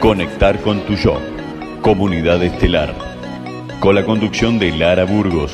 Conectar 0.00 0.62
con 0.62 0.86
tu 0.86 0.94
yo. 0.94 1.18
Comunidad 1.82 2.40
Estelar. 2.40 2.94
Con 3.80 3.96
la 3.96 4.06
conducción 4.06 4.56
de 4.56 4.70
Lara 4.70 5.04
Burgos. 5.04 5.52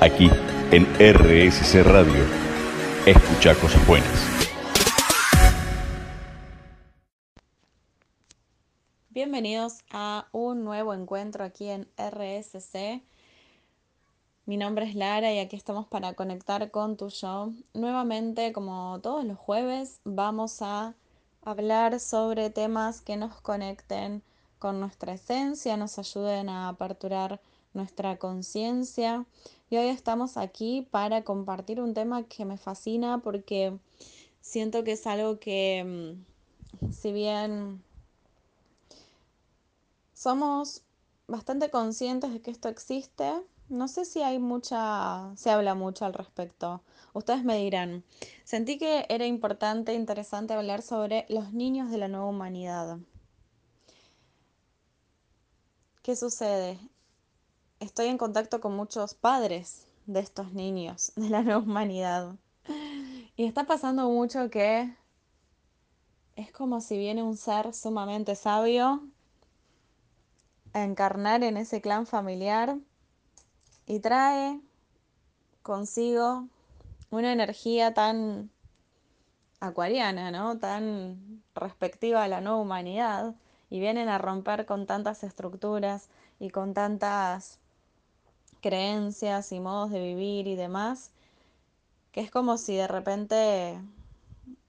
Aquí 0.00 0.28
en 0.72 0.84
RSC 0.98 1.84
Radio. 1.84 2.24
Escucha 3.06 3.54
cosas 3.54 3.86
buenas. 3.86 4.10
Bienvenidos 9.10 9.84
a 9.92 10.26
un 10.32 10.64
nuevo 10.64 10.92
encuentro 10.92 11.44
aquí 11.44 11.68
en 11.68 11.86
RSC. 11.96 13.02
Mi 14.46 14.56
nombre 14.56 14.86
es 14.86 14.96
Lara 14.96 15.32
y 15.32 15.38
aquí 15.38 15.54
estamos 15.54 15.86
para 15.86 16.14
conectar 16.14 16.72
con 16.72 16.96
tu 16.96 17.08
yo. 17.08 17.52
Nuevamente, 17.72 18.52
como 18.52 18.98
todos 19.00 19.24
los 19.24 19.38
jueves, 19.38 20.00
vamos 20.02 20.60
a 20.60 20.94
hablar 21.44 22.00
sobre 22.00 22.50
temas 22.50 23.00
que 23.00 23.16
nos 23.16 23.40
conecten 23.40 24.22
con 24.58 24.80
nuestra 24.80 25.14
esencia, 25.14 25.76
nos 25.76 25.98
ayuden 25.98 26.48
a 26.48 26.68
aperturar 26.68 27.40
nuestra 27.74 28.16
conciencia. 28.16 29.26
Y 29.68 29.76
hoy 29.76 29.88
estamos 29.88 30.36
aquí 30.36 30.88
para 30.90 31.22
compartir 31.22 31.80
un 31.80 31.94
tema 31.94 32.22
que 32.24 32.44
me 32.44 32.56
fascina 32.56 33.18
porque 33.18 33.76
siento 34.40 34.84
que 34.84 34.92
es 34.92 35.06
algo 35.06 35.38
que, 35.38 36.16
mm, 36.80 36.92
si 36.92 37.12
bien 37.12 37.82
somos 40.14 40.82
bastante 41.26 41.70
conscientes 41.70 42.32
de 42.32 42.40
que 42.40 42.50
esto 42.50 42.68
existe, 42.68 43.32
no 43.68 43.88
sé 43.88 44.04
si 44.04 44.22
hay 44.22 44.38
mucha, 44.38 45.32
se 45.36 45.50
habla 45.50 45.74
mucho 45.74 46.04
al 46.04 46.14
respecto. 46.14 46.82
Ustedes 47.14 47.44
me 47.44 47.56
dirán, 47.56 48.02
sentí 48.42 48.76
que 48.76 49.06
era 49.08 49.24
importante, 49.24 49.92
e 49.92 49.94
interesante 49.94 50.52
hablar 50.52 50.82
sobre 50.82 51.26
los 51.28 51.52
niños 51.52 51.88
de 51.92 51.98
la 51.98 52.08
nueva 52.08 52.26
humanidad. 52.26 52.98
¿Qué 56.02 56.16
sucede? 56.16 56.76
Estoy 57.78 58.08
en 58.08 58.18
contacto 58.18 58.60
con 58.60 58.74
muchos 58.74 59.14
padres 59.14 59.86
de 60.06 60.18
estos 60.18 60.52
niños 60.54 61.12
de 61.16 61.30
la 61.30 61.42
nueva 61.42 61.60
humanidad. 61.60 62.34
Y 63.36 63.44
está 63.44 63.64
pasando 63.64 64.10
mucho 64.10 64.50
que 64.50 64.92
es 66.34 66.50
como 66.50 66.80
si 66.80 66.98
viene 66.98 67.22
un 67.22 67.36
ser 67.36 67.72
sumamente 67.74 68.34
sabio 68.34 69.06
a 70.72 70.82
encarnar 70.82 71.44
en 71.44 71.56
ese 71.58 71.80
clan 71.80 72.08
familiar 72.08 72.76
y 73.86 74.00
trae 74.00 74.60
consigo 75.62 76.48
una 77.18 77.32
energía 77.32 77.94
tan 77.94 78.50
acuariana, 79.60 80.30
¿no? 80.30 80.58
Tan 80.58 81.42
respectiva 81.54 82.24
a 82.24 82.28
la 82.28 82.40
nueva 82.40 82.58
humanidad 82.58 83.34
y 83.70 83.80
vienen 83.80 84.08
a 84.08 84.18
romper 84.18 84.66
con 84.66 84.86
tantas 84.86 85.24
estructuras 85.24 86.08
y 86.38 86.50
con 86.50 86.74
tantas 86.74 87.58
creencias 88.60 89.52
y 89.52 89.60
modos 89.60 89.90
de 89.90 90.00
vivir 90.00 90.46
y 90.46 90.56
demás, 90.56 91.10
que 92.12 92.20
es 92.20 92.30
como 92.30 92.56
si 92.58 92.76
de 92.76 92.88
repente 92.88 93.78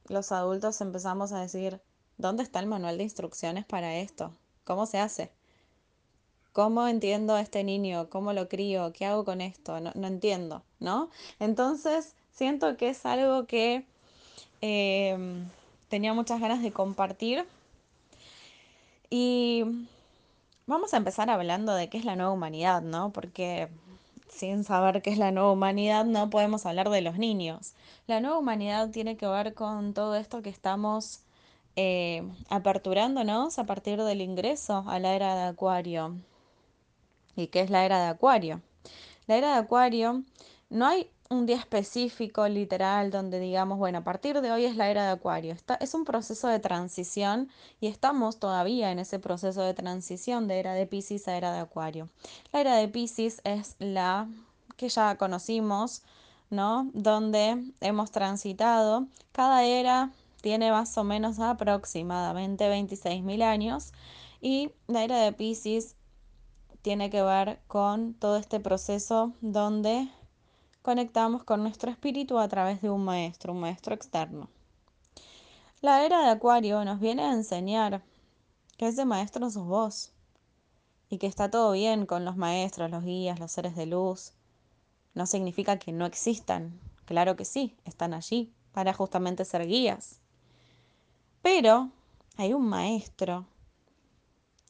los 0.08 0.32
adultos 0.32 0.82
empezamos 0.82 1.32
a 1.32 1.42
decir, 1.42 1.82
¿dónde 2.18 2.44
está 2.44 2.59
el 2.59 2.68
manual 2.68 2.98
de 2.98 3.04
instrucciones 3.04 3.66
para 3.66 3.96
esto? 3.96 4.34
¿Cómo 4.64 4.86
se 4.86 5.00
hace? 5.00 5.32
¿Cómo 6.56 6.88
entiendo 6.88 7.36
a 7.36 7.42
este 7.42 7.64
niño? 7.64 8.09
¿Cómo 8.09 8.32
lo 8.34 8.48
crío? 8.48 8.94
¿Qué 8.94 9.06
hago 9.06 9.26
con 9.26 9.42
esto? 9.42 9.80
No, 9.82 9.92
entiendo, 10.08 10.64
¿no? 10.80 11.09
Entonces, 11.40 12.16
siento 12.36 12.78
que 12.78 12.89
es 12.89 13.05
algo 13.05 13.47
que 13.47 13.86
em, 14.61 15.50
tenía 15.89 16.14
muchas 16.14 16.39
ganas 16.39 16.61
de 16.61 16.72
compartir. 16.72 17.45
Y 19.09 19.64
vamos 20.67 20.94
a 20.94 20.97
empezar 20.97 21.30
hablando 21.30 21.73
de 21.73 21.89
qué 21.89 21.97
es 21.97 22.06
la 22.06 22.16
nueva 22.16 22.31
humanidad, 22.31 22.81
¿no? 22.81 23.11
Porque 23.11 23.69
sin 24.30 24.63
saber 24.63 25.02
qué 25.02 25.11
es 25.11 25.17
la 25.17 25.31
nueva 25.31 25.52
humanidad 25.52 26.06
no 26.06 26.29
podemos 26.29 26.66
hablar 26.66 26.90
de 26.90 27.01
los 27.01 27.18
niños. 27.18 27.74
La 28.07 28.19
nueva 28.19 28.38
humanidad 28.38 28.90
tiene 28.91 29.18
que 29.18 29.28
ver 29.28 29.53
con 29.53 29.94
todo 29.94 30.16
esto 30.16 30.41
que 30.41 30.50
estamos 30.50 31.22
eh, 31.78 32.24
aperturándonos 32.50 33.59
a 33.59 33.66
partir 33.66 34.01
del 34.01 34.22
ingreso 34.22 34.84
a 34.88 35.00
la 35.00 35.16
era 35.16 35.35
de 35.35 35.44
Acuario. 35.44 36.16
¿Y 37.35 37.47
qué 37.47 37.62
es 37.62 37.69
la 37.69 37.85
era 37.85 38.01
de 38.03 38.07
Acuario? 38.09 38.62
La 39.28 39.38
era 39.38 39.53
de 39.53 39.59
Acuario, 39.59 40.24
no 40.69 40.88
hay 40.88 41.09
un 41.30 41.46
día 41.46 41.58
específico, 41.58 42.47
literal, 42.47 43.09
donde 43.09 43.40
digamos, 43.40 43.78
bueno, 43.78 44.00
a 44.00 44.03
partir 44.03 44.41
de 44.41 44.52
hoy 44.52 44.66
es 44.66 44.75
la 44.75 44.90
era 44.90 45.06
de 45.06 45.12
Acuario. 45.12 45.53
Está, 45.53 45.75
es 45.75 45.94
un 45.94 46.06
proceso 46.06 46.47
de 46.47 46.59
transición 46.59 47.50
y 47.81 47.88
estamos 47.88 48.40
todavía 48.40 48.91
en 48.91 49.00
ese 49.00 49.19
proceso 49.19 49.62
de 49.62 49.74
transición 49.74 50.47
de 50.47 50.59
era 50.59 50.74
de 50.74 50.86
Pisces 50.86 51.28
a 51.28 51.36
era 51.36 51.52
de 51.52 51.59
Acuario. 51.59 52.09
La 52.52 52.62
era 52.62 52.75
de 52.75 52.88
Pisces 52.88 53.41
es 53.44 53.75
la 53.80 54.28
que 54.78 54.90
ya 54.90 55.18
conocimos, 55.18 56.03
¿no? 56.50 56.90
Donde 56.94 57.72
hemos 57.81 58.12
transitado. 58.12 59.07
Cada 59.31 59.63
era 59.63 60.12
tiene 60.42 60.72
más 60.72 60.96
o 60.97 61.03
menos 61.03 61.40
aproximadamente 61.40 62.69
26.000 62.69 63.42
años 63.42 63.94
y 64.42 64.72
la 64.88 65.03
era 65.03 65.18
de 65.19 65.34
Pisces 65.34 65.96
tiene 66.84 67.09
que 67.09 67.24
ver 67.24 67.59
con 67.66 68.13
todo 68.13 68.38
este 68.38 68.59
proceso 68.59 69.34
donde 69.42 70.07
conectamos 70.85 71.44
con 71.44 71.63
nuestro 71.63 71.90
espíritu 71.90 72.38
a 72.38 72.47
través 72.47 72.79
de 72.79 72.91
un 72.91 73.03
maestro, 73.03 73.53
un 73.53 73.59
maestro 73.59 73.96
externo. 73.96 74.51
La 75.81 76.06
era 76.06 76.22
de 76.22 76.29
Acuario 76.29 76.85
nos 76.85 77.00
viene 77.00 77.23
a 77.23 77.34
enseñar 77.34 78.03
que 78.78 78.90
ese 78.90 79.03
maestro 79.03 79.50
sos 79.50 79.66
vos 79.66 80.12
y 81.09 81.18
que 81.18 81.25
está 81.25 81.50
todo 81.50 81.72
bien 81.72 82.06
con 82.06 82.24
los 82.24 82.38
maestros, 82.38 82.91
los 82.91 83.03
guías, 83.03 83.40
los 83.40 83.51
seres 83.51 83.75
de 83.75 83.88
luz. 83.88 84.34
No 85.16 85.25
significa 85.25 85.79
que 85.79 85.91
no 85.91 86.06
existan. 86.06 86.79
Claro 87.06 87.35
que 87.35 87.45
sí, 87.45 87.75
están 87.85 88.13
allí 88.13 88.53
para 88.72 88.94
justamente 88.94 89.44
ser 89.44 89.66
guías. 89.66 90.19
Pero 91.41 91.90
hay 92.38 92.53
un 92.53 92.68
maestro 92.68 93.47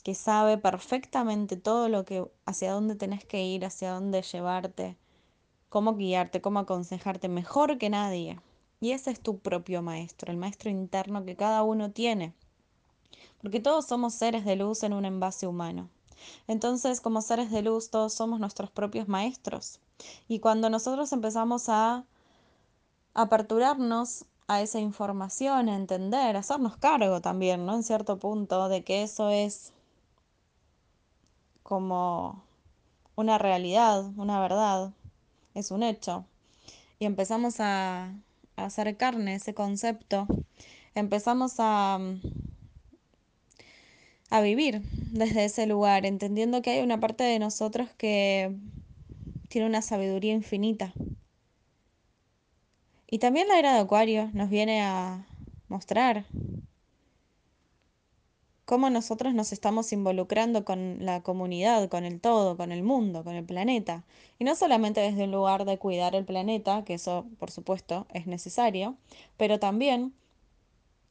que 0.02 0.16
sabe 0.16 0.58
perfectamente 0.58 1.58
todo 1.58 1.90
lo 1.90 2.06
que, 2.06 2.26
hacia 2.46 2.72
dónde 2.72 2.96
tenés 2.96 3.26
que 3.26 3.44
ir, 3.44 3.66
hacia 3.66 3.92
dónde 3.92 4.22
llevarte, 4.22 4.96
cómo 5.70 5.96
guiarte, 5.96 6.42
cómo 6.42 6.60
aconsejarte 6.60 7.28
mejor 7.30 7.78
que 7.78 7.90
nadie. 7.90 8.40
Y 8.80 8.92
ese 8.92 9.12
es 9.12 9.20
tu 9.20 9.40
propio 9.40 9.82
maestro, 9.82 10.32
el 10.32 10.38
maestro 10.38 10.70
interno 10.70 11.26
que 11.26 11.36
cada 11.36 11.64
uno 11.64 11.92
tiene. 11.92 12.34
Porque 13.42 13.60
todos 13.60 13.86
somos 13.86 14.14
seres 14.14 14.46
de 14.46 14.56
luz 14.56 14.84
en 14.84 14.94
un 14.94 15.06
envase 15.06 15.48
humano. 15.48 15.90
Entonces, 16.48 17.02
como 17.02 17.22
seres 17.22 17.52
de 17.52 17.62
luz, 17.62 17.90
todos 17.90 18.14
somos 18.14 18.40
nuestros 18.40 18.72
propios 18.72 19.08
maestros. 19.08 19.80
Y 20.28 20.40
cuando 20.40 20.70
nosotros 20.70 21.12
empezamos 21.14 21.70
a 21.70 22.06
aperturarnos 23.14 24.26
a 24.48 24.62
esa 24.62 24.80
información, 24.80 25.70
a 25.70 25.76
entender, 25.76 26.36
a 26.36 26.40
hacernos 26.40 26.78
cargo 26.78 27.22
también, 27.22 27.66
¿no? 27.66 27.76
En 27.76 27.84
cierto 27.84 28.20
punto, 28.20 28.70
de 28.70 28.84
que 28.84 29.04
eso 29.04 29.30
es 29.30 29.74
como 31.64 32.44
una 33.16 33.38
realidad, 33.38 34.06
una 34.18 34.40
verdad, 34.40 34.94
es 35.56 35.72
un 35.72 35.82
hecho. 35.82 36.26
Y 37.00 37.06
empezamos 37.06 37.56
a, 37.60 38.14
hacer 38.56 38.96
carne 38.96 39.36
ese 39.36 39.54
concepto, 39.54 40.28
empezamos 40.94 41.56
a, 41.58 42.00
a 44.30 44.42
vivir 44.42 44.82
desde 45.12 45.46
ese 45.46 45.66
lugar, 45.66 46.06
entendiendo 46.06 46.62
que 46.62 46.70
hay 46.72 46.82
una 46.82 47.00
parte 47.00 47.26
de 47.26 47.40
nosotros 47.40 47.90
que 47.98 48.56
tiene 49.50 49.68
una 49.68 49.82
sabiduría 49.82 50.34
infinita. 50.34 50.94
Y 53.08 53.20
también 53.20 53.48
la 53.48 53.60
era 53.60 53.74
de 53.74 53.80
Acuario 53.80 54.30
nos 54.34 54.50
viene 54.50 54.82
a 54.82 55.26
mostrar 55.68 56.26
cómo 58.66 58.90
nosotros 58.90 59.34
nos 59.34 59.54
estamos 59.54 59.94
involucrando 59.94 60.66
con 60.66 60.98
la 61.06 61.22
comunidad, 61.22 61.88
con 61.88 62.04
el 62.04 62.20
todo, 62.20 62.58
con 62.58 62.72
el 62.72 62.84
mundo, 62.84 63.24
con 63.24 63.36
el 63.36 63.46
planeta. 63.46 64.04
Y 64.40 64.44
no 64.44 64.56
solamente 64.56 65.02
desde 65.02 65.24
un 65.24 65.32
lugar 65.32 65.66
de 65.66 65.78
cuidar 65.78 66.16
el 66.16 66.26
planeta, 66.26 66.84
que 66.84 66.96
eso 66.96 67.26
por 67.40 67.52
supuesto 67.52 68.08
es 68.14 68.26
necesario, 68.28 68.96
pero 69.38 69.60
también 69.60 70.14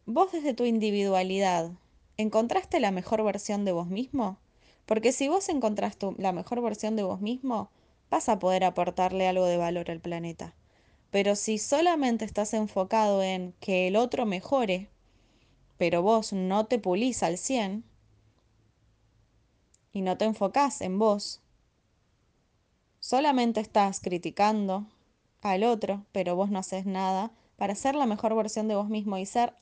vos 0.05 0.33
desde 0.33 0.53
tu 0.53 0.65
individualidad, 0.65 1.71
¿encontraste 2.17 2.81
la 2.81 2.91
mejor 2.91 3.23
versión 3.23 3.65
de 3.65 3.73
vos 3.73 3.87
mismo? 3.87 4.39
Porque 4.85 5.13
si 5.13 5.29
vos 5.29 5.49
encontraste 5.49 6.13
la 6.19 6.33
mejor 6.33 6.61
versión 6.61 6.97
de 6.97 7.05
vos 7.05 7.21
mismo, 7.21 7.71
vas 8.11 8.29
a 8.29 8.39
poder 8.39 8.65
aportarle 8.65 9.29
algo 9.29 9.47
de 9.47 9.57
valor 9.57 9.91
al 9.91 10.01
planeta. 10.01 10.55
Pero 11.11 11.37
si 11.37 11.59
solamente 11.59 12.25
estás 12.25 12.53
enfocado 12.55 13.23
en 13.23 13.55
que 13.61 13.87
el 13.87 13.97
otro 13.97 14.27
mejore, 14.27 14.91
pero 15.79 16.03
vos 16.03 16.33
no 16.33 16.67
te 16.67 16.79
pulís 16.79 17.23
al 17.23 17.39
100 17.39 17.85
y 19.93 20.03
no 20.03 20.17
te 20.19 20.25
enfocás 20.25 20.81
en 20.81 20.99
vos, 20.99 21.41
solamente 23.01 23.61
estás 23.61 24.01
criticando 24.01 24.87
al 25.41 25.63
otro, 25.63 26.05
pero 26.13 26.37
vos 26.37 26.51
no 26.51 26.59
haces 26.59 26.87
nada 26.87 27.33
para 27.57 27.75
ser 27.75 27.95
la 27.95 28.07
mejor 28.07 28.35
versión 28.35 28.67
de 28.67 28.75
vos 28.75 28.89
mismo 28.89 29.19
y 29.19 29.27
ser 29.27 29.55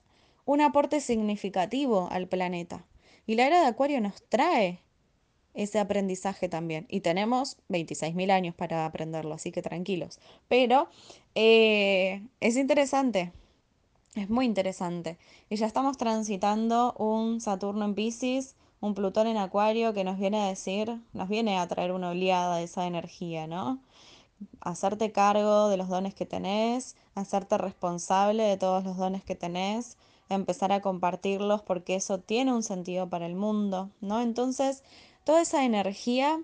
un 0.44 0.60
aporte 0.60 1.00
significativo 1.00 2.08
al 2.10 2.28
planeta. 2.28 2.86
Y 3.26 3.34
la 3.34 3.46
era 3.46 3.60
de 3.60 3.66
Acuario 3.66 4.00
nos 4.00 4.22
trae 4.28 4.80
ese 5.54 5.78
aprendizaje 5.78 6.48
también. 6.48 6.86
Y 6.88 7.00
tenemos 7.00 7.58
26.000 7.68 8.30
años 8.30 8.54
para 8.54 8.86
aprenderlo, 8.86 9.34
así 9.34 9.52
que 9.52 9.62
tranquilos. 9.62 10.18
Pero 10.48 10.88
eh, 11.34 12.22
es 12.40 12.56
interesante, 12.56 13.32
es 14.14 14.28
muy 14.28 14.46
interesante. 14.46 15.18
Y 15.48 15.56
ya 15.56 15.66
estamos 15.66 15.96
transitando 15.96 16.94
un 16.98 17.40
Saturno 17.40 17.84
en 17.84 17.94
Pisces, 17.94 18.56
un 18.80 18.94
Plutón 18.94 19.26
en 19.26 19.36
Acuario 19.36 19.94
que 19.94 20.04
nos 20.04 20.18
viene 20.18 20.40
a 20.42 20.48
decir, 20.48 21.00
nos 21.12 21.28
viene 21.28 21.58
a 21.58 21.66
traer 21.68 21.92
una 21.92 22.10
oleada 22.10 22.56
de 22.56 22.64
esa 22.64 22.86
energía, 22.86 23.46
¿no? 23.46 23.80
Hacerte 24.60 25.12
cargo 25.12 25.68
de 25.68 25.76
los 25.76 25.88
dones 25.88 26.14
que 26.14 26.26
tenés, 26.26 26.96
hacerte 27.14 27.58
responsable 27.58 28.42
de 28.42 28.56
todos 28.56 28.84
los 28.84 28.96
dones 28.96 29.24
que 29.24 29.36
tenés, 29.36 29.96
empezar 30.28 30.72
a 30.72 30.82
compartirlos 30.82 31.62
porque 31.62 31.94
eso 31.94 32.18
tiene 32.18 32.52
un 32.52 32.62
sentido 32.62 33.08
para 33.08 33.26
el 33.26 33.34
mundo, 33.36 33.90
¿no? 34.00 34.20
Entonces, 34.20 34.82
toda 35.24 35.42
esa 35.42 35.64
energía, 35.64 36.42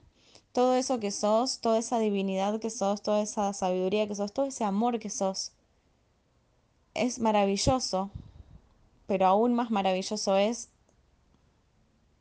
todo 0.52 0.74
eso 0.76 1.00
que 1.00 1.10
sos, 1.10 1.60
toda 1.60 1.78
esa 1.78 1.98
divinidad 1.98 2.60
que 2.60 2.70
sos, 2.70 3.02
toda 3.02 3.20
esa 3.20 3.52
sabiduría 3.52 4.06
que 4.06 4.14
sos, 4.14 4.32
todo 4.32 4.46
ese 4.46 4.64
amor 4.64 4.98
que 4.98 5.10
sos, 5.10 5.52
es 7.04 7.18
maravilloso, 7.18 8.10
pero 9.06 9.26
aún 9.26 9.54
más 9.54 9.70
maravilloso 9.70 10.36
es 10.36 10.68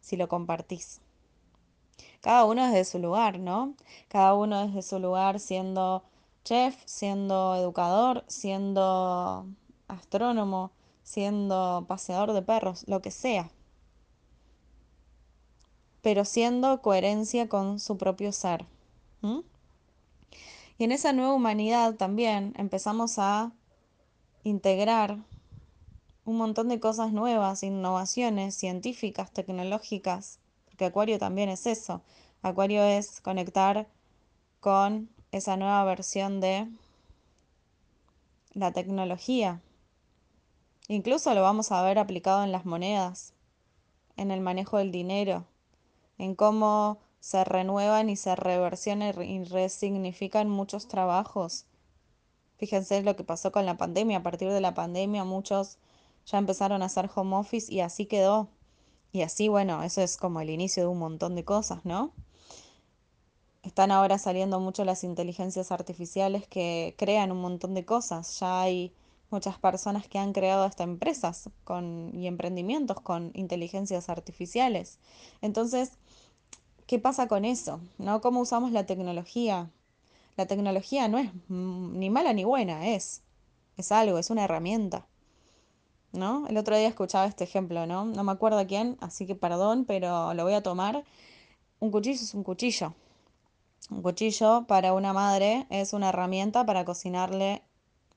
si 0.02 0.18
lo 0.18 0.28
compartís. 0.28 1.02
Cada 2.22 2.46
uno 2.46 2.66
desde 2.66 2.86
su 2.86 3.00
lugar, 3.00 3.40
¿no? 3.40 3.76
Cada 4.08 4.34
uno 4.34 4.66
desde 4.68 4.82
su 4.82 5.00
lugar 5.00 5.40
siendo 5.40 6.04
chef, 6.44 6.76
siendo 6.86 7.56
educador, 7.56 8.24
siendo 8.28 9.46
astrónomo, 9.88 10.72
siendo 11.04 11.86
paseador 11.88 12.34
de 12.34 12.42
perros, 12.42 12.86
lo 12.88 13.02
que 13.02 13.12
sea. 13.12 13.50
Pero 16.02 16.26
siendo 16.26 16.82
coherencia 16.82 17.50
con 17.50 17.80
su 17.80 17.98
propio 17.98 18.32
ser. 18.32 18.66
Y 20.78 20.84
en 20.84 20.92
esa 20.92 21.12
nueva 21.12 21.34
humanidad 21.34 21.96
también 21.96 22.54
empezamos 22.58 23.20
a 23.20 23.52
integrar 24.48 25.18
un 26.26 26.38
montón 26.38 26.70
de 26.70 26.80
cosas 26.80 27.12
nuevas, 27.12 27.64
innovaciones 27.64 28.56
científicas, 28.56 29.32
tecnológicas, 29.32 30.40
porque 30.66 30.86
Acuario 30.86 31.20
también 31.20 31.50
es 31.50 31.66
eso. 31.66 32.02
Acuario 32.42 32.84
es 32.84 33.22
conectar 33.22 33.88
con 34.60 35.10
esa 35.32 35.58
nueva 35.58 35.84
versión 35.84 36.40
de 36.40 36.68
la 38.54 38.72
tecnología. 38.72 39.62
Incluso 40.88 41.34
lo 41.34 41.42
vamos 41.42 41.72
a 41.72 41.82
ver 41.82 42.00
aplicado 42.00 42.44
en 42.44 42.52
las 42.52 42.66
monedas, 42.66 43.34
en 44.16 44.32
el 44.32 44.40
manejo 44.40 44.78
del 44.78 44.92
dinero, 44.92 45.46
en 46.18 46.36
cómo 46.36 47.00
se 47.20 47.44
renuevan 47.44 48.10
y 48.10 48.16
se 48.16 48.36
reversionan 48.36 49.22
y 49.22 49.44
resignifican 49.44 50.50
muchos 50.50 50.88
trabajos. 50.88 51.66
Fíjense 52.58 53.02
lo 53.04 53.16
que 53.16 53.24
pasó 53.24 53.52
con 53.52 53.66
la 53.66 53.78
pandemia. 53.78 54.18
A 54.18 54.24
partir 54.24 54.52
de 54.52 54.62
la 54.62 54.74
pandemia 54.74 55.24
muchos 55.24 55.78
ya 56.26 56.38
empezaron 56.38 56.82
a 56.82 56.86
hacer 56.86 57.10
home 57.14 57.36
office 57.36 57.74
y 57.74 57.82
así 57.82 58.06
quedó. 58.06 58.50
Y 59.12 59.22
así, 59.22 59.48
bueno, 59.48 59.84
eso 59.84 60.02
es 60.02 60.18
como 60.18 60.42
el 60.42 60.50
inicio 60.50 60.84
de 60.84 60.90
un 60.90 61.00
montón 61.00 61.36
de 61.36 61.46
cosas, 61.46 61.86
¿no? 61.86 62.12
Están 63.64 63.92
ahora 63.92 64.18
saliendo 64.18 64.60
mucho 64.60 64.86
las 64.86 65.04
inteligencias 65.04 65.72
artificiales 65.72 66.48
que 66.48 66.96
crean 66.98 67.32
un 67.32 67.42
montón 67.42 67.74
de 67.74 67.86
cosas. 67.86 68.40
Ya 68.40 68.62
hay 68.62 68.94
muchas 69.30 69.58
personas 69.60 70.08
que 70.08 70.20
han 70.20 70.34
creado 70.34 70.64
hasta 70.64 70.84
empresas 70.84 71.50
y 72.14 72.28
emprendimientos 72.28 73.00
con 73.02 73.32
inteligencias 73.34 74.10
artificiales. 74.10 75.00
Entonces, 75.42 75.92
¿qué 76.86 77.00
pasa 77.00 77.28
con 77.28 77.46
eso? 77.46 77.82
¿No? 77.98 78.22
¿Cómo 78.22 78.42
usamos 78.42 78.72
la 78.72 78.86
tecnología? 78.86 79.70
La 80.38 80.46
tecnología 80.46 81.08
no 81.08 81.18
es 81.18 81.32
ni 81.50 82.10
mala 82.10 82.32
ni 82.32 82.44
buena, 82.44 82.88
es, 82.88 83.24
es 83.76 83.92
algo, 83.92 84.20
es 84.20 84.30
una 84.30 84.44
herramienta. 84.44 85.08
¿No? 86.14 86.48
El 86.48 86.58
otro 86.58 86.78
día 86.78 86.88
escuchaba 86.88 87.26
este 87.26 87.44
ejemplo, 87.44 87.86
¿no? 87.86 88.06
No 88.06 88.24
me 88.24 88.32
acuerdo 88.32 88.66
quién, 88.66 88.98
así 89.02 89.28
que 89.28 89.36
perdón, 89.36 89.86
pero 89.86 90.34
lo 90.34 90.44
voy 90.44 90.54
a 90.54 90.64
tomar. 90.64 91.04
Un 91.80 91.92
cuchillo 91.92 92.22
es 92.22 92.34
un 92.34 92.44
cuchillo. 92.44 92.94
Un 93.90 94.02
cuchillo 94.02 94.66
para 94.68 94.94
una 94.94 95.12
madre 95.12 95.68
es 95.70 95.94
una 95.94 96.10
herramienta 96.10 96.66
para 96.66 96.86
cocinarle 96.86 97.62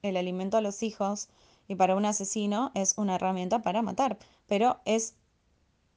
el 0.03 0.17
alimento 0.17 0.57
a 0.57 0.61
los 0.61 0.83
hijos 0.83 1.29
y 1.69 1.75
para 1.75 1.97
un 1.97 2.05
asesino 2.05 2.71
es 2.75 2.99
una 2.99 3.15
herramienta 3.15 3.63
para 3.63 3.83
matar, 3.83 4.19
pero 4.47 4.81
es, 4.85 5.15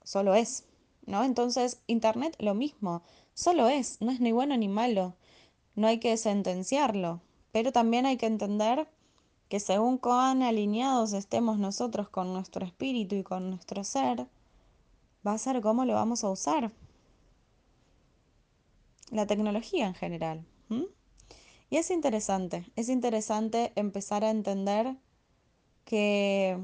solo 0.03 0.35
es, 0.35 0.65
¿no? 1.05 1.23
Entonces, 1.23 1.81
Internet 1.87 2.35
lo 2.39 2.53
mismo, 2.53 3.01
solo 3.33 3.67
es, 3.67 3.99
no 4.01 4.11
es 4.11 4.19
ni 4.19 4.31
bueno 4.31 4.55
ni 4.57 4.67
malo, 4.67 5.15
no 5.75 5.87
hay 5.87 5.99
que 5.99 6.15
sentenciarlo, 6.17 7.21
pero 7.51 7.71
también 7.71 8.05
hay 8.05 8.17
que 8.17 8.25
entender 8.25 8.87
que 9.49 9.59
según 9.59 9.97
cuán 9.97 10.41
alineados 10.41 11.13
estemos 11.13 11.59
nosotros 11.59 12.09
con 12.09 12.33
nuestro 12.33 12.65
espíritu 12.65 13.15
y 13.15 13.23
con 13.23 13.49
nuestro 13.49 13.83
ser, 13.83 14.27
va 15.25 15.33
a 15.33 15.37
ser 15.37 15.61
cómo 15.61 15.85
lo 15.85 15.93
vamos 15.93 16.23
a 16.23 16.29
usar 16.29 16.71
la 19.11 19.27
tecnología 19.27 19.85
en 19.85 19.93
general. 19.93 20.45
Y 21.69 21.77
es 21.77 21.91
interesante, 21.91 22.65
es 22.75 22.89
interesante 22.89 23.71
empezar 23.75 24.23
a 24.23 24.29
entender 24.29 24.95
que, 25.85 26.59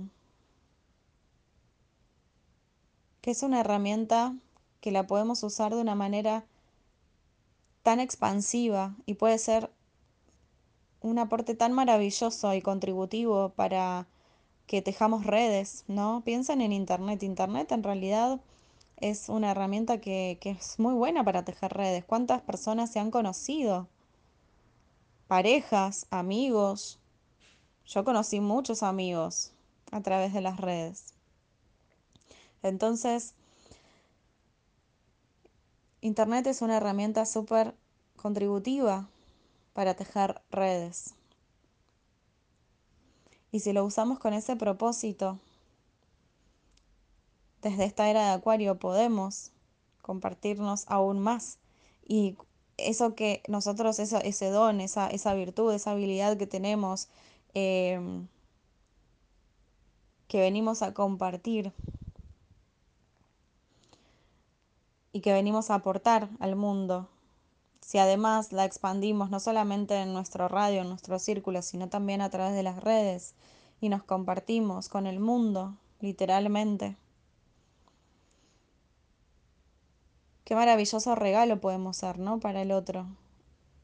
que 3.22 3.32
es 3.32 3.44
una 3.44 3.60
herramienta 3.60 4.36
que 4.82 4.92
la 4.92 5.08
podemos 5.08 5.44
usar 5.44 5.74
de 5.74 5.82
una 5.82 5.96
manera 5.96 6.46
tan 7.84 8.00
expansiva 8.00 8.96
y 9.06 9.16
puede 9.16 9.38
ser 9.38 9.72
un 11.02 11.18
aporte 11.20 11.56
tan 11.56 11.74
maravilloso 11.74 12.54
y 12.54 12.62
contributivo 12.62 13.50
para 13.50 14.08
que 14.68 14.82
tejamos 14.82 15.26
redes, 15.26 15.84
¿no? 15.88 16.22
Piensen 16.24 16.62
en 16.62 16.74
Internet. 16.74 17.24
Internet 17.24 17.72
en 17.72 17.84
realidad 17.84 18.40
es 18.98 19.30
una 19.30 19.52
herramienta 19.52 20.00
que, 20.02 20.38
es 20.44 20.78
muy 20.78 20.94
buena 20.94 21.24
para 21.24 21.44
tejer 21.44 21.74
redes. 21.74 22.04
¿Cuántas 22.06 22.42
personas 22.42 22.92
se 22.92 23.00
han 23.00 23.12
conocido? 23.12 23.88
Parejas, 25.28 26.06
amigos. 26.12 27.00
Yo 27.86 28.04
conocí 28.04 28.42
muchos 28.42 28.84
amigos 28.84 29.54
a 29.92 30.02
través 30.02 30.34
de 30.34 30.42
las 30.42 30.58
redes. 30.58 31.14
Entonces, 32.62 33.34
Internet 36.02 36.48
es 36.48 36.62
una 36.62 36.78
herramienta 36.78 37.26
súper 37.26 37.76
contributiva 38.16 39.10
para 39.74 39.96
tejer 39.96 40.42
redes. 40.50 41.14
Y 43.52 43.62
si 43.62 43.74
lo 43.74 43.84
usamos 43.84 44.20
con 44.20 44.34
ese 44.34 44.56
propósito, 44.56 45.40
desde 47.62 47.86
esta 47.86 48.10
era 48.10 48.28
de 48.28 48.32
Acuario 48.32 48.80
podemos 48.80 49.52
compartirnos 50.02 50.86
aún 50.88 51.20
más. 51.20 51.58
Y 52.08 52.38
eso 52.78 53.16
que 53.16 53.44
nosotros, 53.48 54.00
ese 54.00 54.50
don, 54.50 54.82
esa, 54.82 55.10
esa 55.10 55.34
virtud, 55.34 55.74
esa 55.74 55.92
habilidad 55.92 56.38
que 56.38 56.48
tenemos, 56.48 57.10
em, 57.54 58.28
que 60.28 60.40
venimos 60.40 60.82
a 60.82 60.94
compartir 60.94 61.74
y 65.12 65.22
que 65.22 65.34
venimos 65.34 65.70
a 65.70 65.76
aportar 65.76 66.30
al 66.40 66.56
mundo, 66.56 67.10
si 67.82 67.98
además 67.98 68.52
la 68.52 68.66
expandimos 68.66 69.30
no 69.30 69.40
solamente 69.40 69.96
en 69.96 70.14
nuestro 70.14 70.48
radio, 70.48 70.82
en 70.82 70.90
nuestro 70.90 71.18
círculo, 71.18 71.62
sino 71.62 71.90
también 71.90 72.22
a 72.22 72.30
través 72.30 72.54
de 72.54 72.64
las 72.64 72.84
redes 72.84 73.34
y 73.82 73.90
nos 73.90 74.04
compartimos 74.04 74.90
con 74.90 75.08
el 75.08 75.20
mundo, 75.20 75.76
literalmente. 76.00 76.98
Qué 80.44 80.56
maravilloso 80.56 81.16
regalo 81.16 81.62
podemos 81.62 81.98
ser, 81.98 82.20
¿no? 82.20 82.40
Para 82.40 82.62
el 82.62 82.72
otro. 82.72 83.06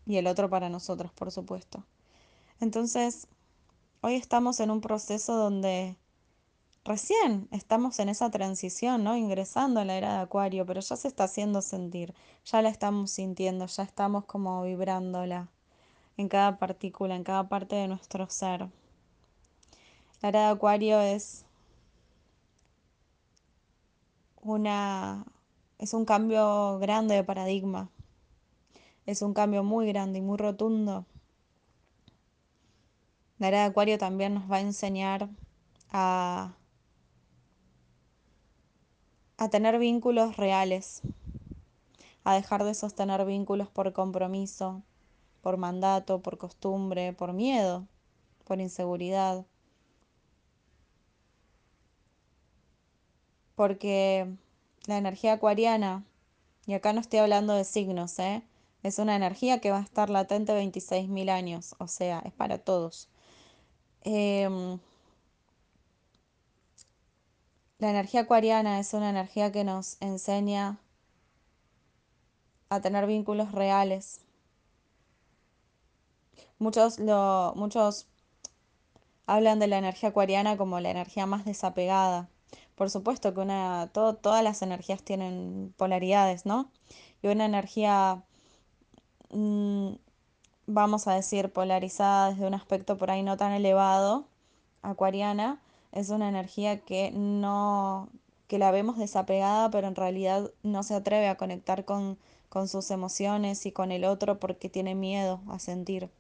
Y 0.06 0.18
el 0.18 0.28
otro 0.28 0.50
para 0.50 0.70
nosotros, 0.70 1.12
por 1.12 1.32
supuesto. 1.32 1.84
Entonces, 2.60 3.28
hoy 4.02 4.16
estamos 4.16 4.60
en 4.60 4.72
un 4.72 4.82
proceso 4.82 5.36
donde 5.36 5.96
recién 6.86 7.48
estamos 7.52 8.00
en 8.00 8.10
esa 8.10 8.30
transición, 8.30 9.04
¿no? 9.04 9.18
Ingresando 9.18 9.80
a 9.82 9.86
la 9.86 9.96
era 9.98 10.14
de 10.14 10.20
Acuario, 10.20 10.66
pero 10.66 10.82
ya 10.82 10.96
se 10.96 11.08
está 11.08 11.26
haciendo 11.26 11.62
sentir, 11.62 12.14
ya 12.46 12.62
la 12.62 12.70
estamos 12.70 13.12
sintiendo, 13.12 13.66
ya 13.66 13.84
estamos 13.84 14.26
como 14.26 14.64
vibrándola 14.64 15.50
en 16.18 16.30
cada 16.30 16.58
partícula, 16.58 17.16
en 17.16 17.24
cada 17.24 17.50
parte 17.50 17.76
de 17.76 17.88
nuestro 17.88 18.30
ser. 18.30 18.70
La 20.22 20.30
era 20.30 20.48
de 20.48 20.54
Acuario 20.54 21.02
es 21.02 21.46
una 24.42 25.26
es 25.78 25.94
un 25.94 26.06
cambio 26.06 26.80
grande 26.80 27.16
de 27.16 27.24
paradigma. 27.24 27.90
Es 29.06 29.22
un 29.22 29.34
cambio 29.34 29.64
muy 29.64 29.88
grande 29.88 30.20
y 30.20 30.22
muy 30.22 30.38
rotundo. 30.38 31.06
La 33.38 33.50
era 33.50 33.60
de 33.60 33.66
Acuario 33.66 33.98
también 33.98 34.36
nos 34.36 34.50
va 34.50 34.58
a 34.58 34.62
enseñar 34.62 35.30
a, 35.92 36.54
a 39.38 39.50
tener 39.50 39.80
vínculos 39.80 40.38
reales, 40.38 41.02
a 42.24 42.34
dejar 42.36 42.64
de 42.64 42.74
sostener 42.74 43.26
vínculos 43.26 43.70
por 43.70 43.94
compromiso, 43.94 44.82
por 45.42 45.58
mandato, 45.58 46.22
por 46.22 46.38
costumbre, 46.38 47.14
por 47.14 47.34
miedo, 47.34 47.88
por 48.46 48.60
inseguridad. 48.60 49.46
Porque 53.56 54.28
la 54.88 54.98
energía 54.98 55.34
acuariana, 55.34 56.04
y 56.66 56.74
acá 56.74 56.94
no 56.94 57.02
estoy 57.02 57.20
hablando 57.20 57.54
de 57.54 57.64
signos, 57.64 58.18
¿eh? 58.20 58.44
es 58.84 59.00
una 59.00 59.16
energía 59.16 59.60
que 59.62 59.72
va 59.72 59.80
a 59.80 59.84
estar 59.84 60.10
latente 60.10 60.54
26.000 60.54 61.30
años, 61.30 61.76
o 61.80 61.88
sea, 61.88 62.22
es 62.26 62.34
para 62.34 62.60
todos. 62.60 63.10
Em, 64.04 64.80
la 67.86 67.92
energía 67.92 68.22
acuariana 68.22 68.80
es 68.80 68.96
una 68.96 69.12
energía 69.12 69.52
que 69.52 69.64
nos 69.64 69.98
enseña 70.02 70.80
a 72.70 72.82
tener 72.82 73.06
vínculos 73.06 73.52
reales. 73.52 74.22
Muchos, 76.58 76.98
lo, 76.98 77.54
muchos 77.56 78.08
hablan 79.28 79.60
de 79.60 79.68
la 79.68 79.78
energía 79.78 80.10
acuariana 80.10 80.58
como 80.58 80.80
la 80.80 80.90
energía 80.90 81.28
más 81.28 81.46
desapegada. 81.46 82.28
Por 82.74 82.90
supuesto 82.90 83.36
que 83.36 83.42
una, 83.42 83.92
todas 83.94 84.44
las 84.44 84.64
energías 84.64 85.04
tienen 85.04 85.72
polaridades, 85.78 86.48
¿no? 86.48 86.72
Y 87.22 87.28
una 87.28 87.46
energía, 87.46 88.24
mm, 89.30 89.90
vamos 90.66 91.08
a 91.08 91.14
decir, 91.14 91.54
polarizada 91.54 92.32
desde 92.32 92.48
un 92.48 92.56
aspecto 92.56 92.98
por 92.98 93.12
ahí 93.12 93.22
no 93.22 93.38
tan 93.38 93.52
elevado, 93.52 94.26
acuariana, 94.82 95.62
es 95.96 96.10
una 96.10 96.30
energía 96.30 96.80
que 96.82 97.12
no, 97.12 98.10
que 98.48 98.60
la 98.60 98.70
vemos 98.72 98.98
desapegada, 98.98 99.72
pero 99.72 99.88
en 99.88 99.96
realidad 99.96 100.52
no 100.62 100.84
se 100.84 100.94
atreve 100.94 101.28
a 101.30 101.38
conectar 101.38 101.86
con, 101.86 102.20
con 102.50 102.68
sus 102.68 102.92
emociones 102.92 103.66
y 103.66 103.72
con 103.72 103.92
el 103.92 104.04
otro 104.06 104.40
porque 104.40 104.70
tiene 104.70 104.94
miedo 104.94 105.42
a 105.48 105.58
sentir. 105.58 106.12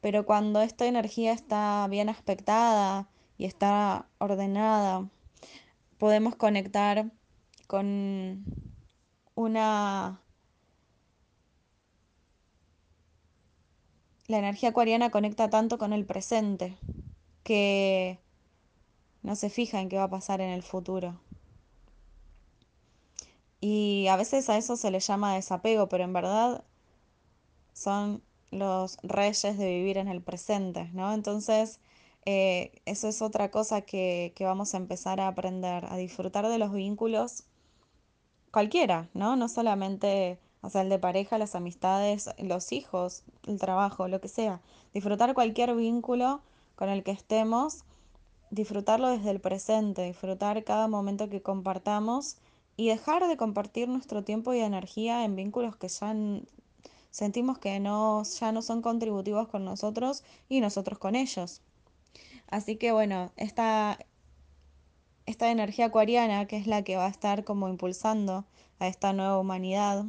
Pero 0.00 0.24
cuando 0.24 0.62
esta 0.62 0.86
energía 0.86 1.32
está 1.32 1.86
bien 1.88 2.08
aspectada 2.08 3.08
y 3.36 3.44
está 3.44 4.06
ordenada, 4.18 5.06
podemos 5.98 6.34
conectar 6.34 7.10
con 7.66 8.44
una... 9.34 10.20
La 14.28 14.38
energía 14.38 14.70
acuariana 14.70 15.10
conecta 15.10 15.50
tanto 15.50 15.76
con 15.76 15.92
el 15.92 16.06
presente 16.06 16.78
que 17.42 18.18
no 19.22 19.36
se 19.36 19.50
fija 19.50 19.80
en 19.80 19.88
qué 19.88 19.96
va 19.96 20.04
a 20.04 20.10
pasar 20.10 20.40
en 20.40 20.50
el 20.50 20.62
futuro. 20.62 21.20
Y 23.60 24.06
a 24.08 24.16
veces 24.16 24.48
a 24.48 24.56
eso 24.56 24.76
se 24.76 24.90
le 24.90 25.00
llama 25.00 25.34
desapego, 25.34 25.88
pero 25.88 26.04
en 26.04 26.12
verdad 26.12 26.64
son 27.74 28.22
los 28.50 28.98
reyes 29.02 29.58
de 29.58 29.66
vivir 29.66 29.98
en 29.98 30.08
el 30.08 30.22
presente, 30.22 30.90
¿no? 30.92 31.12
Entonces, 31.12 31.80
eh, 32.26 32.72
eso 32.86 33.08
es 33.08 33.22
otra 33.22 33.50
cosa 33.50 33.82
que, 33.82 34.32
que 34.36 34.44
vamos 34.44 34.74
a 34.74 34.78
empezar 34.78 35.20
a 35.20 35.28
aprender, 35.28 35.86
a 35.86 35.96
disfrutar 35.96 36.48
de 36.48 36.58
los 36.58 36.72
vínculos 36.72 37.44
cualquiera, 38.50 39.08
¿no? 39.14 39.36
No 39.36 39.48
solamente, 39.48 40.38
o 40.62 40.70
sea, 40.70 40.82
el 40.82 40.88
de 40.88 40.98
pareja, 40.98 41.38
las 41.38 41.54
amistades, 41.54 42.30
los 42.38 42.72
hijos, 42.72 43.24
el 43.46 43.58
trabajo, 43.58 44.08
lo 44.08 44.20
que 44.20 44.28
sea. 44.28 44.60
Disfrutar 44.92 45.34
cualquier 45.34 45.74
vínculo 45.74 46.42
con 46.76 46.88
el 46.88 47.02
que 47.04 47.12
estemos, 47.12 47.84
disfrutarlo 48.50 49.08
desde 49.08 49.30
el 49.30 49.40
presente, 49.40 50.02
disfrutar 50.02 50.64
cada 50.64 50.88
momento 50.88 51.28
que 51.28 51.42
compartamos 51.42 52.36
y 52.76 52.88
dejar 52.88 53.26
de 53.28 53.36
compartir 53.36 53.88
nuestro 53.88 54.24
tiempo 54.24 54.54
y 54.54 54.60
energía 54.60 55.24
en 55.24 55.36
vínculos 55.36 55.76
que 55.76 55.88
ya 55.88 56.14
sentimos 57.10 57.58
que 57.58 57.80
no, 57.80 58.22
ya 58.22 58.52
no 58.52 58.62
son 58.62 58.82
contributivos 58.82 59.48
con 59.48 59.64
nosotros 59.64 60.24
y 60.48 60.60
nosotros 60.60 60.98
con 60.98 61.16
ellos. 61.16 61.62
Así 62.48 62.76
que 62.76 62.92
bueno, 62.92 63.32
esta, 63.36 63.98
esta 65.26 65.50
energía 65.50 65.86
acuariana, 65.86 66.46
que 66.46 66.56
es 66.56 66.66
la 66.66 66.82
que 66.82 66.96
va 66.96 67.06
a 67.06 67.10
estar 67.10 67.44
como 67.44 67.68
impulsando 67.68 68.44
a 68.78 68.88
esta 68.88 69.12
nueva 69.12 69.38
humanidad 69.38 70.06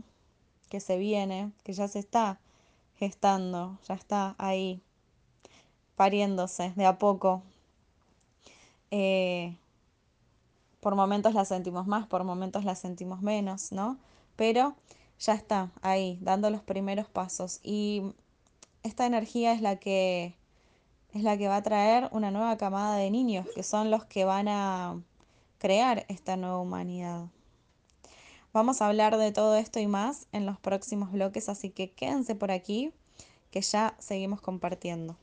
que 0.69 0.79
se 0.79 0.97
viene, 0.97 1.51
que 1.63 1.73
ya 1.73 1.87
se 1.87 1.99
está 1.99 2.39
gestando, 2.95 3.77
ya 3.87 3.95
está 3.95 4.35
ahí, 4.37 4.81
pariéndose 5.95 6.73
de 6.75 6.85
a 6.85 6.97
poco. 6.97 7.43
Eh, 8.91 9.55
por 10.81 10.95
momentos 10.95 11.33
la 11.33 11.45
sentimos 11.45 11.87
más, 11.87 12.07
por 12.07 12.23
momentos 12.23 12.65
la 12.65 12.75
sentimos 12.75 13.21
menos, 13.21 13.71
¿no? 13.71 13.97
Pero 14.35 14.75
ya 15.19 15.33
está 15.33 15.71
ahí, 15.81 16.17
dando 16.21 16.49
los 16.49 16.61
primeros 16.61 17.07
pasos. 17.07 17.59
Y 17.63 18.13
esta 18.83 19.05
energía 19.05 19.53
es 19.53 19.61
la 19.61 19.77
que 19.77 20.35
es 21.13 21.23
la 21.23 21.37
que 21.37 21.47
va 21.47 21.57
a 21.57 21.63
traer 21.63 22.09
una 22.11 22.31
nueva 22.31 22.57
camada 22.57 22.95
de 22.95 23.11
niños, 23.11 23.45
que 23.53 23.63
son 23.63 23.91
los 23.91 24.05
que 24.05 24.23
van 24.25 24.47
a 24.47 25.01
crear 25.57 26.05
esta 26.07 26.37
nueva 26.37 26.59
humanidad. 26.59 27.25
Vamos 28.53 28.81
a 28.81 28.87
hablar 28.87 29.17
de 29.17 29.31
todo 29.31 29.55
esto 29.55 29.79
y 29.79 29.87
más 29.87 30.27
en 30.31 30.45
los 30.45 30.59
próximos 30.59 31.11
bloques, 31.11 31.49
así 31.49 31.69
que 31.69 31.91
quédense 31.91 32.35
por 32.35 32.51
aquí, 32.51 32.93
que 33.51 33.61
ya 33.61 33.95
seguimos 33.99 34.41
compartiendo. 34.41 35.17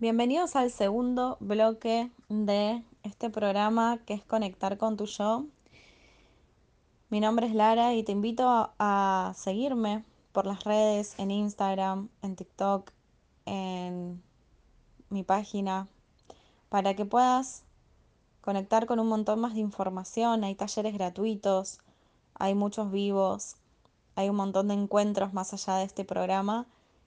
Bienvenidos 0.00 0.54
al 0.54 0.70
segundo 0.70 1.38
bloque 1.40 2.08
de 2.28 2.84
este 3.02 3.30
programa 3.30 3.98
que 4.06 4.14
es 4.14 4.22
Conectar 4.22 4.78
con 4.78 4.96
tu 4.96 5.06
yo. 5.06 5.46
Mi 7.08 7.18
nombre 7.18 7.48
es 7.48 7.52
Lara 7.52 7.94
y 7.94 8.04
te 8.04 8.12
invito 8.12 8.70
a, 8.78 9.32
seguirme 9.34 10.04
por 10.30 10.46
las 10.46 10.62
redes, 10.62 11.18
en 11.18 11.32
Instagram, 11.32 12.10
en 12.22 12.36
TikTok, 12.36 12.92
en 13.44 14.22
mi 15.10 15.24
página, 15.24 15.88
para 16.68 16.94
que 16.94 17.04
puedas 17.04 17.64
conectar 18.40 18.86
con 18.86 19.00
un 19.00 19.08
montón 19.08 19.40
más 19.40 19.54
de 19.54 19.60
información. 19.62 20.44
Hay 20.44 20.54
talleres 20.54 20.94
gratuitos, 20.94 21.80
hay 22.34 22.54
muchos 22.54 22.92
vivos, 22.92 23.56
hay 24.14 24.28
un 24.28 24.36
montón 24.36 24.68
de 24.68 24.74
encuentros 24.74 25.34
más 25.34 25.52
allá 25.54 25.78
de 25.78 25.86
este 25.86 26.04
programa 26.04 26.66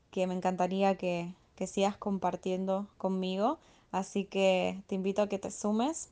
que 0.10 0.28
me 0.28 0.34
encantaría 0.34 0.98
que, 0.98 1.34
que 1.56 1.68
sigas 1.68 1.98
compartiendo 1.98 2.88
conmigo. 2.98 3.60
Así 3.92 4.26
que 4.26 4.82
te 4.88 4.96
invito 4.96 5.22
a 5.22 5.28
que 5.28 5.40
te 5.40 5.52
sumes. 5.52 6.10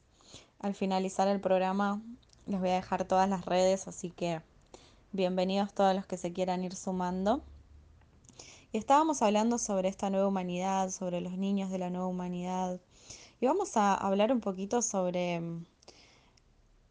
Al 0.60 0.76
finalizar 0.76 1.28
el 1.28 1.40
programa 1.40 2.02
les 2.50 2.60
voy 2.60 2.70
a 2.70 2.76
dejar 2.76 3.06
todas 3.06 3.30
las 3.30 3.46
redes, 3.46 3.88
así 3.88 4.10
que 4.10 4.42
bienvenidos 5.12 5.72
todos 5.72 5.96
los 5.96 6.08
que 6.08 6.18
se 6.18 6.34
quieran 6.34 6.64
ir 6.64 6.76
sumando. 6.76 7.44
Y 8.72 8.80
estábamos 8.80 9.22
hablando 9.22 9.60
sobre 9.60 9.88
esta 9.88 10.10
nueva 10.10 10.28
humanidad, 10.28 10.90
sobre 10.90 11.22
los 11.22 11.34
niños 11.34 11.70
de 11.70 11.78
la 11.78 11.92
nueva 11.92 12.08
humanidad. 12.08 12.80
Y 13.40 13.46
vamos 13.46 13.78
a 13.78 13.94
hablar 13.94 14.32
un 14.32 14.42
poquito 14.42 14.82
sobre, 14.82 15.42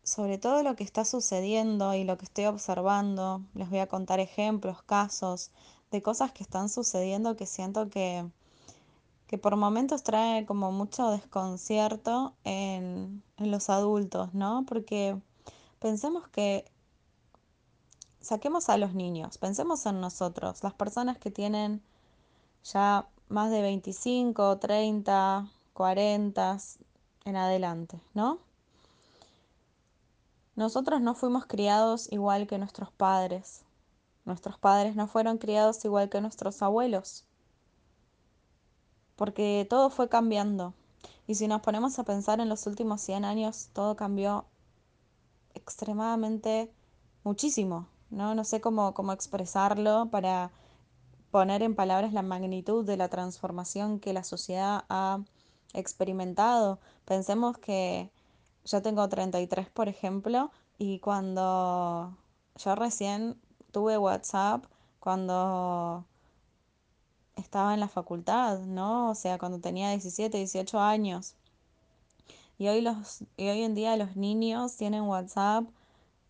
sobre 0.04 0.38
todo 0.38 0.62
lo 0.62 0.76
que 0.76 0.84
está 0.84 1.04
sucediendo 1.04 1.92
y 1.94 2.04
lo 2.04 2.18
que 2.18 2.24
estoy 2.26 2.44
observando. 2.46 3.42
Les 3.54 3.68
voy 3.68 3.80
a 3.80 3.88
contar 3.88 4.20
ejemplos, 4.20 4.82
casos 4.82 5.50
de 5.90 6.02
cosas 6.02 6.30
que 6.30 6.44
están 6.44 6.68
sucediendo 6.68 7.36
que 7.36 7.46
siento 7.46 7.90
que, 7.90 8.24
que 9.28 9.36
por 9.36 9.56
momentos 9.56 10.02
trae 10.02 10.46
como 10.46 10.72
mucho 10.72 11.10
desconcierto 11.10 12.34
en, 12.44 13.22
los 13.36 13.68
adultos, 13.68 14.32
¿no? 14.32 14.64
Porque 14.66 15.20
pensemos 15.78 16.26
que 16.28 16.64
saquemos 18.20 18.70
a 18.70 18.78
los 18.78 18.94
niños, 18.94 19.36
pensemos 19.36 19.84
en 19.84 20.00
nosotros, 20.00 20.64
las 20.64 20.72
personas 20.72 21.18
que 21.18 21.30
tienen 21.30 21.82
ya 22.64 23.06
más 23.28 23.50
de 23.50 23.60
25, 23.60 24.58
30, 24.58 25.46
40 25.74 26.58
en 27.26 27.36
adelante, 27.36 28.00
¿no? 28.14 28.38
Nosotros 30.56 31.02
no 31.02 31.14
fuimos 31.14 31.46
criados 31.46 32.10
igual 32.10 32.46
que 32.46 32.58
nuestros 32.58 32.90
padres. 32.90 33.62
Nuestros 34.24 34.58
padres 34.58 34.96
no 34.96 35.06
fueron 35.06 35.38
criados 35.38 35.84
igual 35.84 36.08
que 36.08 36.20
nuestros 36.20 36.62
abuelos 36.62 37.27
porque 39.18 39.66
todo 39.68 39.90
fue 39.90 40.08
cambiando. 40.08 40.74
Y 41.26 41.34
si 41.34 41.48
nos 41.48 41.60
ponemos 41.60 41.98
a 41.98 42.04
pensar 42.04 42.40
en 42.40 42.48
los 42.48 42.66
últimos 42.68 43.02
100 43.02 43.24
años, 43.24 43.68
todo 43.72 43.96
cambió 43.96 44.46
extremadamente 45.54 46.72
muchísimo, 47.24 47.88
¿no? 48.10 48.36
No 48.36 48.44
sé 48.44 48.60
cómo, 48.60 48.94
cómo 48.94 49.12
expresarlo 49.12 50.08
para 50.10 50.52
poner 51.32 51.62
en 51.62 51.74
palabras 51.74 52.12
la 52.12 52.22
magnitud 52.22 52.86
de 52.86 52.96
la 52.96 53.08
transformación 53.08 53.98
que 53.98 54.12
la 54.12 54.22
sociedad 54.22 54.84
ha 54.88 55.20
experimentado. 55.74 56.78
Pensemos 57.04 57.58
que 57.58 58.10
yo 58.64 58.82
tengo 58.82 59.08
33, 59.08 59.68
por 59.68 59.88
ejemplo, 59.88 60.52
y 60.78 61.00
cuando 61.00 62.16
yo 62.56 62.74
recién 62.76 63.36
tuve 63.72 63.98
WhatsApp 63.98 64.64
cuando 65.00 66.04
estaba 67.38 67.74
en 67.74 67.80
la 67.80 67.88
facultad, 67.88 68.60
¿no? 68.60 69.10
O 69.10 69.14
sea, 69.14 69.38
cuando 69.38 69.60
tenía 69.60 69.90
17, 69.90 70.36
18 70.36 70.80
años. 70.80 71.34
Y 72.58 72.68
hoy, 72.68 72.80
los, 72.80 73.22
y 73.36 73.48
hoy 73.48 73.62
en 73.62 73.74
día 73.74 73.96
los 73.96 74.16
niños 74.16 74.76
tienen 74.76 75.02
WhatsApp 75.02 75.64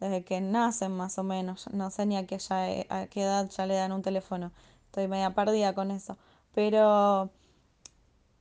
desde 0.01 0.25
que 0.25 0.41
nacen 0.41 0.93
más 0.93 1.19
o 1.19 1.23
menos. 1.23 1.69
No 1.73 1.91
sé 1.91 2.07
ni 2.07 2.17
a 2.17 2.27
qué, 2.27 2.39
ya, 2.39 2.65
a 2.89 3.07
qué 3.07 3.23
edad 3.23 3.51
ya 3.51 3.67
le 3.67 3.75
dan 3.75 3.93
un 3.93 4.03
teléfono. 4.03 4.53
Estoy 4.87 5.09
media 5.09 5.35
perdida 5.35 5.75
con 5.75 5.91
eso. 5.91 6.17
Pero 6.55 7.31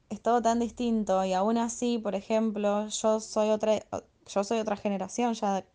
es 0.10 0.22
todo 0.22 0.42
tan 0.42 0.60
distinto 0.60 1.24
y 1.26 1.34
aún 1.34 1.58
así, 1.58 1.98
por 1.98 2.16
ejemplo, 2.16 2.88
yo 2.88 3.20
soy 3.20 3.50
otra, 3.50 3.80
yo 4.28 4.44
soy 4.44 4.60
otra 4.60 4.78
generación 4.78 5.34
ya 5.34 5.66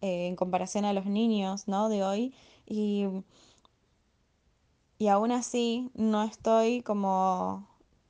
eh, 0.00 0.26
en 0.26 0.36
comparación 0.36 0.84
a 0.84 0.92
los 0.92 1.06
niños, 1.06 1.68
¿no? 1.68 1.88
De 1.88 2.02
hoy 2.04 2.34
y, 2.66 3.06
y 5.02 5.08
aún 5.08 5.32
así 5.32 5.90
no 5.94 6.22
estoy 6.22 6.80
como 6.82 7.66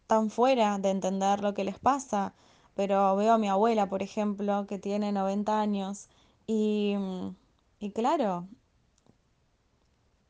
tan 0.07 0.29
fuera 0.29 0.79
de 0.79 0.91
entender 0.91 1.41
lo 1.43 1.55
que 1.55 1.65
les 1.65 1.79
pasa, 1.79 2.35
pero 2.75 3.17
veo 3.17 3.33
a 3.33 3.39
mi 3.39 3.49
abuela, 3.49 3.89
por 3.89 4.03
ejemplo, 4.03 4.67
que 4.67 4.79
tiene 4.79 5.11
90 5.11 5.59
años 5.59 6.11
y, 6.47 6.95
y 7.81 7.93
claro, 7.93 8.47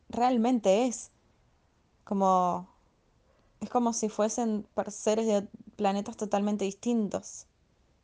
realmente 0.09 0.87
es 0.87 1.11
como 2.05 2.69
es 3.61 3.71
como 3.71 3.93
si 3.95 4.09
fuesen 4.09 4.67
seres 4.89 5.27
de 5.27 5.49
planetas 5.77 6.17
totalmente 6.17 6.65
distintos. 6.67 7.47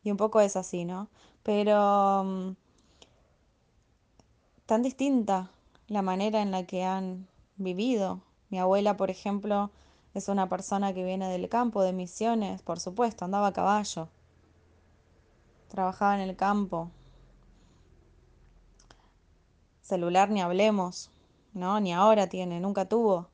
Y 0.05 0.11
un 0.13 0.17
poco 0.19 0.41
es 0.41 0.57
así, 0.57 0.85
¿no? 0.85 1.09
Pero 1.45 2.25
mm, 2.25 2.53
tan 4.67 4.83
distinta 4.83 5.51
la 5.89 6.03
manera 6.03 6.43
en 6.43 6.53
la 6.53 6.65
que 6.65 6.85
han 6.85 7.27
vivido. 7.57 8.23
Mi 8.51 8.59
abuela, 8.59 8.97
por 8.97 9.11
ejemplo, 9.11 9.71
es 10.15 10.29
una 10.29 10.49
persona 10.49 10.95
que 10.95 11.05
viene 11.05 11.29
del 11.29 11.49
campo, 11.49 11.83
de 11.83 11.93
Misiones, 11.93 12.63
por 12.63 12.81
supuesto, 12.81 13.25
andaba 13.25 13.49
a 13.49 13.53
caballo. 13.53 14.09
Trabajaba 15.69 16.15
en 16.15 16.29
el 16.29 16.37
campo. 16.37 16.91
Celular 19.83 20.31
ni 20.31 20.41
hablemos, 20.41 21.11
¿no? 21.53 21.81
Ni 21.81 21.93
ahora 21.93 22.29
tiene, 22.29 22.61
nunca 22.61 22.87
tuvo, 22.87 23.29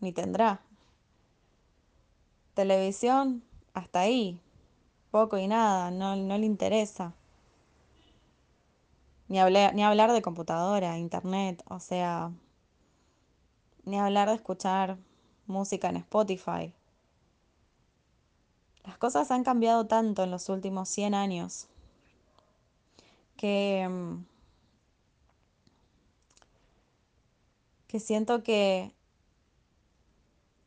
ni 0.00 0.12
tendrá. 0.12 0.60
Televisión, 2.54 3.42
hasta 3.74 4.00
ahí, 4.00 4.38
poco 5.10 5.38
y 5.38 5.48
nada, 5.48 5.90
no, 5.90 6.16
no 6.16 6.38
le 6.38 6.46
interesa. 6.46 7.14
Ni, 9.28 9.38
ni 9.40 9.82
hablar 9.84 10.12
de 10.12 10.22
computadora, 10.22 10.98
internet, 10.98 11.64
o 11.68 11.80
sea, 11.80 12.30
ni 13.84 13.98
hablar 13.98 14.28
de 14.28 14.34
escuchar 14.36 14.96
música 15.46 15.88
en 15.88 15.96
Spotify. 15.96 16.72
Las 18.84 18.98
cosas 18.98 19.30
han 19.30 19.44
cambiado 19.44 19.86
tanto 19.86 20.24
en 20.24 20.30
los 20.30 20.48
últimos 20.48 20.88
100 20.88 21.14
años 21.14 21.68
que, 23.36 23.88
mm, 23.88 24.24
que 27.86 28.00
siento 28.00 28.42
que 28.42 28.92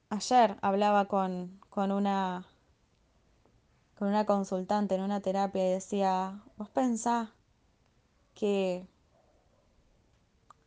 ayer 0.09 0.57
hablaba 0.61 1.05
con, 1.05 1.59
con 1.69 1.91
una 1.91 2.45
con 3.97 4.09
una 4.09 4.25
consultante 4.25 4.95
en 4.95 5.01
una 5.01 5.21
terapia 5.21 5.67
y 5.67 5.71
decía, 5.71 6.43
vos 6.57 6.69
pensás 6.69 7.29
que 8.33 8.85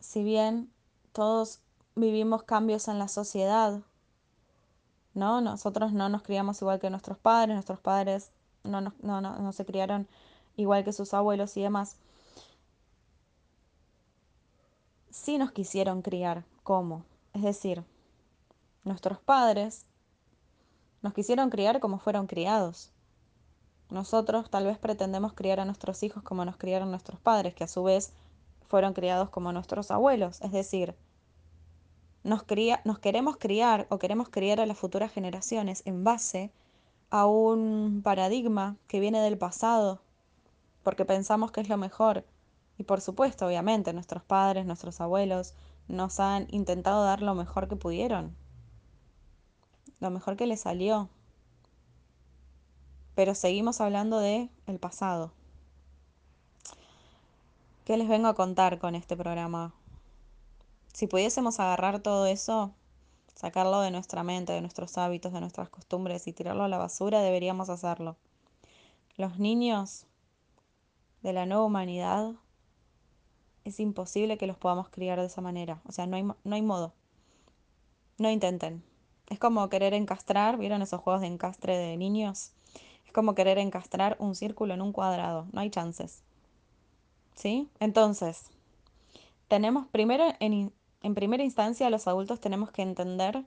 si 0.00 0.22
bien 0.22 0.72
todos 1.12 1.60
vivimos 1.98 2.44
cambios 2.44 2.88
en 2.88 2.98
la 2.98 3.08
sociedad, 3.08 3.80
¿no? 5.14 5.40
Nosotros 5.40 5.92
no 5.92 6.08
nos 6.08 6.22
criamos 6.22 6.62
igual 6.62 6.80
que 6.80 6.90
nuestros 6.90 7.18
padres, 7.18 7.54
nuestros 7.54 7.80
padres 7.80 8.30
no, 8.64 8.80
no, 8.80 9.20
no, 9.20 9.52
se 9.52 9.64
criaron 9.64 10.08
igual 10.56 10.84
que 10.84 10.92
sus 10.92 11.14
abuelos 11.14 11.56
y 11.56 11.62
demás. 11.62 11.96
Sí 15.10 15.38
nos 15.38 15.52
quisieron 15.52 16.02
criar, 16.02 16.44
¿cómo? 16.62 17.04
Es 17.32 17.42
decir, 17.42 17.84
nuestros 18.84 19.18
padres 19.18 19.86
nos 21.02 21.14
quisieron 21.14 21.50
criar 21.50 21.80
como 21.80 21.98
fueron 21.98 22.26
criados. 22.26 22.92
Nosotros 23.90 24.50
tal 24.50 24.66
vez 24.66 24.78
pretendemos 24.78 25.32
criar 25.32 25.60
a 25.60 25.64
nuestros 25.64 26.02
hijos 26.02 26.22
como 26.22 26.44
nos 26.44 26.56
criaron 26.56 26.90
nuestros 26.90 27.18
padres, 27.20 27.54
que 27.54 27.64
a 27.64 27.68
su 27.68 27.82
vez 27.82 28.12
fueron 28.68 28.92
criados 28.92 29.30
como 29.30 29.52
nuestros 29.52 29.90
abuelos. 29.90 30.40
Es 30.42 30.52
decir, 30.52 30.94
nos, 32.24 32.44
nos 32.84 32.98
queremos 32.98 33.36
criar 33.36 33.86
o 33.90 33.98
queremos 33.98 34.28
criar 34.28 34.60
a 34.60 34.66
las 34.66 34.78
futuras 34.78 35.12
generaciones 35.12 35.82
en 35.86 36.04
base 36.04 36.52
a 37.10 37.26
un 37.26 38.02
paradigma 38.02 38.76
que 38.86 39.00
viene 39.00 39.20
del 39.20 39.38
pasado, 39.38 40.00
porque 40.82 41.04
pensamos 41.04 41.52
que 41.52 41.60
es 41.60 41.68
lo 41.68 41.76
mejor. 41.76 42.24
Y 42.76 42.84
por 42.84 43.00
supuesto, 43.00 43.46
obviamente, 43.46 43.92
nuestros 43.92 44.22
padres, 44.22 44.66
nuestros 44.66 45.00
abuelos 45.00 45.54
nos 45.88 46.20
han 46.20 46.46
intentado 46.50 47.04
dar 47.04 47.22
lo 47.22 47.34
mejor 47.34 47.68
que 47.68 47.76
pudieron, 47.76 48.36
lo 50.00 50.10
mejor 50.10 50.36
que 50.36 50.46
les 50.46 50.60
salió 50.60 51.08
pero 53.18 53.34
seguimos 53.34 53.80
hablando 53.80 54.20
de 54.20 54.48
el 54.68 54.78
pasado. 54.78 55.32
¿Qué 57.84 57.96
les 57.96 58.06
vengo 58.06 58.28
a 58.28 58.34
contar 58.34 58.78
con 58.78 58.94
este 58.94 59.16
programa? 59.16 59.74
Si 60.92 61.06
pudiésemos 61.06 61.60
agarrar 61.60 62.00
todo 62.00 62.26
eso, 62.26 62.72
sacarlo 63.34 63.80
de 63.80 63.90
nuestra 63.90 64.24
mente, 64.24 64.52
de 64.52 64.60
nuestros 64.60 64.98
hábitos, 64.98 65.32
de 65.32 65.40
nuestras 65.40 65.68
costumbres 65.68 66.26
y 66.26 66.32
tirarlo 66.32 66.64
a 66.64 66.68
la 66.68 66.78
basura, 66.78 67.20
deberíamos 67.22 67.70
hacerlo. 67.70 68.16
Los 69.16 69.38
niños 69.38 70.06
de 71.22 71.32
la 71.32 71.46
nueva 71.46 71.64
humanidad 71.64 72.32
es 73.64 73.80
imposible 73.80 74.38
que 74.38 74.46
los 74.46 74.56
podamos 74.56 74.88
criar 74.88 75.20
de 75.20 75.26
esa 75.26 75.40
manera. 75.40 75.80
O 75.86 75.92
sea, 75.92 76.06
no 76.06 76.16
hay, 76.16 76.22
no 76.24 76.54
hay 76.54 76.62
modo. 76.62 76.92
No 78.18 78.30
intenten. 78.30 78.82
Es 79.28 79.38
como 79.38 79.68
querer 79.68 79.94
encastrar, 79.94 80.56
¿vieron 80.56 80.82
esos 80.82 81.00
juegos 81.00 81.20
de 81.20 81.28
encastre 81.28 81.76
de 81.76 81.96
niños? 81.96 82.52
Es 83.06 83.12
como 83.12 83.34
querer 83.34 83.58
encastrar 83.58 84.16
un 84.18 84.34
círculo 84.34 84.74
en 84.74 84.82
un 84.82 84.92
cuadrado, 84.92 85.46
no 85.52 85.60
hay 85.60 85.70
chances. 85.70 86.22
¿Sí? 87.34 87.68
Entonces, 87.78 88.50
tenemos 89.48 89.86
primero, 89.88 90.24
en, 90.40 90.72
en 91.02 91.14
primera 91.14 91.44
instancia, 91.44 91.90
los 91.90 92.08
adultos 92.08 92.40
tenemos 92.40 92.70
que 92.70 92.82
entender 92.82 93.44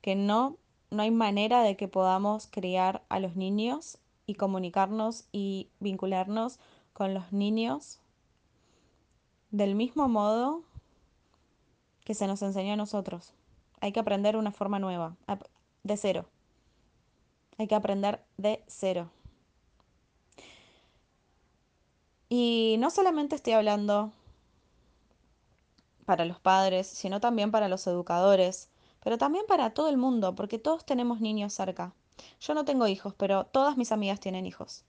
que 0.00 0.14
no, 0.14 0.56
no 0.90 1.02
hay 1.02 1.10
manera 1.10 1.62
de 1.62 1.76
que 1.76 1.88
podamos 1.88 2.48
criar 2.48 3.04
a 3.08 3.20
los 3.20 3.36
niños 3.36 3.98
y 4.26 4.34
comunicarnos 4.34 5.26
y 5.32 5.68
vincularnos 5.78 6.58
con 6.92 7.14
los 7.14 7.32
niños 7.32 8.00
del 9.50 9.74
mismo 9.74 10.08
modo 10.08 10.62
que 12.04 12.14
se 12.14 12.26
nos 12.26 12.42
enseñó 12.42 12.74
a 12.74 12.76
nosotros. 12.76 13.32
Hay 13.80 13.92
que 13.92 14.00
aprender 14.00 14.36
una 14.36 14.52
forma 14.52 14.78
nueva, 14.78 15.16
de 15.82 15.96
cero. 15.96 16.26
Hay 17.58 17.68
que 17.68 17.74
aprender 17.74 18.22
de 18.36 18.62
cero. 18.66 19.10
Y 22.28 22.76
no 22.80 22.90
solamente 22.90 23.36
estoy 23.36 23.52
hablando 23.52 24.12
para 26.06 26.24
los 26.24 26.40
padres, 26.40 26.86
sino 26.86 27.20
también 27.20 27.50
para 27.50 27.68
los 27.68 27.86
educadores, 27.86 28.70
pero 29.02 29.18
también 29.18 29.44
para 29.46 29.74
todo 29.74 29.88
el 29.88 29.98
mundo, 29.98 30.34
porque 30.34 30.58
todos 30.58 30.86
tenemos 30.86 31.20
niños 31.20 31.52
cerca. 31.52 31.94
Yo 32.40 32.54
no 32.54 32.64
tengo 32.64 32.86
hijos, 32.86 33.14
pero 33.14 33.44
todas 33.44 33.76
mis 33.76 33.92
amigas 33.92 34.20
tienen 34.20 34.46
hijos. 34.46 34.84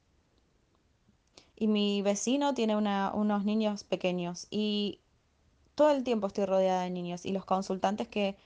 Y 1.58 1.68
mi 1.68 2.02
vecino 2.02 2.54
tiene 2.54 2.78
unos 2.78 3.44
niños 3.44 3.84
pequeños. 3.84 4.48
Y 4.50 5.02
todo 5.76 5.92
el 5.92 6.04
tiempo 6.04 6.28
estoy 6.28 6.46
rodeada 6.46 6.84
de 6.84 6.92
niños. 6.92 7.26
Y 7.26 7.32
los 7.32 7.46
consultantes 7.46 8.08
que 8.08 8.38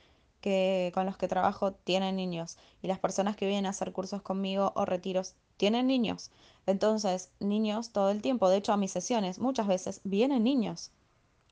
que 0.41 0.91
con 0.93 1.05
los 1.05 1.17
que 1.17 1.27
trabajo 1.27 1.71
tienen 1.71 2.15
niños 2.15 2.57
y 2.81 2.87
las 2.87 2.99
personas 2.99 3.35
que 3.35 3.45
vienen 3.45 3.67
a 3.67 3.69
hacer 3.69 3.93
cursos 3.93 4.21
conmigo 4.21 4.73
o 4.75 4.85
retiros 4.85 5.35
tienen 5.57 5.87
niños. 5.87 6.31
Entonces, 6.65 7.29
niños 7.39 7.91
todo 7.91 8.09
el 8.09 8.21
tiempo. 8.21 8.49
De 8.49 8.57
hecho, 8.57 8.73
a 8.73 8.77
mis 8.77 8.91
sesiones 8.91 9.39
muchas 9.39 9.67
veces 9.67 10.01
vienen 10.03 10.43
niños. 10.43 10.91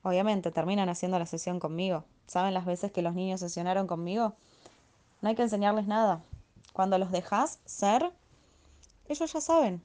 Obviamente, 0.02 0.50
terminan 0.50 0.88
haciendo 0.88 1.18
la 1.18 1.26
sesión 1.26 1.60
conmigo. 1.60 2.04
¿Saben 2.26 2.54
las 2.54 2.64
veces 2.64 2.92
que 2.92 3.02
los 3.02 3.14
niños 3.14 3.40
sesionaron 3.40 3.86
conmigo? 3.86 4.34
No 5.20 5.28
hay 5.28 5.34
que 5.34 5.42
enseñarles 5.42 5.86
nada. 5.86 6.22
Cuando 6.72 6.98
los 6.98 7.10
dejas 7.10 7.58
ser, 7.64 8.10
ellos 9.08 9.32
ya 9.32 9.40
saben. 9.40 9.82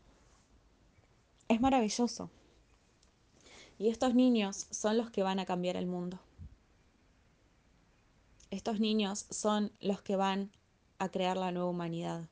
Es 1.47 1.59
maravilloso. 1.59 2.29
Y 3.77 3.89
estos 3.89 4.15
niños 4.15 4.67
son 4.71 4.97
los 4.97 5.11
que 5.11 5.23
van 5.23 5.39
a 5.39 5.45
cambiar 5.45 5.75
el 5.75 5.87
mundo 5.87 6.19
estos 8.55 8.79
niños 8.79 9.25
son 9.29 9.71
los 9.81 10.01
que 10.01 10.15
van 10.15 10.51
a 10.97 11.09
crear 11.09 11.37
la 11.37 11.51
nueva 11.51 11.69
humanidad. 11.69 12.29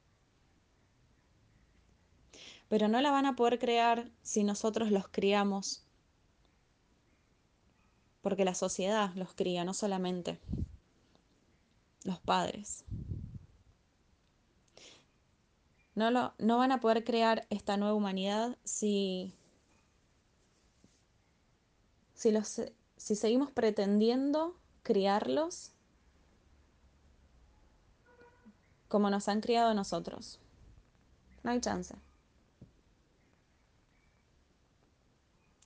Pero 2.70 2.88
no 2.88 3.02
la 3.02 3.12
van 3.12 3.26
a 3.26 3.36
poder 3.36 3.60
crear 3.60 4.10
si 4.22 4.44
nosotros 4.44 4.90
los 4.90 5.08
criamos 5.08 5.84
porque 8.24 8.46
la 8.46 8.56
sociedad 8.56 9.14
los 9.16 9.34
cría, 9.34 9.66
no 9.66 9.76
solamente 9.76 10.40
los 12.06 12.20
padres. 12.20 12.86
No, 15.94 16.10
lo, 16.10 16.34
no 16.40 16.58
van 16.58 16.72
a 16.72 16.80
poder 16.80 17.04
crear 17.04 17.46
esta 17.52 17.78
nueva 17.78 17.94
humanidad 17.94 18.58
si, 18.64 19.36
si, 22.16 22.32
los, 22.32 22.62
si 22.98 23.16
seguimos 23.16 23.52
pretendiendo 23.52 24.56
criarlos 24.82 25.72
como 28.88 29.10
nos 29.10 29.28
han 29.28 29.42
criado 29.42 29.74
nosotros. 29.74 30.40
No 31.44 31.52
hay 31.52 31.60
chance. 31.60 31.94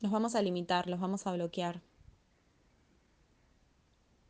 Los 0.01 0.11
vamos 0.11 0.35
a 0.35 0.41
limitar, 0.41 0.87
los 0.87 0.99
vamos 0.99 1.27
a 1.27 1.33
bloquear. 1.33 1.81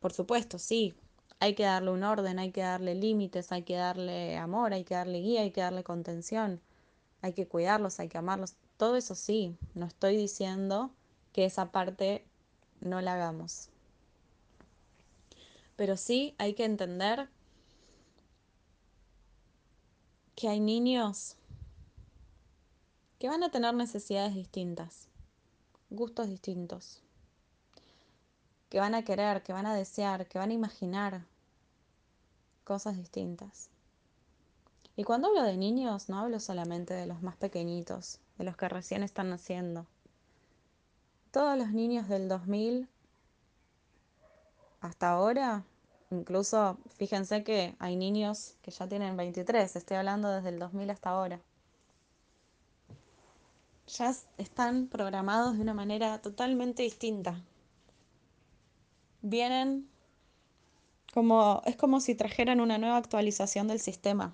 Por 0.00 0.12
supuesto, 0.12 0.58
sí, 0.58 0.94
hay 1.40 1.54
que 1.54 1.64
darle 1.64 1.90
un 1.90 2.02
orden, 2.04 2.38
hay 2.38 2.52
que 2.52 2.62
darle 2.62 2.94
límites, 2.94 3.52
hay 3.52 3.62
que 3.62 3.76
darle 3.76 4.36
amor, 4.36 4.72
hay 4.72 4.84
que 4.84 4.94
darle 4.94 5.20
guía, 5.20 5.42
hay 5.42 5.50
que 5.50 5.60
darle 5.60 5.84
contención, 5.84 6.60
hay 7.22 7.32
que 7.32 7.46
cuidarlos, 7.46 8.00
hay 8.00 8.08
que 8.08 8.18
amarlos. 8.18 8.54
Todo 8.76 8.96
eso 8.96 9.14
sí, 9.14 9.56
no 9.74 9.86
estoy 9.86 10.16
diciendo 10.16 10.92
que 11.32 11.44
esa 11.44 11.70
parte 11.72 12.24
no 12.80 13.00
la 13.00 13.14
hagamos. 13.14 13.70
Pero 15.76 15.96
sí 15.96 16.34
hay 16.38 16.54
que 16.54 16.64
entender 16.64 17.28
que 20.34 20.48
hay 20.48 20.60
niños 20.60 21.36
que 23.18 23.28
van 23.28 23.42
a 23.42 23.50
tener 23.50 23.74
necesidades 23.74 24.34
distintas, 24.34 25.08
gustos 25.90 26.28
distintos, 26.28 27.02
que 28.68 28.80
van 28.80 28.94
a 28.94 29.04
querer, 29.04 29.42
que 29.42 29.52
van 29.52 29.66
a 29.66 29.74
desear, 29.74 30.26
que 30.26 30.38
van 30.38 30.50
a 30.50 30.54
imaginar 30.54 31.24
cosas 32.64 32.96
distintas. 32.96 33.70
Y 34.96 35.04
cuando 35.04 35.28
hablo 35.28 35.42
de 35.42 35.56
niños, 35.56 36.08
no 36.08 36.18
hablo 36.18 36.40
solamente 36.40 36.92
de 36.92 37.06
los 37.06 37.22
más 37.22 37.36
pequeñitos, 37.36 38.20
de 38.36 38.44
los 38.44 38.56
que 38.56 38.68
recién 38.68 39.02
están 39.02 39.30
naciendo. 39.30 39.86
Todos 41.30 41.56
los 41.56 41.70
niños 41.70 42.08
del 42.08 42.28
2000 42.28 42.88
hasta 44.80 45.10
ahora, 45.10 45.64
incluso 46.10 46.78
fíjense 46.96 47.44
que 47.44 47.74
hay 47.78 47.96
niños 47.96 48.54
que 48.62 48.70
ya 48.70 48.88
tienen 48.88 49.16
23, 49.16 49.76
estoy 49.76 49.96
hablando 49.96 50.30
desde 50.30 50.50
el 50.50 50.58
2000 50.58 50.90
hasta 50.90 51.10
ahora. 51.10 51.40
Ya 53.86 54.14
están 54.36 54.88
programados 54.88 55.56
de 55.56 55.62
una 55.62 55.74
manera 55.74 56.20
totalmente 56.20 56.82
distinta. 56.82 57.40
Vienen 59.22 59.88
como 61.12 61.62
es 61.66 61.76
como 61.76 62.00
si 62.00 62.14
trajeran 62.14 62.60
una 62.60 62.78
nueva 62.78 62.96
actualización 62.96 63.68
del 63.68 63.80
sistema. 63.80 64.32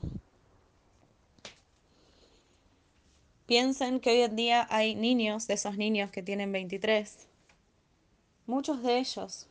Piensen 3.47 4.01
que 4.01 4.11
hoy 4.11 4.20
en 4.23 4.37
día 4.37 4.66
hay 4.70 4.94
niños, 4.94 5.47
de 5.47 5.55
esos 5.55 5.77
niños 5.77 6.11
que 6.11 6.23
tienen 6.23 6.51
23, 6.53 7.29
muchos 8.47 8.83
de 8.83 8.99
ellos 8.99 9.47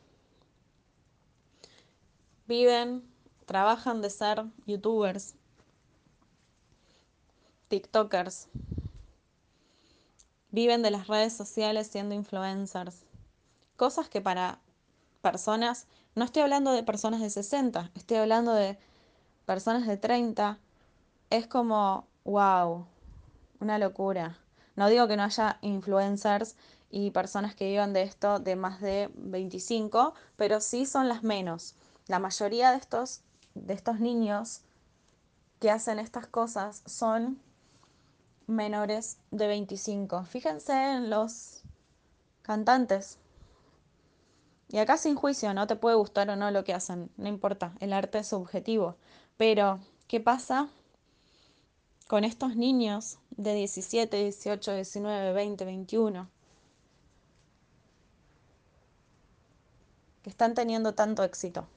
viven, 2.46 3.02
trabajan 3.46 4.02
de 4.02 4.10
ser 4.10 4.44
youtubers, 4.66 5.34
tiktokers, 7.68 8.48
viven 10.50 10.82
de 10.82 10.90
las 10.90 11.06
redes 11.06 11.32
sociales 11.32 11.86
siendo 11.86 12.14
influencers, 12.14 13.02
cosas 13.76 14.08
que 14.08 14.20
para 14.20 14.60
personas, 15.24 15.86
no 16.14 16.26
estoy 16.26 16.42
hablando 16.42 16.70
de 16.70 16.82
personas 16.82 17.22
de 17.22 17.30
60, 17.30 17.90
estoy 17.94 18.18
hablando 18.18 18.52
de 18.52 18.78
personas 19.46 19.86
de 19.86 19.96
30, 19.96 20.58
es 21.30 21.46
como, 21.46 22.06
wow, 22.24 22.86
una 23.58 23.78
locura. 23.78 24.38
No 24.76 24.90
digo 24.90 25.08
que 25.08 25.16
no 25.16 25.22
haya 25.22 25.58
influencers 25.62 26.56
y 26.90 27.10
personas 27.10 27.54
que 27.54 27.70
vivan 27.70 27.94
de 27.94 28.02
esto 28.02 28.38
de 28.38 28.54
más 28.54 28.82
de 28.82 29.10
25, 29.16 30.12
pero 30.36 30.60
sí 30.60 30.84
son 30.84 31.08
las 31.08 31.22
menos. 31.22 31.74
La 32.06 32.18
mayoría 32.18 32.70
de 32.72 32.76
estos, 32.76 33.22
de 33.54 33.72
estos 33.72 34.00
niños 34.00 34.60
que 35.58 35.70
hacen 35.70 35.98
estas 35.98 36.26
cosas 36.26 36.82
son 36.84 37.40
menores 38.46 39.16
de 39.30 39.46
25. 39.46 40.24
Fíjense 40.24 40.74
en 40.74 41.08
los 41.08 41.62
cantantes. 42.42 43.18
Y 44.74 44.78
acá 44.78 44.96
sin 44.96 45.14
juicio, 45.14 45.54
no 45.54 45.68
te 45.68 45.76
puede 45.76 45.94
gustar 45.94 46.28
o 46.30 46.34
no 46.34 46.50
lo 46.50 46.64
que 46.64 46.74
hacen, 46.74 47.08
no 47.16 47.28
importa, 47.28 47.76
el 47.78 47.92
arte 47.92 48.18
es 48.18 48.26
subjetivo. 48.26 48.96
Pero, 49.36 49.78
¿qué 50.08 50.18
pasa 50.18 50.68
con 52.08 52.24
estos 52.24 52.56
niños 52.56 53.18
de 53.30 53.54
17, 53.54 54.16
18, 54.16 54.74
19, 54.74 55.32
20, 55.32 55.64
21? 55.64 56.28
que 60.24 60.30
están 60.30 60.54
teniendo 60.54 60.92
tanto 60.92 61.22
éxito. 61.22 61.68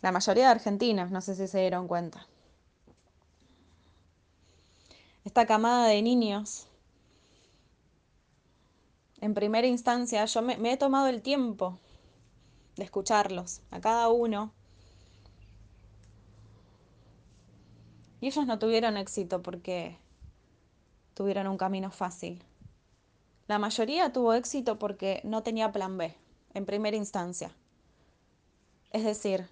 La 0.00 0.10
mayoría 0.10 0.44
de 0.44 0.52
argentinos, 0.52 1.10
no 1.10 1.20
sé 1.20 1.34
si 1.34 1.48
se 1.48 1.60
dieron 1.60 1.86
cuenta. 1.86 2.26
Esta 5.26 5.44
camada 5.44 5.86
de 5.88 6.00
niños, 6.00 6.66
en 9.20 9.34
primera 9.34 9.66
instancia, 9.66 10.24
yo 10.24 10.42
me, 10.42 10.72
he 10.72 10.76
tomado 10.76 11.08
el 11.08 11.22
tiempo 11.22 11.78
de 12.76 12.84
escucharlos, 12.84 13.60
a 13.70 13.80
cada 13.80 14.08
uno. 14.08 14.52
Y 18.20 18.28
ellos 18.28 18.46
no 18.46 18.58
tuvieron 18.58 18.96
éxito 18.96 19.42
porque 19.42 19.96
tuvieron 21.14 21.46
un 21.48 21.58
camino 21.58 21.90
fácil. 21.90 22.42
La 23.46 23.58
mayoría 23.58 24.12
tuvo 24.12 24.34
éxito 24.34 24.78
porque 24.78 25.20
no 25.24 25.42
tenía 25.42 25.72
plan 25.72 25.96
B 25.96 26.14
en 26.54 26.66
primera 26.66 26.96
instancia. 26.96 27.50
Es 28.92 29.04
decir, 29.04 29.48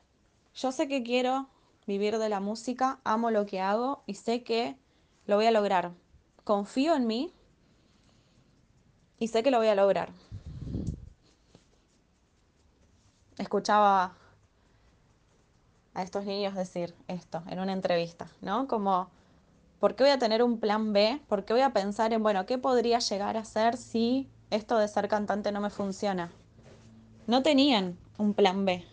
yo 0.55 0.73
sé 0.73 0.89
que 0.89 1.03
quiero 1.03 1.49
vivir 1.87 2.19
de 2.19 2.29
la 2.29 2.41
música, 2.41 3.01
amo 3.05 3.31
lo 3.31 3.47
que 3.47 3.61
hago 3.61 4.03
y 4.07 4.15
sé 4.15 4.43
que 4.43 4.77
lo 5.27 5.37
voy 5.37 5.47
a 5.47 5.51
lograr. 5.51 5.93
Confío 6.45 6.95
en 6.95 7.07
mí 7.07 7.33
y 9.19 9.29
sé 9.29 9.43
que 9.43 9.51
lo 9.51 9.59
voy 9.59 9.69
a 9.69 9.75
lograr. 9.75 10.11
Escuchaba 13.39 14.15
a 15.95 16.03
estos 16.03 16.25
niños 16.25 16.55
decir 16.55 16.95
esto 17.09 17.43
en 17.49 17.59
una 17.59 17.73
entrevista, 17.73 18.29
¿no? 18.41 18.67
Como, 18.69 19.09
¿por 19.81 19.95
qué 19.95 20.05
voy 20.05 20.13
a 20.13 20.19
tener 20.19 20.43
un 20.43 20.59
plan 20.59 20.93
B? 20.93 21.21
¿Por 21.29 21.45
qué 21.45 21.55
voy 21.55 21.63
a 21.63 21.73
pensar 21.73 22.13
en, 22.13 22.23
bueno, 22.23 22.47
qué 22.47 22.59
podría 22.59 22.99
llegar 22.99 23.37
a 23.37 23.45
ser 23.45 23.77
si 23.77 24.29
esto 24.51 24.79
de 24.79 24.89
ser 24.89 25.09
cantante 25.09 25.53
no 25.53 25.61
me 25.61 25.71
funciona? 25.71 26.33
No 27.27 27.43
tenían 27.43 27.99
un 28.19 28.35
plan 28.35 28.65
B, 28.65 28.85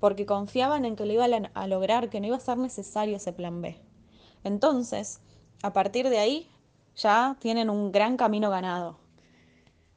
porque 0.00 0.26
confiaban 0.26 0.84
en 0.84 0.96
que 0.96 1.06
lo 1.06 1.12
iban 1.12 1.50
a 1.54 1.66
lograr, 1.66 2.10
que 2.10 2.20
no 2.20 2.26
iba 2.26 2.36
a 2.36 2.40
ser 2.40 2.58
necesario 2.58 3.16
ese 3.16 3.32
plan 3.32 3.62
B. 3.62 3.80
Entonces, 4.44 5.20
a 5.62 5.72
partir 5.72 6.08
de 6.08 6.18
ahí, 6.18 6.50
ya 6.96 7.36
tienen 7.40 7.70
un 7.70 7.92
gran 7.92 8.16
camino 8.16 8.50
ganado. 8.50 9.05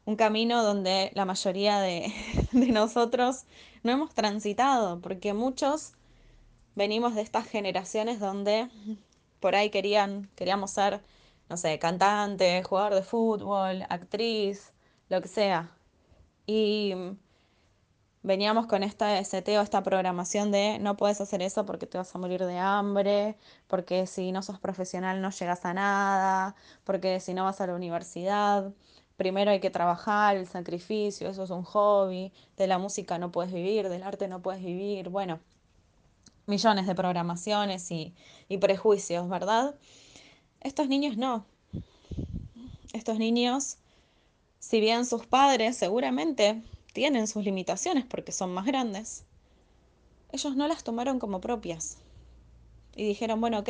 Un 0.10 0.16
camino 0.16 0.64
donde 0.64 1.12
la 1.14 1.24
mayoría 1.24 1.80
de, 1.82 2.12
nosotros 2.52 3.44
no 3.84 3.92
hemos 3.92 4.16
transitado, 4.16 5.00
porque 5.02 5.34
muchos 5.36 5.94
venimos 6.74 7.14
de 7.14 7.22
estas 7.22 7.48
generaciones 7.48 8.20
donde 8.20 8.70
por 9.40 9.54
ahí 9.54 9.70
querían, 9.70 10.28
queríamos 10.36 10.72
ser, 10.72 11.04
no 11.48 11.58
sé, 11.58 11.78
cantante, 11.78 12.64
jugador 12.64 12.96
de 12.96 13.04
fútbol, 13.04 13.84
actriz, 13.88 14.74
lo 15.10 15.22
que 15.22 15.28
sea. 15.28 15.78
Y 16.48 16.96
veníamos 18.24 18.66
con 18.66 18.82
esta 18.82 19.24
seteo, 19.24 19.62
esta 19.62 19.84
programación 19.84 20.52
de 20.52 20.80
no 20.80 20.98
puedes 20.98 21.22
hacer 21.22 21.44
eso 21.44 21.68
porque 21.68 21.86
te 21.86 22.00
vas 22.00 22.16
a 22.16 22.18
morir 22.18 22.44
de 22.46 22.58
hambre, 22.58 23.38
porque 23.68 24.08
si 24.08 24.32
no 24.32 24.42
sos 24.42 24.60
profesional 24.60 25.22
no 25.22 25.30
llegas 25.30 25.66
a 25.66 25.74
nada, 25.76 26.56
porque 26.84 27.20
si 27.20 27.36
no 27.36 27.44
vas 27.44 27.62
a 27.62 27.68
la 27.68 27.76
universidad, 27.76 28.74
primero 29.20 29.52
hay 29.52 29.60
que 29.60 29.70
trabajar, 29.70 30.38
el 30.38 30.48
sacrificio, 30.48 31.28
eso 31.30 31.44
es 31.44 31.50
un 31.50 31.64
hobby, 31.64 32.32
de 32.56 32.68
la 32.68 32.78
música 32.78 33.18
no 33.18 33.34
puedes 33.34 33.52
vivir, 33.52 33.90
del 33.90 34.02
arte 34.02 34.30
no 34.30 34.42
puedes 34.42 34.64
vivir, 34.64 35.10
bueno, 35.10 35.42
millones 36.46 36.88
de 36.88 36.96
programaciones 36.96 37.92
y, 37.92 38.14
prejuicios, 38.62 39.28
¿verdad? 39.28 39.76
Estos 40.62 40.88
niños 40.88 41.18
no. 41.18 41.46
Estos 42.94 43.20
niños, 43.20 43.76
si 44.58 44.80
bien 44.80 45.06
sus 45.06 45.28
padres 45.28 45.76
seguramente 45.76 46.64
tienen 46.94 47.28
sus 47.28 47.44
limitaciones 47.44 48.06
porque 48.06 48.32
son 48.32 48.54
más 48.54 48.66
grandes, 48.66 49.26
ellos 50.32 50.56
no 50.56 50.66
las 50.70 50.86
tomaron 50.86 51.20
como 51.20 51.42
propias. 51.42 51.98
Y 52.96 53.04
dijeron, 53.04 53.42
bueno, 53.42 53.60
ok, 53.60 53.70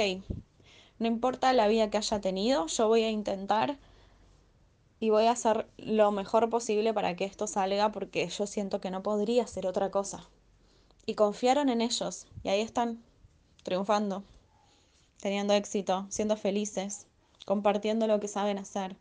no 0.99 1.07
importa 1.07 1.53
la 1.53 1.67
vida 1.67 1.89
que 1.89 1.97
haya 1.97 2.21
tenido, 2.21 2.67
yo 2.67 2.87
voy 2.87 3.01
a 3.01 3.09
intentar 3.09 3.79
y 4.99 5.09
voy 5.09 5.25
a 5.25 5.31
hacer 5.31 5.67
lo 5.77 6.11
mejor 6.11 6.49
posible 6.49 6.93
para 6.93 7.15
que 7.15 7.25
esto 7.25 7.47
salga 7.47 7.91
porque 7.91 8.27
yo 8.27 8.47
siento 8.47 8.81
que 8.81 8.91
no 8.91 9.01
podría 9.01 9.47
ser 9.47 9.65
otra 9.65 9.91
cosa. 9.91 10.27
Y 11.05 11.15
confiaron 11.15 11.69
en 11.69 11.81
ellos 11.81 12.27
y 12.43 12.49
ahí 12.49 12.61
están, 12.61 13.01
triunfando, 13.63 14.23
teniendo 15.21 15.53
éxito, 15.53 16.05
siendo 16.09 16.35
felices, 16.35 17.07
compartiendo 17.45 18.07
lo 18.07 18.19
que 18.19 18.27
saben 18.27 18.57
hacer. 18.57 18.95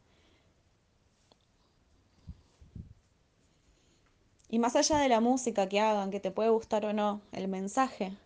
Y 4.49 4.59
más 4.59 4.77
allá 4.77 4.99
de 4.99 5.09
la 5.09 5.21
música 5.21 5.69
que 5.69 5.81
hagan, 5.81 6.11
que 6.11 6.21
te 6.21 6.31
puede 6.31 6.49
gustar 6.49 6.87
o 6.87 6.93
no, 6.93 7.21
el 7.33 7.49
mensaje 7.49 8.17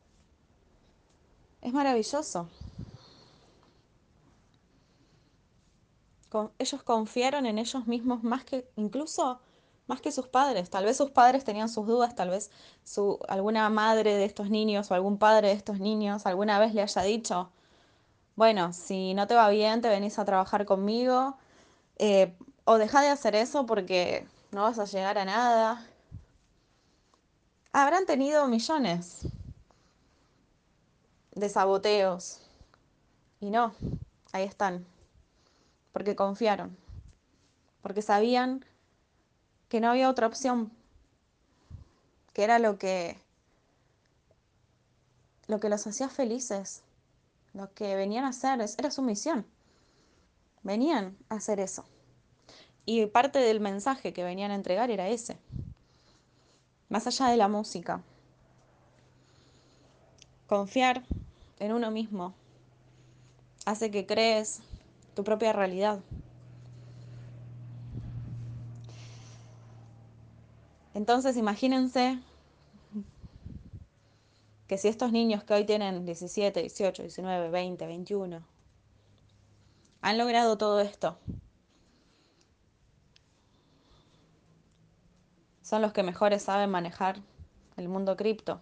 es 1.63 1.73
maravilloso. 1.73 2.49
Ellos 6.59 6.83
confiaron 6.83 7.47
en 7.47 7.59
ellos 7.59 7.87
mismos 7.87 8.23
más 8.23 8.45
que, 8.45 8.69
incluso 8.77 9.41
más 9.87 10.01
que 10.01 10.13
sus 10.13 10.29
padres. 10.29 10.71
Tal 10.71 10.85
vez 10.85 10.97
sus 10.97 11.11
padres 11.11 11.45
tenían 11.45 11.69
sus 11.69 11.87
dudas, 11.87 12.15
tal 12.15 12.31
vez 12.31 12.51
su, 12.85 13.19
alguna 13.29 13.69
madre 13.71 14.15
de 14.17 14.25
estos 14.25 14.51
niños 14.51 14.91
o 14.91 14.95
algún 14.95 15.19
padre 15.19 15.49
de 15.49 15.55
estos 15.55 15.81
niños 15.81 16.27
alguna 16.27 16.59
vez 16.59 16.75
le 16.75 16.83
haya 16.83 17.03
dicho, 17.03 17.51
bueno, 18.37 18.73
si 18.73 19.15
no 19.15 19.27
te 19.27 19.35
va 19.35 19.49
bien, 19.51 19.81
te 19.83 19.89
venís 19.89 20.19
a 20.19 20.25
trabajar 20.25 20.65
conmigo, 20.65 21.37
eh, 21.99 22.35
o 22.65 22.79
deja 22.79 23.03
de 23.03 23.09
hacer 23.09 23.35
eso 23.35 23.67
porque 23.67 24.27
no 24.51 24.63
vas 24.63 24.79
a 24.79 24.85
llegar 24.87 25.19
a 25.19 25.25
nada. 25.25 25.87
Habrán 27.73 28.07
tenido 28.07 28.47
millones 28.49 29.27
de 31.35 31.49
saboteos. 31.49 32.41
Y 33.41 33.51
no, 33.51 33.75
ahí 34.33 34.45
están 34.45 34.87
porque 35.93 36.17
confiaron, 36.17 36.77
porque 37.83 38.03
sabían 38.03 38.65
que 39.69 39.81
no 39.81 39.91
había 39.91 40.11
otra 40.11 40.27
opción, 40.27 40.73
que 42.33 42.45
era 42.45 42.59
lo 42.59 42.79
que 42.79 43.19
lo 45.47 45.61
que 45.61 45.69
los 45.69 45.87
hacía 45.87 46.09
felices, 46.09 46.83
lo 47.53 47.73
que 47.75 47.95
venían 47.95 48.25
a 48.25 48.29
hacer, 48.29 48.61
era 48.79 48.91
su 48.91 49.03
misión. 49.03 49.45
Venían 50.63 51.17
a 51.29 51.35
hacer 51.35 51.61
eso. 51.61 51.85
Y 52.87 53.07
parte 53.07 53.39
del 53.39 53.61
mensaje 53.61 54.13
que 54.13 54.25
venían 54.25 54.51
a 54.51 54.55
entregar 54.55 54.91
era 54.91 55.09
ese. 55.09 55.37
Más 56.89 57.07
allá 57.07 57.27
de 57.29 57.37
la 57.37 57.49
música. 57.49 58.03
Confiar 60.47 61.05
en 61.59 61.73
uno 61.73 61.91
mismo 61.91 62.35
hace 63.65 63.91
que 63.91 64.07
crees 64.07 64.61
tu 65.15 65.25
propia 65.25 65.53
realidad. 65.53 66.01
Entonces 70.95 71.37
imagínense 71.37 72.19
que 74.67 74.79
si 74.79 74.89
estos 74.89 75.13
niños 75.13 75.45
que 75.45 75.55
hoy 75.55 75.65
tienen 75.65 76.05
17, 76.05 76.61
18, 76.61 77.03
19, 77.03 77.51
20, 77.51 77.87
21, 77.87 78.43
han 80.01 80.19
logrado 80.19 80.59
todo 80.59 80.81
esto, 80.81 81.19
son 85.63 85.83
los 85.83 85.93
que 85.93 86.03
mejores 86.03 86.43
saben 86.43 86.71
manejar 86.71 87.21
el 87.77 87.89
mundo 87.89 88.17
cripto. 88.17 88.61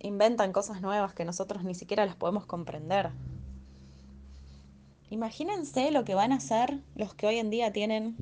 Inventan 0.00 0.52
cosas 0.52 0.80
nuevas 0.80 1.14
que 1.14 1.24
nosotros 1.24 1.64
ni 1.64 1.74
siquiera 1.74 2.06
las 2.06 2.16
podemos 2.16 2.46
comprender. 2.46 3.10
Imagínense 5.10 5.90
lo 5.90 6.04
que 6.04 6.14
van 6.14 6.32
a 6.32 6.36
hacer 6.36 6.80
los 6.94 7.14
que 7.14 7.26
hoy 7.26 7.38
en 7.38 7.50
día 7.50 7.72
tienen 7.72 8.16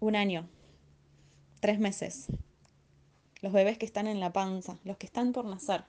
un 0.00 0.16
año, 0.16 0.48
tres 1.60 1.78
meses, 1.78 2.26
los 3.40 3.52
bebés 3.52 3.78
que 3.78 3.86
están 3.86 4.06
en 4.06 4.20
la 4.20 4.32
panza, 4.32 4.78
los 4.84 4.96
que 4.96 5.06
están 5.06 5.32
por 5.32 5.44
nacer, 5.44 5.84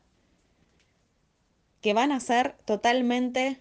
que 1.81 1.93
van 1.93 2.11
a 2.11 2.19
ser 2.19 2.55
totalmente 2.65 3.59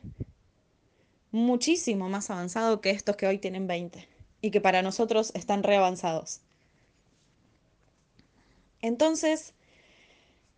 muchísimo 1.31 2.09
más 2.09 2.31
avanzados 2.31 2.81
que 2.81 2.91
estos 2.91 3.17
que 3.17 3.27
hoy 3.27 3.39
tienen 3.39 3.67
20 3.67 4.09
y 4.41 4.51
que 4.51 4.61
para 4.61 4.83
nosotros 4.83 5.33
están 5.35 5.63
reavanzados. 5.63 6.41
Entonces, 8.81 9.55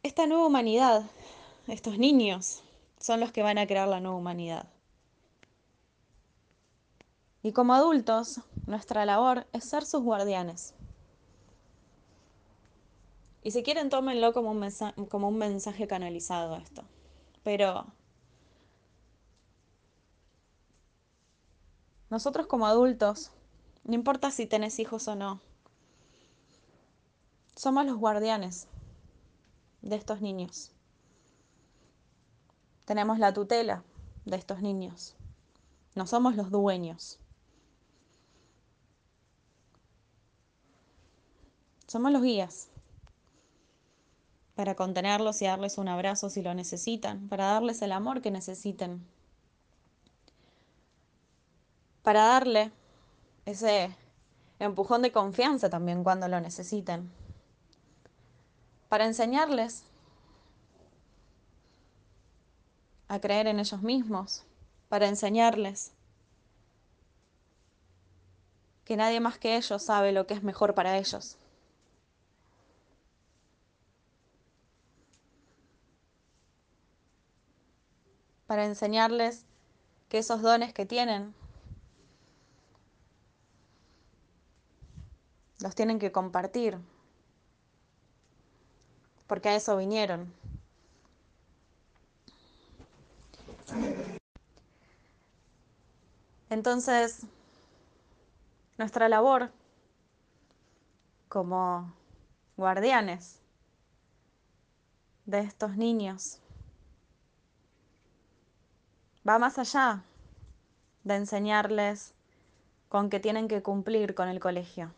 esta 0.02 0.26
nueva 0.26 0.46
humanidad, 0.46 1.02
estos 1.66 1.98
niños, 1.98 2.62
son 2.98 3.20
los 3.20 3.32
que 3.32 3.42
van 3.42 3.58
a 3.58 3.66
crear 3.66 3.88
la 3.88 4.00
nueva 4.00 4.16
humanidad. 4.16 4.66
Y 7.42 7.52
como 7.52 7.74
adultos, 7.74 8.40
nuestra 8.66 9.04
labor 9.04 9.46
es 9.52 9.64
ser 9.64 9.84
sus 9.84 10.02
guardianes. 10.02 10.74
Y 13.42 13.52
si 13.52 13.62
quieren, 13.62 13.88
tómenlo 13.88 14.34
como 14.34 14.50
un, 14.50 15.38
mensaje 15.38 15.86
canalizado 15.86 16.56
esto. 16.56 16.84
Pero 17.42 17.86
nosotros 22.10 22.46
como 22.46 22.66
adultos, 22.66 23.32
no 23.84 23.94
importa 23.94 24.30
si 24.30 24.44
tenés 24.44 24.78
hijos 24.78 25.08
o 25.08 25.14
no, 25.14 25.40
somos 27.54 27.86
los 27.86 27.96
guardianes 27.96 28.66
de 29.82 29.96
estos 29.96 30.20
niños. 30.20 30.72
Tenemos 32.84 33.18
la 33.18 33.32
tutela 33.32 33.82
de 34.24 34.36
estos 34.36 34.60
niños. 34.60 35.14
No 35.94 36.06
somos 36.06 36.36
los 36.36 36.50
dueños. 36.50 37.18
Somos 41.86 42.12
los 42.12 42.22
guías 42.22 42.68
para 44.54 44.74
contenerlos 44.74 45.40
y 45.40 45.46
darles 45.46 45.78
un 45.78 45.88
abrazo 45.88 46.28
si 46.28 46.42
lo 46.42 46.54
necesitan, 46.54 47.28
para 47.28 47.46
darles 47.46 47.80
el 47.82 47.92
amor 47.92 48.20
que 48.20 48.30
necesiten, 48.30 49.06
para 52.02 52.24
darle 52.24 52.70
ese 53.46 53.96
empujón 54.58 55.02
de 55.02 55.12
confianza 55.12 55.70
también 55.70 56.04
cuando 56.04 56.28
lo 56.28 56.40
necesiten 56.40 57.10
para 58.90 59.06
enseñarles 59.06 59.84
a 63.06 63.20
creer 63.20 63.46
en 63.46 63.60
ellos 63.60 63.82
mismos, 63.82 64.44
para 64.88 65.06
enseñarles 65.06 65.92
que 68.84 68.96
nadie 68.96 69.20
más 69.20 69.38
que 69.38 69.56
ellos 69.56 69.80
sabe 69.80 70.10
lo 70.10 70.26
que 70.26 70.34
es 70.34 70.42
mejor 70.42 70.74
para 70.74 70.98
ellos. 70.98 71.38
Para 78.48 78.64
enseñarles 78.64 79.44
que 80.08 80.18
esos 80.18 80.42
dones 80.42 80.74
que 80.74 80.84
tienen 80.84 81.32
los 85.60 85.76
tienen 85.76 86.00
que 86.00 86.10
compartir, 86.10 86.76
porque 89.30 89.48
a 89.48 89.54
eso 89.54 89.76
vinieron. 89.76 90.34
Entonces, 96.48 97.20
nuestra 98.76 99.08
labor 99.08 99.52
como 101.28 101.94
guardianes 102.56 103.38
de 105.26 105.38
estos 105.38 105.76
niños 105.76 106.40
va 109.26 109.38
más 109.38 109.60
allá 109.60 110.02
de 111.04 111.14
enseñarles 111.14 112.14
con 112.88 113.08
que 113.08 113.20
tienen 113.20 113.46
que 113.46 113.62
cumplir 113.62 114.16
con 114.16 114.28
el 114.28 114.40
colegio. 114.40 114.92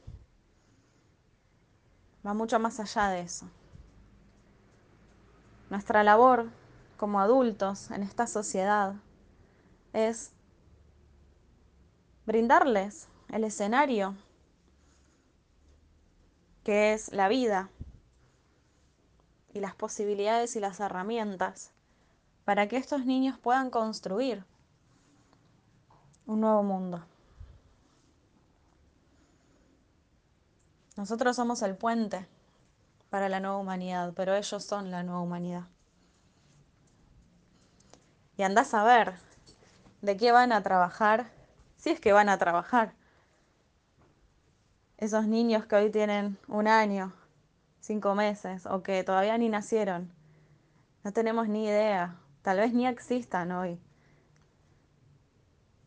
Va 2.27 2.33
mucho 2.33 2.59
más 2.59 2.81
allá 2.81 3.11
de 3.11 3.21
eso. 3.21 3.47
Nuestra 5.73 6.05
labor 6.05 6.51
como 6.99 7.19
adultos 7.19 7.91
en 7.93 8.03
esta 8.03 8.27
sociedad 8.27 8.93
es 9.95 10.35
brindarles 12.27 13.09
el 13.31 13.45
escenario 13.45 14.15
que 16.63 16.93
es 16.93 17.11
la 17.15 17.29
vida 17.29 17.71
y 19.55 19.61
las 19.61 19.75
posibilidades 19.75 20.57
y 20.57 20.61
las 20.61 20.79
herramientas 20.79 21.73
para 22.45 22.69
que 22.69 22.77
estos 22.77 23.07
niños 23.07 23.39
puedan 23.39 23.71
construir 23.71 24.45
un 26.27 26.43
nuevo 26.43 26.63
mundo. 26.63 27.03
Nosotros 30.99 31.35
somos 31.35 31.63
el 31.63 31.79
puente 31.79 32.29
para 33.13 33.29
la 33.29 33.41
nueva 33.41 33.59
humanidad, 33.59 34.15
pero 34.17 34.35
ellos 34.35 34.65
son 34.65 34.91
la 34.91 35.03
nueva 35.03 35.21
humanidad. 35.21 35.65
Y 38.39 38.43
andás 38.43 38.73
a 38.73 38.85
ver 38.85 39.13
de 40.01 40.17
qué 40.17 40.33
van 40.33 40.51
a 40.51 40.63
trabajar, 40.63 41.31
si 41.77 41.91
es 41.91 42.01
que 42.01 42.15
van 42.15 42.31
a 42.31 42.39
trabajar. 42.39 42.95
Esos 44.97 45.27
niños 45.27 45.67
que 45.67 45.77
hoy 45.77 45.91
tienen 45.91 46.39
un 46.49 46.67
año, 46.67 47.13
cinco 47.81 48.15
meses 48.15 48.65
o 48.65 48.83
que 48.83 49.05
todavía 49.05 49.37
ni 49.37 49.51
nacieron. 49.51 50.11
No 51.05 51.13
tenemos 51.13 51.49
ni 51.49 51.67
idea. 51.67 52.17
Tal 52.41 52.57
vez 52.57 52.73
ni 52.73 52.87
existan 52.87 53.53
hoy 53.53 53.79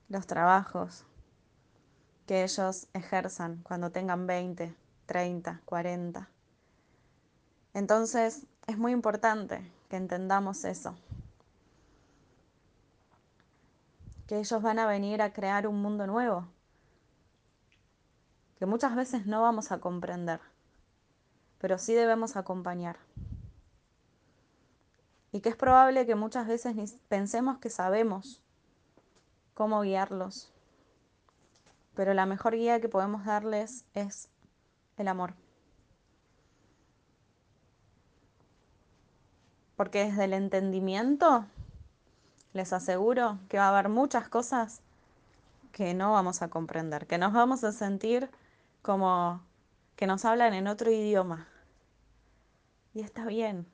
los 0.10 0.28
trabajos 0.28 1.08
que 2.28 2.44
ellos 2.44 2.86
ejerzan 2.94 3.62
cuando 3.64 3.90
tengan 3.90 4.28
20, 4.28 4.76
30, 5.08 5.62
40. 5.66 6.35
Entonces 7.76 8.48
es 8.66 8.80
muy 8.80 8.92
importante 8.92 9.72
que 9.88 9.98
entendamos 9.98 10.66
eso. 10.66 10.96
Que 14.26 14.40
ellos 14.40 14.64
van 14.64 14.80
a 14.80 14.88
venir 14.88 15.22
a 15.22 15.32
crear 15.32 15.68
un 15.68 15.80
mundo 15.80 16.08
nuevo 16.08 16.48
que 18.58 18.66
muchas 18.66 18.96
veces 18.96 19.28
no 19.28 19.44
vamos 19.44 19.72
a 19.72 19.80
comprender 19.80 20.40
pero 21.66 21.80
sí 21.80 21.96
debemos 21.96 22.36
acompañar. 22.36 22.98
Y 25.32 25.42
que 25.42 25.50
es 25.50 25.56
probable 25.56 26.06
que 26.06 26.14
muchas 26.14 26.46
veces 26.48 26.76
pensemos 27.08 27.58
que 27.58 27.72
sabemos 27.72 28.44
cómo 29.56 29.82
guiarlos, 29.82 30.54
pero 31.96 32.14
la 32.14 32.28
mejor 32.28 32.56
guía 32.56 32.80
que 32.80 32.88
podemos 32.88 33.26
darles 33.26 33.84
es 33.96 34.30
el 34.98 35.08
amor. 35.08 35.34
Porque 39.76 40.06
desde 40.06 40.26
el 40.26 40.34
entendimiento 40.34 41.46
les 42.54 42.72
aseguro 42.74 43.40
que 43.50 43.58
va 43.58 43.66
a 43.66 43.70
haber 43.70 43.90
muchas 43.90 44.30
cosas 44.30 44.82
que 45.72 45.94
no 45.94 46.14
vamos 46.14 46.42
a 46.42 46.50
comprender, 46.50 47.06
que 47.06 47.18
nos 47.18 47.34
vamos 47.34 47.64
a 47.64 47.72
sentir 47.72 48.30
como 48.82 49.42
que 49.96 50.08
nos 50.08 50.24
hablan 50.24 50.54
en 50.54 50.68
otro 50.68 50.90
idioma, 50.90 51.48
y 52.96 53.02
está 53.02 53.26
bien, 53.26 53.68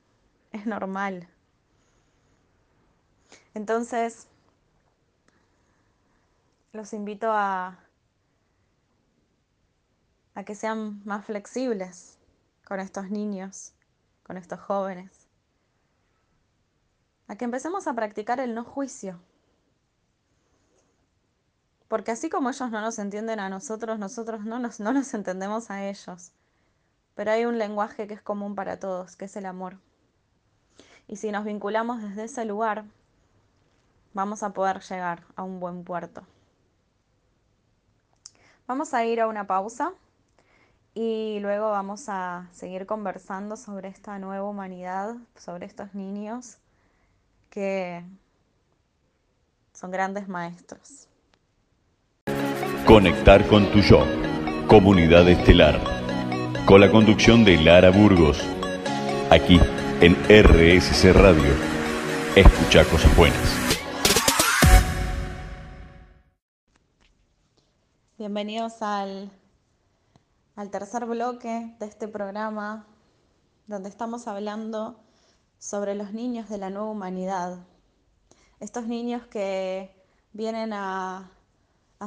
es 0.50 0.66
normal. 0.66 1.28
Entonces, 3.54 4.26
los 6.72 6.92
invito 6.92 7.30
a, 7.30 7.78
a 10.34 10.44
que 10.44 10.56
sean 10.56 11.02
más 11.04 11.24
flexibles 11.24 12.18
con 12.64 12.80
estos 12.80 13.10
niños, 13.10 13.74
con 14.24 14.36
estos 14.36 14.58
jóvenes. 14.58 15.21
A 17.28 17.36
que 17.36 17.44
empecemos 17.44 17.86
a 17.86 17.94
practicar 17.94 18.40
el 18.40 18.54
no 18.54 18.64
juicio. 18.64 19.20
Porque 21.92 22.10
así 22.10 22.30
como 22.30 22.48
ellos 22.48 22.70
no 22.70 22.80
nos 22.80 22.98
entienden 22.98 23.38
a 23.38 23.50
nosotros, 23.50 23.98
nosotros 23.98 24.46
no 24.46 24.58
nos, 24.58 24.80
no 24.80 24.94
nos 24.94 25.12
entendemos 25.12 25.70
a 25.70 25.86
ellos. 25.88 26.32
Pero 27.14 27.32
hay 27.32 27.44
un 27.44 27.58
lenguaje 27.58 28.06
que 28.06 28.14
es 28.14 28.22
común 28.22 28.54
para 28.54 28.80
todos, 28.80 29.14
que 29.14 29.26
es 29.26 29.36
el 29.36 29.44
amor. 29.44 29.76
Y 31.06 31.16
si 31.16 31.30
nos 31.30 31.44
vinculamos 31.44 32.00
desde 32.00 32.24
ese 32.24 32.46
lugar, 32.46 32.86
vamos 34.14 34.42
a 34.42 34.54
poder 34.54 34.80
llegar 34.80 35.24
a 35.36 35.42
un 35.42 35.60
buen 35.60 35.84
puerto. 35.84 36.22
Vamos 38.66 38.94
a 38.94 39.04
ir 39.04 39.20
a 39.20 39.26
una 39.26 39.46
pausa 39.46 39.92
y 40.94 41.40
luego 41.40 41.70
vamos 41.70 42.08
a 42.08 42.48
seguir 42.52 42.86
conversando 42.86 43.58
sobre 43.58 43.88
esta 43.88 44.18
nueva 44.18 44.48
humanidad, 44.48 45.16
sobre 45.36 45.66
estos 45.66 45.94
niños 45.94 46.56
que 47.52 48.02
son 49.74 49.90
grandes 49.90 50.26
maestros. 50.26 51.06
Conectar 52.86 53.46
con 53.46 53.70
tu 53.70 53.80
yo, 53.80 54.06
comunidad 54.66 55.28
estelar 55.28 55.78
con 56.66 56.80
la 56.80 56.90
conducción 56.90 57.44
de 57.44 57.58
Lara 57.58 57.90
Burgos, 57.90 58.40
aquí 59.30 59.60
en 60.00 60.14
RSC 60.28 61.12
Radio. 61.12 61.52
Escucha 62.36 62.84
cosas 62.84 63.14
buenas. 63.16 63.58
Bienvenidos 68.16 68.80
al, 68.80 69.30
al 70.56 70.70
tercer 70.70 71.04
bloque 71.04 71.74
de 71.78 71.86
este 71.86 72.08
programa 72.08 72.86
donde 73.66 73.90
estamos 73.90 74.26
hablando 74.26 74.98
sobre 75.62 75.94
los 75.94 76.12
niños 76.12 76.48
de 76.48 76.58
la 76.58 76.70
nueva 76.70 76.90
humanidad. 76.90 77.56
Estos 78.58 78.88
niños 78.88 79.24
que 79.28 79.94
vienen 80.32 80.72
a, 80.72 81.30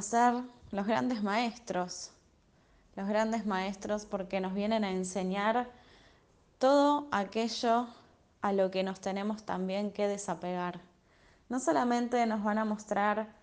ser 0.01 0.33
los 0.71 0.85
grandes 0.85 1.23
maestros 1.23 2.11
los 2.97 3.07
grandes 3.07 3.45
maestros, 3.45 4.05
porque 4.05 4.39
nos 4.39 4.53
vienen 4.53 4.83
a 4.83 4.91
enseñar 4.91 5.69
todo 6.59 7.07
aquello 7.11 7.87
a 8.41 8.53
lo 8.53 8.71
que 8.71 8.83
nos 8.83 8.99
tenemos 9.01 9.43
también 9.43 9.91
que 9.91 10.07
desapegar. 10.07 10.81
No 11.49 11.59
solamente 11.59 12.25
nos 12.25 12.43
van 12.43 12.57
a 12.57 12.65
mostrar 12.65 13.35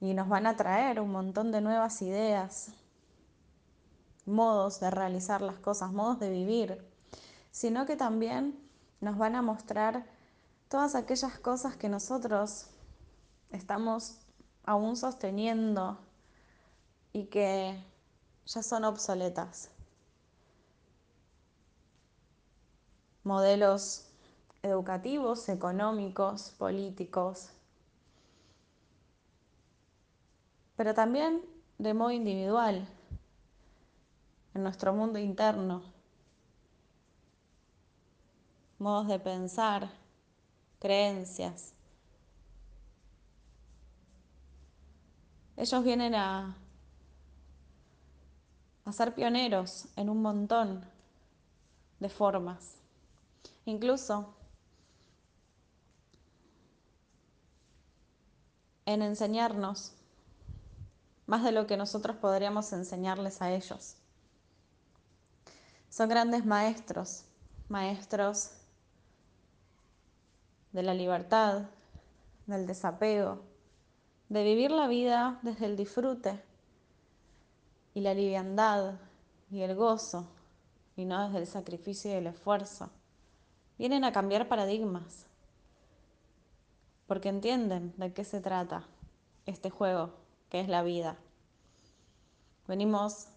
y 0.00 0.14
nos 0.14 0.28
van 0.28 0.46
a 0.46 0.56
traer 0.56 1.00
un 1.00 1.12
montón 1.12 1.52
de 1.52 1.60
nuevas 1.60 2.02
ideas, 2.02 2.72
modos 4.26 4.80
de 4.80 4.90
realizar 4.90 5.42
las 5.42 5.58
cosas, 5.58 5.92
modos 5.92 6.18
de 6.18 6.30
vivir, 6.30 6.84
sino 7.52 7.86
que 7.86 7.94
también 7.94 8.62
nos 9.02 9.18
van 9.18 9.34
a 9.34 9.42
mostrar 9.42 10.06
todas 10.68 10.94
aquellas 10.94 11.38
cosas 11.38 11.76
que 11.76 11.88
nosotros 11.88 12.68
estamos 13.50 14.20
aún 14.64 14.96
sosteniendo 14.96 15.98
y 17.12 17.24
que 17.24 17.84
ya 18.46 18.62
son 18.62 18.84
obsoletas. 18.84 19.70
Modelos 23.24 24.06
educativos, 24.62 25.48
económicos, 25.48 26.50
políticos, 26.56 27.50
pero 30.76 30.94
también 30.94 31.42
de 31.78 31.92
modo 31.92 32.12
individual, 32.12 32.86
en 34.54 34.62
nuestro 34.62 34.92
mundo 34.92 35.18
interno, 35.18 35.91
modos 38.82 39.08
de 39.08 39.18
pensar, 39.18 39.90
creencias. 40.78 41.72
Ellos 45.56 45.84
vienen 45.84 46.14
a 46.14 46.56
a 48.84 48.92
ser 48.92 49.14
pioneros 49.14 49.86
en 49.96 50.08
un 50.08 50.22
montón 50.22 50.84
de 52.00 52.08
formas. 52.08 52.74
Incluso 53.64 54.34
en 58.86 59.02
enseñarnos 59.02 59.92
más 61.26 61.44
de 61.44 61.52
lo 61.52 61.66
que 61.66 61.76
nosotros 61.76 62.16
podríamos 62.16 62.72
enseñarles 62.72 63.40
a 63.40 63.52
ellos. 63.52 63.94
Son 65.88 66.08
grandes 66.08 66.44
maestros, 66.44 67.24
maestros 67.68 68.50
de 70.72 70.82
la 70.82 70.94
libertad, 70.94 71.68
del 72.46 72.66
desapego, 72.66 73.40
de 74.28 74.44
vivir 74.44 74.70
la 74.70 74.88
vida 74.88 75.38
desde 75.42 75.66
el 75.66 75.76
disfrute 75.76 76.42
y 77.94 78.00
la 78.00 78.14
liviandad 78.14 78.94
y 79.50 79.60
el 79.60 79.74
gozo, 79.74 80.26
y 80.96 81.04
no 81.04 81.26
desde 81.26 81.38
el 81.38 81.46
sacrificio 81.46 82.10
y 82.10 82.14
el 82.14 82.26
esfuerzo, 82.26 82.90
vienen 83.78 84.04
a 84.04 84.12
cambiar 84.12 84.48
paradigmas, 84.48 85.26
porque 87.06 87.28
entienden 87.28 87.92
de 87.98 88.12
qué 88.14 88.24
se 88.24 88.40
trata 88.40 88.86
este 89.44 89.68
juego 89.68 90.14
que 90.48 90.60
es 90.60 90.68
la 90.68 90.82
vida. 90.82 91.16
Venimos 92.66 93.28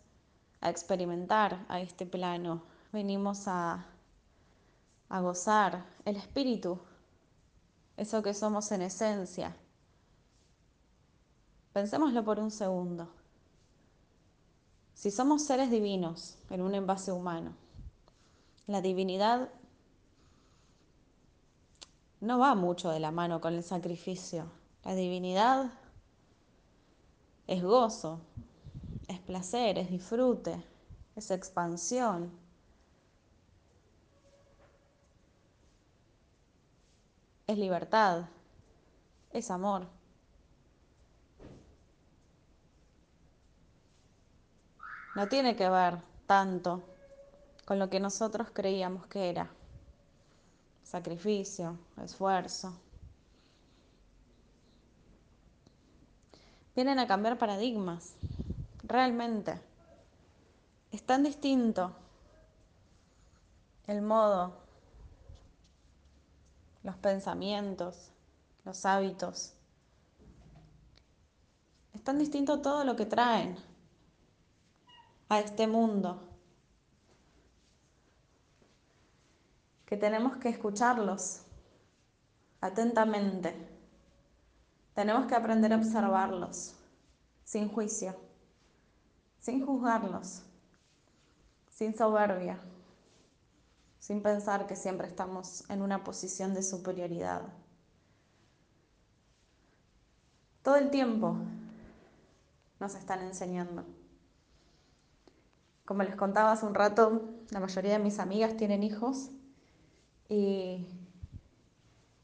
a 0.62 0.70
experimentar 0.70 1.66
a 1.68 1.82
este 1.82 2.05
plano, 2.05 2.64
venimos 2.93 3.47
a, 3.47 3.86
a 5.09 5.20
gozar 5.20 5.86
el 6.05 6.16
espíritu, 6.16 6.80
eso 7.98 8.22
que 8.22 8.34
somos 8.34 8.72
en 8.72 8.82
esencia. 8.82 9.56
Pensémoslo 11.74 12.24
por 12.24 12.39
un 12.39 12.52
segundo. 12.52 13.10
Si 14.93 15.12
somos 15.12 15.43
seres 15.43 15.70
divinos 15.70 16.38
en 16.50 16.62
un 16.62 16.74
envase 16.74 17.12
humano, 17.12 17.54
la 18.68 18.82
divinidad 18.82 19.50
no 22.22 22.39
va 22.39 22.56
mucho 22.56 22.89
de 22.89 23.00
la 23.00 23.12
mano 23.12 23.41
con 23.41 23.54
el 23.54 23.64
sacrificio. 23.64 24.46
La 24.84 24.96
divinidad 24.96 25.72
es 27.48 27.62
gozo, 27.62 28.22
es 29.08 29.20
placer, 29.20 29.78
es 29.78 29.89
disfrute, 29.89 30.64
es 31.16 31.30
expansión. 31.30 32.32
es 37.48 37.58
libertad, 37.58 38.26
es 39.32 39.52
amor. 39.52 39.88
No 45.16 45.28
tiene 45.28 45.56
que 45.56 45.70
ver 45.70 45.98
tanto 46.26 46.84
con 47.66 47.80
lo 47.80 47.89
que 47.89 48.00
nosotros 48.00 48.50
creíamos 48.52 49.08
que 49.08 49.30
era. 49.30 49.50
Sacrificio, 50.84 51.78
esfuerzo. 52.04 52.74
Vienen 56.76 57.00
a 57.00 57.08
cambiar 57.08 57.38
paradigmas, 57.38 58.16
realmente. 58.84 59.60
Es 60.91 61.02
tan 61.04 61.24
distinto 61.24 61.93
el 63.88 64.02
modo 64.02 64.64
los 66.86 66.95
pensamientos, 66.97 68.11
los 68.63 68.86
hábitos. 68.86 69.53
Es 71.93 72.03
tan 72.03 72.19
distinto 72.19 72.61
todo 72.61 72.83
lo 72.83 72.95
que 72.95 73.07
traen 73.07 73.57
a 75.27 75.39
este 75.39 75.65
mundo 75.65 76.21
que 79.88 79.97
tenemos 79.97 80.38
que 80.38 80.49
escucharlos 80.49 81.41
atentamente. 82.61 83.55
Tenemos 84.93 85.25
que 85.25 85.33
aprender 85.33 85.73
a 85.73 85.77
observarlos 85.77 86.75
sin 87.43 87.67
juicio, 87.67 88.15
sin 89.39 89.65
juzgarlos, 89.65 90.43
sin 91.71 91.97
soberbia 91.97 92.59
sin 94.06 94.22
pensar 94.22 94.68
que 94.68 94.76
siempre 94.76 95.08
estamos 95.08 95.68
en 95.68 95.82
una 95.82 96.03
posición 96.03 96.53
de 96.53 96.62
superioridad. 96.62 97.41
Todo 100.62 100.76
el 100.76 100.91
tiempo 100.91 101.38
nos 102.80 102.93
están 102.93 103.22
enseñando. 103.22 103.84
Como 105.86 106.03
les 106.03 106.16
contaba 106.16 106.51
hace 106.51 106.68
un 106.68 106.76
rato, 106.76 107.24
la 107.49 107.60
mayoría 107.60 107.93
de 107.93 108.03
mis 108.03 108.20
amigas 108.20 108.56
tienen 108.56 108.84
hijos 108.84 109.32
y, 110.30 110.88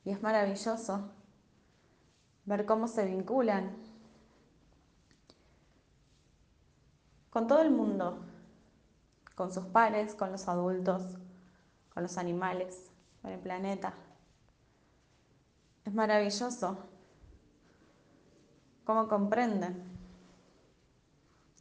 es 0.05 0.21
maravilloso 0.21 1.09
ver 2.45 2.67
cómo 2.67 2.87
se 2.87 3.05
vinculan 3.05 3.75
con 7.31 7.47
todo 7.47 7.63
el 7.63 7.71
mundo, 7.71 8.19
con 9.33 9.51
sus 9.51 9.65
pares, 9.65 10.13
con 10.13 10.31
los 10.31 10.47
adultos, 10.47 11.17
con 11.93 12.03
los 12.03 12.17
animales, 12.17 12.91
con 13.21 13.31
el 13.31 13.39
planeta. 13.39 13.93
Es 15.85 15.93
maravilloso 15.93 16.77
cómo 18.83 19.07
comprenden 19.07 19.83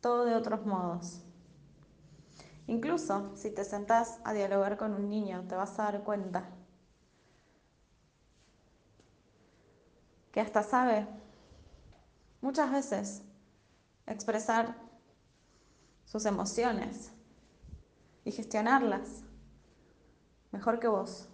todo 0.01 0.24
de 0.24 0.35
otros 0.35 0.64
modos. 0.64 1.22
Incluso 2.66 3.37
si 3.37 3.51
te 3.51 3.64
sentás 3.64 4.20
a 4.24 4.33
dialogar 4.33 4.76
con 4.76 4.95
un 4.95 5.09
niño, 5.09 5.45
te 5.49 5.57
vas 5.57 5.78
a 5.78 5.85
dar 5.85 6.05
cuenta 6.05 6.49
que 10.33 10.41
hasta 10.41 10.62
sabe 10.62 11.07
muchas 12.41 12.70
veces 12.70 13.22
expresar 14.07 14.76
sus 16.05 16.24
emociones 16.24 17.12
y 18.24 18.33
gestionarlas 18.33 19.24
mejor 20.53 20.80
que 20.80 20.88
vos. 20.88 21.28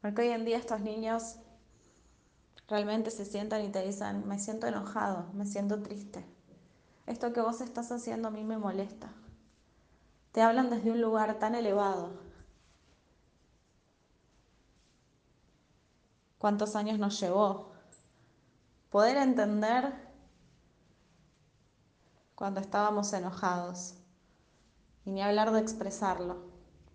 Porque 0.00 0.22
hoy 0.22 0.28
en 0.28 0.44
día 0.44 0.58
estos 0.58 0.80
niños 0.80 1.36
realmente 2.68 3.10
se 3.10 3.24
sientan 3.24 3.62
y 3.62 3.70
te 3.70 3.84
dicen, 3.84 4.26
me 4.26 4.38
siento 4.38 4.66
enojado, 4.66 5.26
me 5.34 5.46
siento 5.46 5.82
triste. 5.82 6.24
Esto 7.06 7.32
que 7.32 7.40
vos 7.40 7.60
estás 7.60 7.92
haciendo 7.92 8.28
a 8.28 8.30
mí 8.30 8.44
me 8.44 8.58
molesta. 8.58 9.12
Te 10.32 10.42
hablan 10.42 10.70
desde 10.70 10.90
un 10.90 11.00
lugar 11.00 11.38
tan 11.38 11.54
elevado. 11.54 12.10
¿Cuántos 16.38 16.74
años 16.74 16.98
nos 16.98 17.20
llevó 17.20 17.72
poder 18.90 19.16
entender 19.16 19.94
cuando 22.34 22.60
estábamos 22.60 23.12
enojados? 23.12 23.94
Y 25.04 25.12
ni 25.12 25.22
hablar 25.22 25.52
de 25.52 25.60
expresarlo 25.60 26.51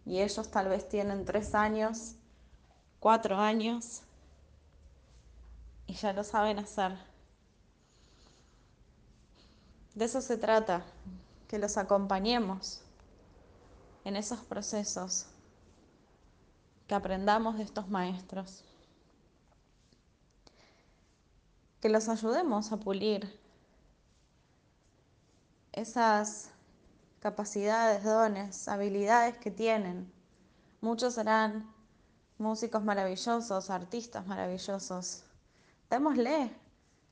y 0.08 0.22
ellos 0.22 0.49
tal 0.49 0.70
vez 0.70 0.88
tienen 0.88 1.26
tres 1.26 1.53
años, 1.53 2.16
cuatro 3.01 3.36
años 3.36 4.03
y 5.86 5.95
ya 5.95 6.14
lo 6.14 6.24
saben 6.24 6.60
hacer. 6.60 6.97
De 9.95 10.05
eso 10.05 10.22
se 10.22 10.38
trata, 10.38 10.86
que 11.49 11.60
los 11.60 11.76
acompañemos 11.76 12.82
en 14.05 14.16
esos 14.16 14.39
procesos, 14.39 15.26
que 16.88 16.95
aprendamos 16.95 17.58
de 17.58 17.64
estos 17.64 17.89
maestros, 17.89 18.64
que 21.82 21.89
los 21.89 22.08
ayudemos 22.08 22.72
a 22.72 22.78
pulir 22.78 23.38
esas 25.74 26.51
capacidades, 27.20 28.03
dones, 28.03 28.68
habilidades 28.68 29.38
que 29.38 29.51
tienen. 29.51 30.11
Muchos 30.82 31.15
serán 31.15 31.72
músicos 32.38 32.84
maravillosos, 32.84 33.70
artistas 33.70 34.26
maravillosos. 34.28 35.24
Démosle 35.89 36.51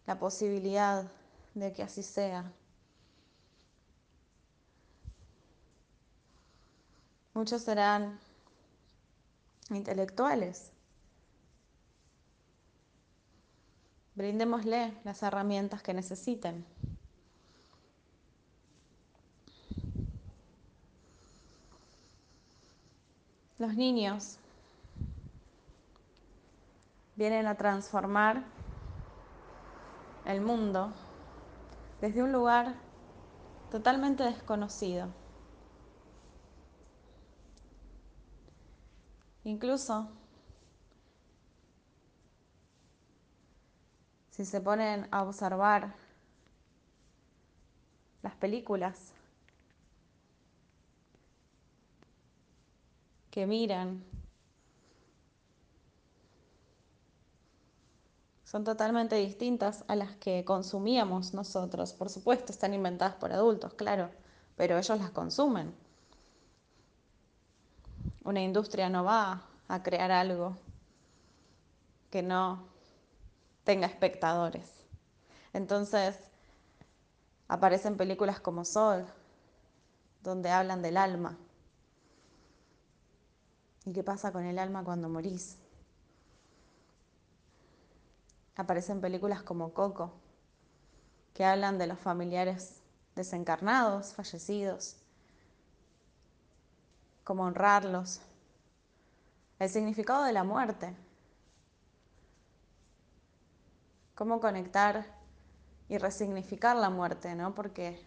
la 0.06 0.20
posibilidad 0.20 1.10
de 1.54 1.74
que 1.74 1.84
así 1.84 2.04
sea. 2.04 2.52
Muchos 7.34 7.64
serán 7.64 8.20
intelectuales. 9.70 10.72
Brindémosle 14.14 14.94
las 15.04 15.22
herramientas 15.24 15.82
que 15.82 15.94
necesiten. 15.94 16.66
Los 23.58 23.74
niños 23.76 24.38
vienen 27.16 27.48
a 27.48 27.56
transformar 27.56 28.44
el 30.26 30.42
mundo 30.42 30.94
desde 32.02 32.22
un 32.22 32.34
lugar 32.34 32.76
totalmente 33.72 34.24
desconocido. 34.24 35.08
Incluso 39.46 40.10
si 44.32 44.44
se 44.44 44.60
ponen 44.60 45.08
a 45.12 45.24
observar 45.24 45.96
las 48.22 48.36
películas 48.36 49.15
que 53.36 53.46
miran. 53.46 54.02
Son 58.46 58.64
totalmente 58.64 59.18
distintas 59.18 59.84
a 59.90 59.98
las 59.98 60.16
que 60.16 60.46
consumíamos 60.46 61.34
nosotros. 61.34 61.92
Por 61.92 62.10
supuesto, 62.10 62.54
están 62.54 62.74
inventadas 62.74 63.16
por 63.16 63.34
adultos, 63.34 63.74
claro, 63.74 64.10
pero 64.56 64.78
ellos 64.78 64.98
las 64.98 65.10
consumen. 65.10 65.76
Una 68.24 68.42
industria 68.42 68.88
no 68.88 69.04
va 69.04 69.44
a 69.68 69.84
crear 69.84 70.12
algo 70.12 70.56
que 72.10 72.24
no 72.24 72.70
tenga 73.66 73.86
espectadores. 73.86 74.72
Entonces, 75.52 76.18
aparecen 77.50 77.98
películas 77.98 78.40
como 78.40 78.64
Sol, 78.64 79.06
donde 80.24 80.50
hablan 80.52 80.82
del 80.82 80.96
alma, 80.96 81.38
¿Y 83.86 83.94
qué 83.94 84.04
pasa 84.04 84.32
con 84.32 84.46
el 84.46 84.58
alma 84.58 84.84
cuando 84.84 85.10
morís? 85.10 85.58
Aparecen 88.56 89.00
películas 89.00 89.44
como 89.44 89.74
Coco, 89.74 90.14
que 91.34 91.46
hablan 91.46 91.78
de 91.78 91.88
los 91.88 92.00
familiares 92.00 92.82
desencarnados, 93.16 94.14
fallecidos, 94.14 94.98
cómo 97.24 97.44
honrarlos, 97.44 98.22
el 99.60 99.70
significado 99.70 100.24
de 100.24 100.34
la 100.34 100.44
muerte, 100.44 100.96
cómo 104.16 104.40
conectar 104.40 105.06
y 105.90 105.98
resignificar 105.98 106.76
la 106.76 106.90
muerte, 106.90 107.36
¿no? 107.36 107.54
Porque 107.54 108.04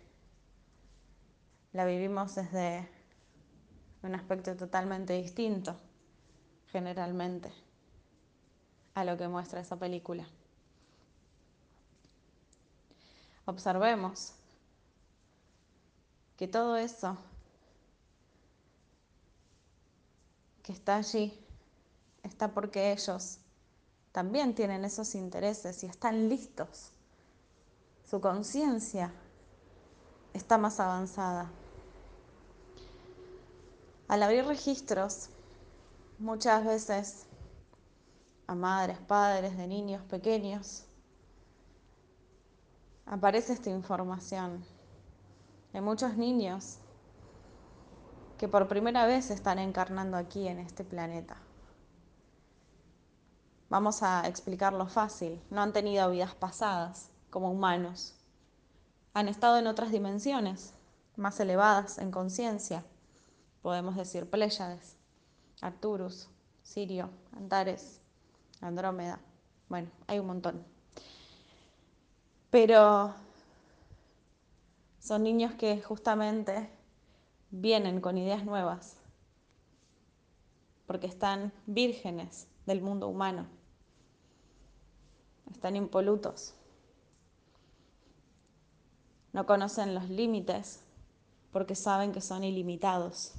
la 1.72 1.84
vivimos 1.84 2.34
desde 2.34 2.88
un 4.02 4.14
aspecto 4.14 4.56
totalmente 4.56 5.14
distinto, 5.14 5.76
generalmente, 6.68 7.52
a 8.94 9.04
lo 9.04 9.16
que 9.16 9.28
muestra 9.28 9.60
esa 9.60 9.76
película. 9.76 10.26
Observemos 13.44 14.34
que 16.36 16.46
todo 16.46 16.76
eso 16.76 17.16
que 20.62 20.72
está 20.72 20.96
allí 20.96 21.32
está 22.22 22.52
porque 22.52 22.92
ellos 22.92 23.38
también 24.12 24.54
tienen 24.54 24.84
esos 24.84 25.14
intereses 25.14 25.82
y 25.82 25.86
están 25.86 26.28
listos. 26.28 26.90
Su 28.04 28.20
conciencia 28.20 29.12
está 30.34 30.58
más 30.58 30.78
avanzada. 30.80 31.50
Al 34.08 34.22
abrir 34.22 34.46
registros, 34.46 35.28
muchas 36.18 36.64
veces 36.64 37.26
a 38.46 38.54
madres, 38.54 38.98
padres 39.00 39.58
de 39.58 39.66
niños 39.66 40.02
pequeños, 40.04 40.86
aparece 43.04 43.52
esta 43.52 43.68
información. 43.68 44.64
Hay 45.74 45.82
muchos 45.82 46.16
niños 46.16 46.78
que 48.38 48.48
por 48.48 48.66
primera 48.66 49.04
vez 49.04 49.30
están 49.30 49.58
encarnando 49.58 50.16
aquí 50.16 50.48
en 50.48 50.60
este 50.60 50.84
planeta. 50.84 51.36
Vamos 53.68 54.02
a 54.02 54.26
explicarlo 54.26 54.86
fácil. 54.86 55.38
No 55.50 55.60
han 55.60 55.74
tenido 55.74 56.10
vidas 56.10 56.34
pasadas 56.34 57.10
como 57.28 57.50
humanos. 57.50 58.18
Han 59.12 59.28
estado 59.28 59.58
en 59.58 59.66
otras 59.66 59.90
dimensiones, 59.90 60.72
más 61.16 61.38
elevadas 61.40 61.98
en 61.98 62.10
conciencia. 62.10 62.86
Podemos 63.62 63.96
decir 63.96 64.28
Pléyades, 64.28 64.96
Arturus, 65.60 66.28
Sirio, 66.62 67.10
Antares, 67.36 68.00
Andrómeda. 68.60 69.20
Bueno, 69.68 69.90
hay 70.06 70.18
un 70.18 70.26
montón. 70.26 70.64
Pero 72.50 73.14
son 75.00 75.22
niños 75.22 75.54
que 75.54 75.80
justamente 75.82 76.70
vienen 77.50 78.00
con 78.00 78.18
ideas 78.18 78.44
nuevas, 78.44 78.96
porque 80.86 81.06
están 81.06 81.52
vírgenes 81.66 82.46
del 82.66 82.82
mundo 82.82 83.08
humano, 83.08 83.46
están 85.50 85.76
impolutos, 85.76 86.54
no 89.32 89.46
conocen 89.46 89.94
los 89.94 90.08
límites 90.08 90.82
porque 91.52 91.74
saben 91.74 92.12
que 92.12 92.20
son 92.20 92.44
ilimitados, 92.44 93.32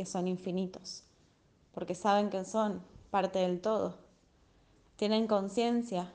que 0.00 0.06
son 0.06 0.26
infinitos, 0.28 1.02
porque 1.72 1.94
saben 1.94 2.30
que 2.30 2.46
son 2.46 2.82
parte 3.10 3.40
del 3.40 3.60
todo, 3.60 3.98
tienen 4.96 5.26
conciencia 5.26 6.10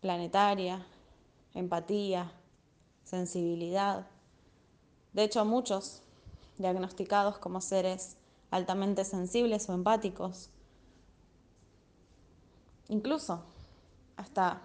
planetaria, 0.00 0.84
empatía, 1.54 2.32
sensibilidad. 3.04 4.08
De 5.12 5.22
hecho, 5.22 5.44
muchos 5.44 6.02
diagnosticados 6.58 7.38
como 7.38 7.60
seres 7.60 8.16
altamente 8.50 9.04
sensibles 9.04 9.68
o 9.68 9.74
empáticos, 9.74 10.50
incluso 12.88 13.44
hasta 14.16 14.62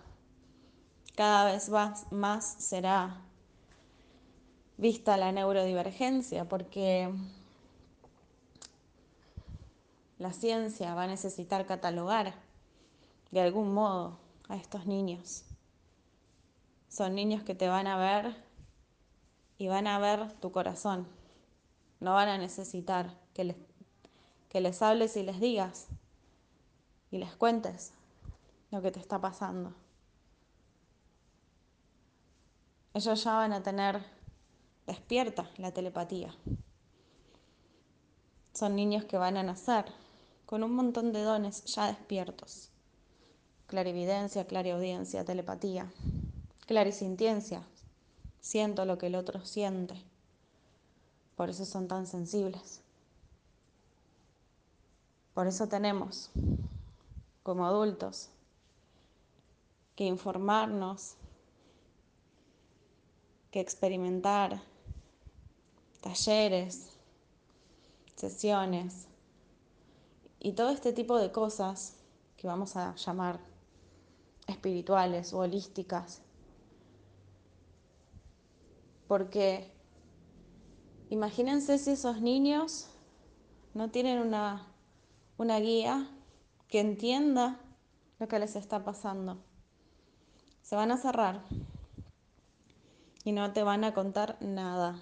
cada 1.16 1.52
vez 1.52 1.70
más, 1.70 2.12
más 2.12 2.56
será 2.58 3.22
vista 4.78 5.16
la 5.16 5.32
neurodivergencia, 5.32 6.50
porque 6.50 7.14
la 10.20 10.34
ciencia 10.34 10.96
va 10.96 11.04
a 11.04 11.08
necesitar 11.08 11.66
catalogar 11.66 12.34
de 13.32 13.42
algún 13.42 13.74
modo 13.74 14.18
a 14.50 14.56
estos 14.56 14.86
niños. 14.86 15.44
Son 16.90 17.14
niños 17.14 17.44
que 17.44 17.54
te 17.54 17.68
van 17.68 17.88
a 17.88 17.98
ver 17.98 18.36
y 19.58 19.68
van 19.68 19.88
a 19.88 20.00
ver 20.00 20.32
tu 20.40 20.52
corazón. 20.52 21.08
No 22.00 22.14
van 22.14 22.30
a 22.30 22.38
necesitar 22.38 23.18
que 23.34 23.44
les, 23.44 23.58
que 24.50 24.62
les 24.62 24.82
hables 24.82 25.18
y 25.18 25.24
les 25.24 25.40
digas 25.40 25.88
y 27.12 27.18
les 27.18 27.36
cuentes 27.36 27.94
lo 28.72 28.82
que 28.82 28.92
te 28.92 29.00
está 29.00 29.20
pasando. 29.20 29.74
Ellos 32.94 33.24
ya 33.24 33.34
van 33.36 33.54
a 33.54 33.62
tener 33.62 34.04
despierta 34.88 35.52
la 35.58 35.72
telepatía. 35.72 36.34
Son 38.54 38.76
niños 38.76 39.06
que 39.06 39.18
van 39.18 39.38
a 39.38 39.44
nacer 39.44 39.86
con 40.48 40.64
un 40.64 40.74
montón 40.74 41.14
de 41.14 41.22
dones 41.22 41.64
ya 41.66 41.86
despiertos 41.86 42.72
clarividencia, 43.68 44.48
clariaudiencia, 44.48 45.26
telepatía, 45.26 45.92
clarisintiencia. 46.66 47.64
Siento 48.40 48.86
lo 48.86 48.98
que 48.98 49.08
el 49.08 49.16
otro 49.16 49.46
siente. 49.46 50.02
Por 51.36 51.50
eso 51.50 51.66
son 51.66 51.88
tan 51.88 52.08
sensibles. 52.08 52.82
Por 55.34 55.48
eso 55.48 55.68
tenemos, 55.68 56.32
como 57.44 57.66
adultos, 57.66 58.30
que 59.96 60.06
informarnos, 60.06 61.16
que 63.52 63.60
experimentar 63.60 64.62
talleres, 66.02 66.94
sesiones 68.16 69.08
y 70.40 70.54
todo 70.54 70.70
este 70.70 70.94
tipo 70.94 71.18
de 71.18 71.32
cosas 71.32 71.96
que 72.38 72.48
vamos 72.48 72.76
a 72.76 72.96
llamar 72.96 73.40
espirituales 74.48 75.34
o 75.34 75.40
holísticas. 75.40 76.22
Porque 79.08 79.72
imagínense 81.10 81.78
si 81.78 81.92
esos 81.92 82.22
niños 82.22 82.90
no 83.74 83.90
tienen 83.90 84.20
una, 84.20 84.68
una 85.38 85.60
guía 85.60 86.10
que 86.68 86.80
entienda 86.80 87.60
lo 88.20 88.28
que 88.28 88.40
les 88.40 88.56
está 88.56 88.84
pasando. 88.84 89.38
Se 90.62 90.76
van 90.76 90.92
a 90.92 90.98
cerrar 90.98 91.42
y 93.24 93.32
no 93.32 93.54
te 93.54 93.64
van 93.64 93.84
a 93.84 93.94
contar 93.94 94.38
nada. 94.42 95.02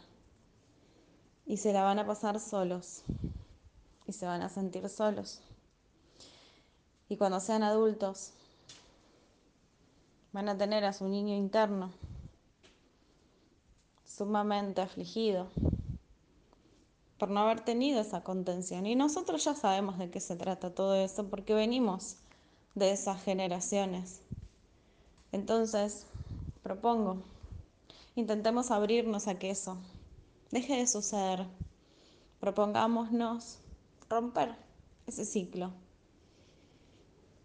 Y 1.45 1.57
se 1.57 1.73
la 1.73 1.83
van 1.83 1.99
a 1.99 2.07
pasar 2.07 2.39
solos 2.39 3.03
y 4.07 4.13
se 4.13 4.25
van 4.25 4.41
a 4.41 4.49
sentir 4.49 4.87
solos. 4.89 5.41
Y 7.09 7.17
cuando 7.17 7.39
sean 7.39 7.63
adultos, 7.63 8.31
van 10.31 10.49
a 10.49 10.57
tener 10.57 10.83
a 10.85 10.93
su 10.93 11.07
niño 11.07 11.35
interno 11.35 11.91
sumamente 14.05 14.81
afligido 14.81 15.47
por 17.17 17.29
no 17.29 17.41
haber 17.41 17.61
tenido 17.61 18.01
esa 18.01 18.23
contención. 18.23 18.85
Y 18.85 18.95
nosotros 18.95 19.43
ya 19.43 19.55
sabemos 19.55 19.97
de 19.97 20.09
qué 20.09 20.19
se 20.19 20.35
trata 20.35 20.73
todo 20.73 20.95
eso 20.95 21.27
porque 21.27 21.53
venimos 21.53 22.17
de 22.75 22.91
esas 22.91 23.23
generaciones. 23.23 24.21
Entonces, 25.31 26.05
propongo, 26.63 27.17
intentemos 28.15 28.71
abrirnos 28.71 29.27
a 29.27 29.39
que 29.39 29.49
eso 29.49 29.77
deje 30.51 30.77
de 30.77 30.87
suceder. 30.87 31.45
Propongámonos 32.39 33.59
romper 34.09 34.55
ese 35.07 35.25
ciclo. 35.25 35.71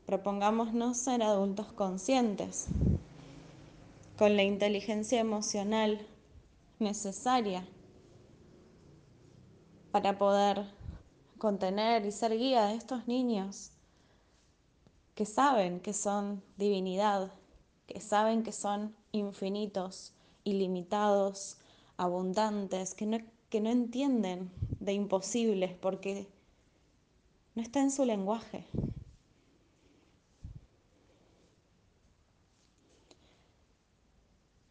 Propongámonos 0.06 0.96
ser 0.96 1.22
adultos 1.22 1.72
conscientes, 1.72 2.66
con 4.18 4.36
la 4.36 4.42
inteligencia 4.42 5.20
emocional 5.20 6.06
necesaria 6.78 7.66
para 9.92 10.18
poder 10.18 10.66
contener 11.38 12.04
y 12.04 12.12
ser 12.12 12.36
guía 12.36 12.66
de 12.66 12.74
estos 12.74 13.08
niños 13.08 13.70
que 15.14 15.24
saben 15.24 15.80
que 15.80 15.92
son 15.92 16.42
divinidad, 16.56 17.32
que 17.86 18.00
saben 18.00 18.42
que 18.42 18.52
son 18.52 18.94
infinitos, 19.12 20.12
ilimitados, 20.44 21.58
abundantes, 21.96 22.94
que 22.94 23.06
no, 23.06 23.18
que 23.48 23.60
no 23.60 23.70
entienden 23.70 24.50
de 24.80 24.92
imposibles 24.92 25.74
porque 25.74 26.28
no 27.54 27.62
está 27.62 27.80
en 27.80 27.90
su 27.90 28.04
lenguaje. 28.04 28.66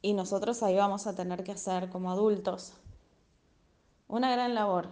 Y 0.01 0.13
nosotros 0.13 0.63
ahí 0.63 0.75
vamos 0.75 1.07
a 1.07 1.15
tener 1.15 1.43
que 1.43 1.51
hacer 1.51 1.89
como 1.89 2.11
adultos 2.11 2.73
una 4.07 4.31
gran 4.31 4.55
labor, 4.55 4.87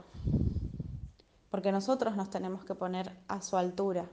porque 1.49 1.71
nosotros 1.71 2.15
nos 2.15 2.29
tenemos 2.29 2.63
que 2.63 2.75
poner 2.75 3.17
a 3.27 3.41
su 3.41 3.57
altura, 3.57 4.07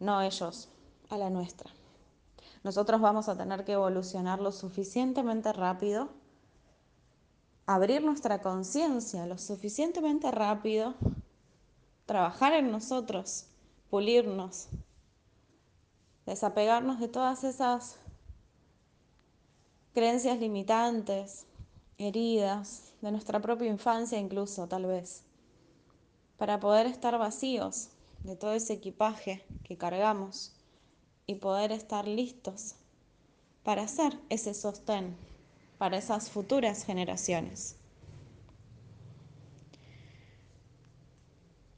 no 0.00 0.20
ellos 0.20 0.68
a 1.08 1.16
la 1.16 1.30
nuestra. 1.30 1.70
Nosotros 2.62 3.00
vamos 3.00 3.30
a 3.30 3.38
tener 3.38 3.64
que 3.64 3.72
evolucionar 3.72 4.38
lo 4.38 4.52
suficientemente 4.52 5.50
rápido, 5.54 6.10
abrir 7.72 8.02
nuestra 8.02 8.42
conciencia 8.42 9.26
lo 9.26 9.38
suficientemente 9.38 10.28
rápido, 10.32 10.94
trabajar 12.04 12.52
en 12.54 12.72
nosotros, 12.72 13.46
pulirnos, 13.90 14.66
desapegarnos 16.26 16.98
de 16.98 17.06
todas 17.06 17.44
esas 17.44 17.96
creencias 19.94 20.40
limitantes, 20.40 21.46
heridas, 21.96 22.92
de 23.02 23.12
nuestra 23.12 23.38
propia 23.40 23.68
infancia 23.68 24.18
incluso, 24.18 24.66
tal 24.66 24.86
vez, 24.86 25.22
para 26.38 26.58
poder 26.58 26.86
estar 26.86 27.16
vacíos 27.18 27.90
de 28.24 28.34
todo 28.34 28.52
ese 28.52 28.72
equipaje 28.72 29.44
que 29.62 29.78
cargamos 29.78 30.56
y 31.24 31.36
poder 31.36 31.70
estar 31.70 32.08
listos 32.08 32.74
para 33.62 33.82
hacer 33.82 34.18
ese 34.28 34.54
sostén 34.54 35.29
para 35.80 35.96
esas 35.96 36.28
futuras 36.28 36.84
generaciones. 36.84 37.74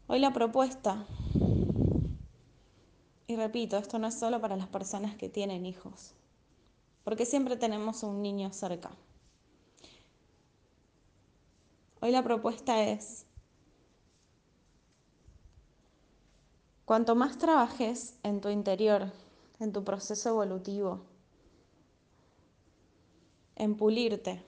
Hoy 0.08 0.18
la 0.18 0.32
propuesta, 0.32 1.06
y 3.28 3.36
repito, 3.36 3.76
esto 3.76 4.00
no 4.00 4.08
es 4.08 4.18
solo 4.18 4.40
para 4.40 4.56
las 4.56 4.66
personas 4.66 5.14
que 5.14 5.28
tienen 5.28 5.66
hijos, 5.66 6.14
porque 7.04 7.24
siempre 7.24 7.56
tenemos 7.56 8.02
un 8.02 8.22
niño 8.22 8.52
cerca. 8.52 8.90
Hoy 12.00 12.10
la 12.10 12.24
propuesta 12.24 12.82
es, 12.82 13.24
cuanto 16.84 17.14
más 17.14 17.38
trabajes 17.38 18.18
en 18.24 18.40
tu 18.40 18.48
interior, 18.48 19.12
en 19.60 19.72
tu 19.72 19.84
proceso 19.84 20.30
evolutivo, 20.30 21.11
en 23.62 23.76
pulirte, 23.76 24.42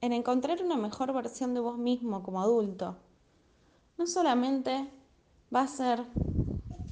en 0.00 0.14
encontrar 0.14 0.62
una 0.62 0.76
mejor 0.76 1.12
versión 1.12 1.52
de 1.52 1.60
vos 1.60 1.76
mismo 1.76 2.22
como 2.22 2.40
adulto, 2.40 2.96
no 3.98 4.06
solamente 4.06 4.88
va 5.54 5.60
a 5.60 5.68
ser 5.68 6.02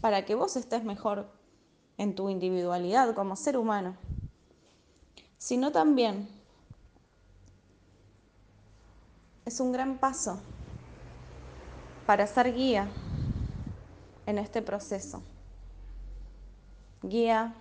para 0.02 0.26
que 0.26 0.34
vos 0.34 0.56
estés 0.56 0.84
mejor 0.84 1.32
en 1.96 2.14
tu 2.14 2.28
individualidad 2.28 3.14
como 3.14 3.36
ser 3.36 3.56
humano, 3.56 3.96
sino 5.38 5.72
también 5.72 6.28
es 9.46 9.58
un 9.58 9.72
gran 9.72 9.96
paso 9.96 10.38
para 12.04 12.26
ser 12.26 12.52
guía 12.52 12.90
en 14.26 14.36
este 14.36 14.60
proceso. 14.60 15.22
Guía 17.02 17.54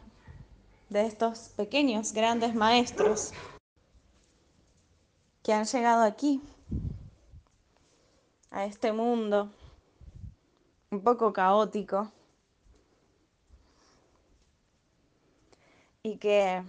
de 0.92 1.06
estos 1.06 1.54
pequeños, 1.56 2.12
grandes 2.12 2.54
maestros 2.54 3.32
que 5.44 5.54
han 5.54 5.66
llegado 5.66 6.04
aquí, 6.04 6.42
a 8.52 8.66
este 8.66 8.92
mundo 8.92 9.50
un 10.92 11.02
poco 11.02 11.32
caótico 11.32 12.12
y 16.04 16.18
que 16.18 16.64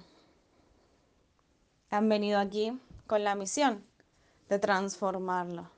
han 1.90 2.08
venido 2.08 2.38
aquí 2.38 2.80
con 3.06 3.24
la 3.24 3.34
misión 3.34 3.84
de 4.48 4.58
transformarlo. 4.58 5.68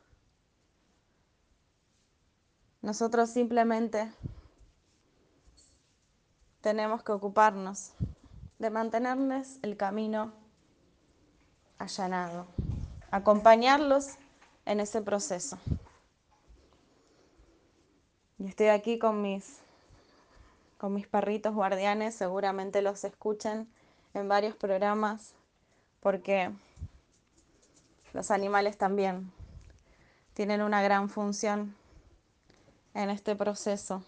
Nosotros 2.82 3.30
simplemente 3.30 4.12
tenemos 6.61 7.03
que 7.03 7.12
ocuparnos 7.12 7.95
de 8.59 8.68
mantenerles 8.68 9.59
el 9.62 9.76
camino 9.78 10.32
allanado, 11.78 12.47
acompañarlos 13.15 14.17
en 14.67 14.81
ese 14.81 15.01
proceso. 15.01 15.57
Y 18.39 18.49
estoy 18.49 18.67
aquí 18.67 18.99
con 18.99 19.23
mis, 19.23 19.61
con 20.79 20.95
mis 20.95 21.07
perritos 21.07 21.55
guardianes, 21.55 22.17
seguramente 22.17 22.83
los 22.83 23.05
escuchen 23.05 23.69
en 24.15 24.29
varios 24.29 24.57
programas, 24.57 25.37
porque 26.01 26.51
los 28.12 28.33
animales 28.33 28.79
también 28.79 29.31
tienen 30.33 30.61
una 30.61 30.83
gran 30.83 31.09
función 31.09 31.77
en 32.95 33.11
este 33.11 33.37
proceso. 33.37 34.03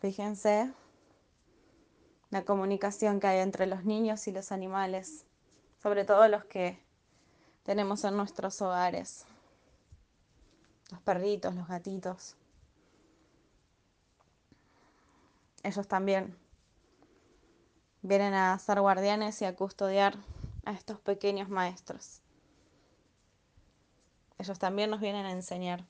Fíjense 0.00 0.70
la 2.30 2.44
comunicación 2.44 3.18
que 3.18 3.26
hay 3.26 3.40
entre 3.40 3.66
los 3.66 3.84
niños 3.84 4.28
y 4.28 4.30
los 4.30 4.52
animales, 4.52 5.24
sobre 5.82 6.04
todo 6.04 6.28
los 6.28 6.44
que 6.44 6.78
tenemos 7.64 8.04
en 8.04 8.16
nuestros 8.16 8.60
hogares, 8.62 9.24
los 10.90 11.00
perritos, 11.00 11.54
los 11.54 11.68
gatitos. 11.68 12.36
ellos 15.62 15.86
también 15.86 16.36
vienen 18.02 18.34
a 18.34 18.58
ser 18.58 18.80
guardianes 18.80 19.40
y 19.42 19.44
a 19.44 19.54
custodiar 19.54 20.16
a 20.64 20.72
estos 20.72 21.00
pequeños 21.00 21.48
maestros. 21.48 22.20
Ellos 24.38 24.58
también 24.58 24.90
nos 24.90 25.00
vienen 25.00 25.24
a 25.24 25.30
enseñar. 25.30 25.84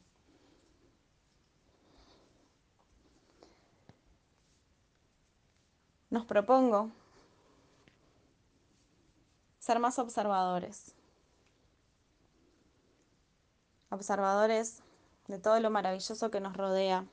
Nos 6.11 6.27
propongo 6.27 6.91
ser 9.59 9.79
más 9.79 9.99
observadores. 9.99 10.95
Observadores 13.93 14.83
de 15.29 15.39
todo 15.39 15.61
lo 15.61 15.69
maravilloso 15.69 16.31
que 16.31 16.41
nos 16.41 16.57
rodea 16.57 17.05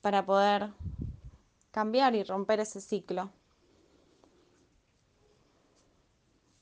para 0.00 0.24
poder 0.24 0.72
cambiar 1.72 2.14
y 2.14 2.24
romper 2.24 2.60
ese 2.60 2.80
ciclo. 2.80 3.30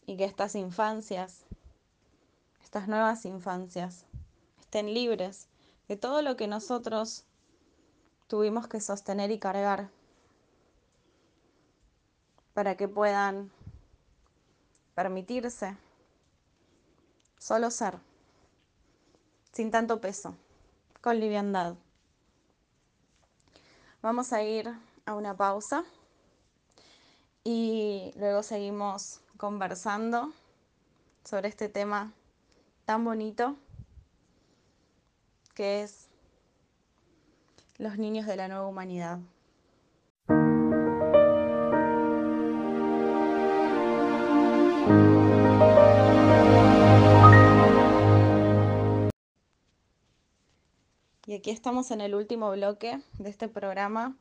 Y 0.06 0.16
que 0.16 0.24
estas 0.24 0.56
infancias, 0.56 1.44
estas 2.64 2.88
nuevas 2.88 3.24
infancias, 3.26 4.06
estén 4.58 4.92
libres 4.92 5.46
de 5.86 5.96
todo 5.96 6.20
lo 6.20 6.36
que 6.36 6.48
nosotros 6.48 7.24
tuvimos 8.26 8.66
que 8.66 8.80
sostener 8.80 9.30
y 9.30 9.38
cargar 9.38 9.88
para 12.54 12.76
que 12.76 12.88
puedan 12.88 13.52
permitirse 14.96 15.76
solo 17.38 17.70
ser, 17.70 17.98
sin 19.52 19.70
tanto 19.70 20.00
peso, 20.00 20.34
con 21.00 21.20
liviandad. 21.20 21.74
Vamos 24.00 24.32
a 24.32 24.42
ir 24.42 24.72
a 25.04 25.14
una 25.14 25.36
pausa 25.36 25.84
y 27.44 28.12
luego 28.16 28.42
seguimos 28.42 29.20
conversando 29.36 30.32
sobre 31.24 31.48
este 31.48 31.68
tema 31.68 32.12
tan 32.84 33.04
bonito 33.04 33.56
que 35.54 35.82
es 35.82 36.08
los 37.78 37.98
niños 37.98 38.26
de 38.26 38.36
la 38.36 38.48
nueva 38.48 38.66
humanidad. 38.66 39.18
Y 51.32 51.36
aquí 51.36 51.50
estamos 51.50 51.90
en 51.92 52.02
el 52.02 52.14
último 52.14 52.50
bloque 52.50 53.00
de 53.16 53.30
este 53.30 53.48
programa 53.48 54.14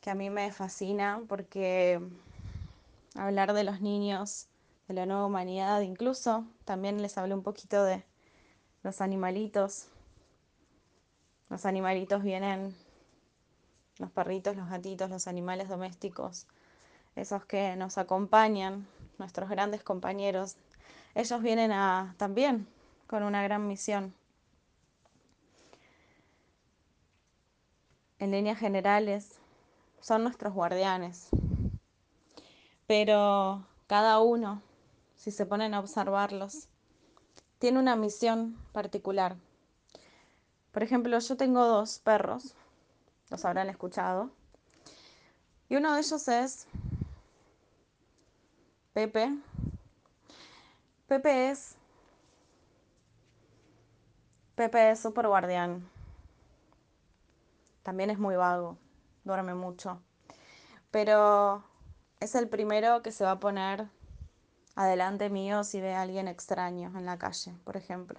que 0.00 0.10
a 0.10 0.14
mí 0.14 0.30
me 0.30 0.52
fascina 0.52 1.20
porque 1.26 2.00
hablar 3.16 3.52
de 3.52 3.64
los 3.64 3.80
niños, 3.80 4.46
de 4.86 4.94
la 4.94 5.06
nueva 5.06 5.26
humanidad, 5.26 5.80
incluso 5.80 6.44
también 6.64 7.02
les 7.02 7.18
hablé 7.18 7.34
un 7.34 7.42
poquito 7.42 7.82
de 7.82 8.04
los 8.84 9.00
animalitos. 9.00 9.88
Los 11.50 11.66
animalitos 11.66 12.22
vienen, 12.22 12.76
los 13.98 14.12
perritos, 14.12 14.54
los 14.54 14.70
gatitos, 14.70 15.10
los 15.10 15.26
animales 15.26 15.68
domésticos, 15.68 16.46
esos 17.16 17.44
que 17.44 17.74
nos 17.74 17.98
acompañan, 17.98 18.86
nuestros 19.18 19.50
grandes 19.50 19.82
compañeros. 19.82 20.58
Ellos 21.16 21.42
vienen 21.42 21.72
a, 21.72 22.14
también 22.18 22.68
con 23.08 23.24
una 23.24 23.42
gran 23.42 23.66
misión 23.66 24.14
en 28.18 28.30
líneas 28.30 28.58
generales, 28.58 29.38
son 30.00 30.22
nuestros 30.22 30.52
guardianes. 30.52 31.28
Pero 32.86 33.64
cada 33.86 34.20
uno, 34.20 34.62
si 35.16 35.30
se 35.30 35.46
ponen 35.46 35.74
a 35.74 35.80
observarlos, 35.80 36.68
tiene 37.58 37.78
una 37.78 37.96
misión 37.96 38.56
particular. 38.72 39.36
Por 40.72 40.82
ejemplo, 40.82 41.18
yo 41.18 41.36
tengo 41.36 41.64
dos 41.64 41.98
perros, 41.98 42.54
los 43.30 43.44
habrán 43.44 43.68
escuchado, 43.68 44.30
y 45.68 45.76
uno 45.76 45.92
de 45.92 46.00
ellos 46.00 46.28
es 46.28 46.66
Pepe. 48.94 49.36
Pepe 51.06 51.50
es 51.50 51.76
Pepe 54.56 54.90
es 54.90 55.00
súper 55.00 55.28
guardián 55.28 55.88
también 57.88 58.10
es 58.10 58.18
muy 58.18 58.36
vago, 58.36 58.76
duerme 59.24 59.54
mucho. 59.54 60.02
Pero 60.90 61.64
es 62.20 62.34
el 62.34 62.46
primero 62.46 63.00
que 63.00 63.12
se 63.12 63.24
va 63.24 63.30
a 63.30 63.40
poner 63.40 63.88
adelante 64.74 65.30
mío 65.30 65.64
si 65.64 65.80
ve 65.80 65.94
a 65.94 66.02
alguien 66.02 66.28
extraño 66.28 66.92
en 66.98 67.06
la 67.06 67.16
calle, 67.16 67.54
por 67.64 67.78
ejemplo. 67.78 68.18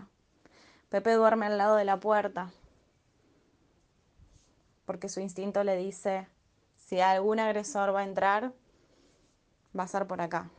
Pepe 0.89 1.13
duerme 1.13 1.45
al 1.45 1.59
lado 1.59 1.75
de 1.75 1.85
la 1.85 1.99
puerta 1.99 2.49
porque 4.85 5.07
su 5.07 5.19
instinto 5.19 5.63
le 5.63 5.77
dice, 5.77 6.27
si 6.75 6.99
algún 6.99 7.39
agresor 7.39 7.93
va 7.93 7.99
a 7.99 8.05
entrar, 8.05 8.51
va 9.77 9.83
a 9.83 9.87
ser 9.87 10.07
por 10.07 10.19
acá. 10.19 10.49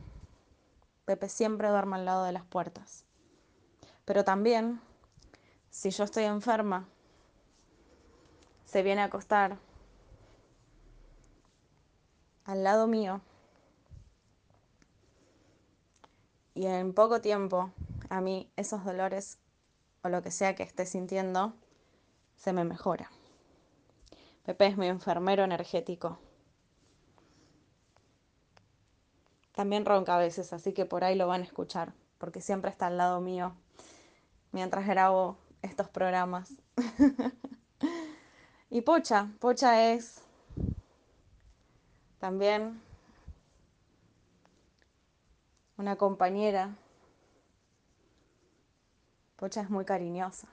Pepe 1.03 1.27
siempre 1.27 1.67
duerme 1.67 1.97
al 1.97 2.05
lado 2.05 2.23
de 2.23 2.31
las 2.31 2.45
puertas. 2.45 3.03
Pero 4.05 4.23
también, 4.23 4.79
si 5.69 5.89
yo 5.89 6.05
estoy 6.05 6.23
enferma, 6.23 6.87
se 8.71 8.83
viene 8.83 9.01
a 9.01 9.05
acostar 9.05 9.57
al 12.45 12.63
lado 12.63 12.87
mío 12.87 13.19
y 16.53 16.67
en 16.67 16.93
poco 16.93 17.19
tiempo 17.19 17.73
a 18.09 18.21
mí 18.21 18.49
esos 18.55 18.85
dolores 18.85 19.39
o 20.03 20.07
lo 20.07 20.21
que 20.21 20.31
sea 20.31 20.55
que 20.55 20.63
esté 20.63 20.85
sintiendo 20.85 21.53
se 22.37 22.53
me 22.53 22.63
mejora. 22.63 23.11
Pepe 24.45 24.67
es 24.67 24.77
mi 24.77 24.87
enfermero 24.87 25.43
energético. 25.43 26.17
También 29.51 29.85
ronca 29.85 30.15
a 30.15 30.19
veces, 30.19 30.53
así 30.53 30.71
que 30.71 30.85
por 30.85 31.03
ahí 31.03 31.15
lo 31.15 31.27
van 31.27 31.41
a 31.41 31.43
escuchar, 31.43 31.93
porque 32.17 32.39
siempre 32.39 32.71
está 32.71 32.87
al 32.87 32.97
lado 32.97 33.19
mío 33.19 33.53
mientras 34.53 34.87
grabo 34.87 35.37
estos 35.61 35.89
programas. 35.89 36.53
y 38.71 38.81
Pocha, 38.81 39.29
Pocha 39.39 39.91
es 39.91 40.21
también 42.19 42.81
una 45.77 45.97
compañera. 45.97 46.73
Pocha 49.35 49.61
es 49.61 49.69
muy 49.69 49.83
cariñosa. 49.83 50.47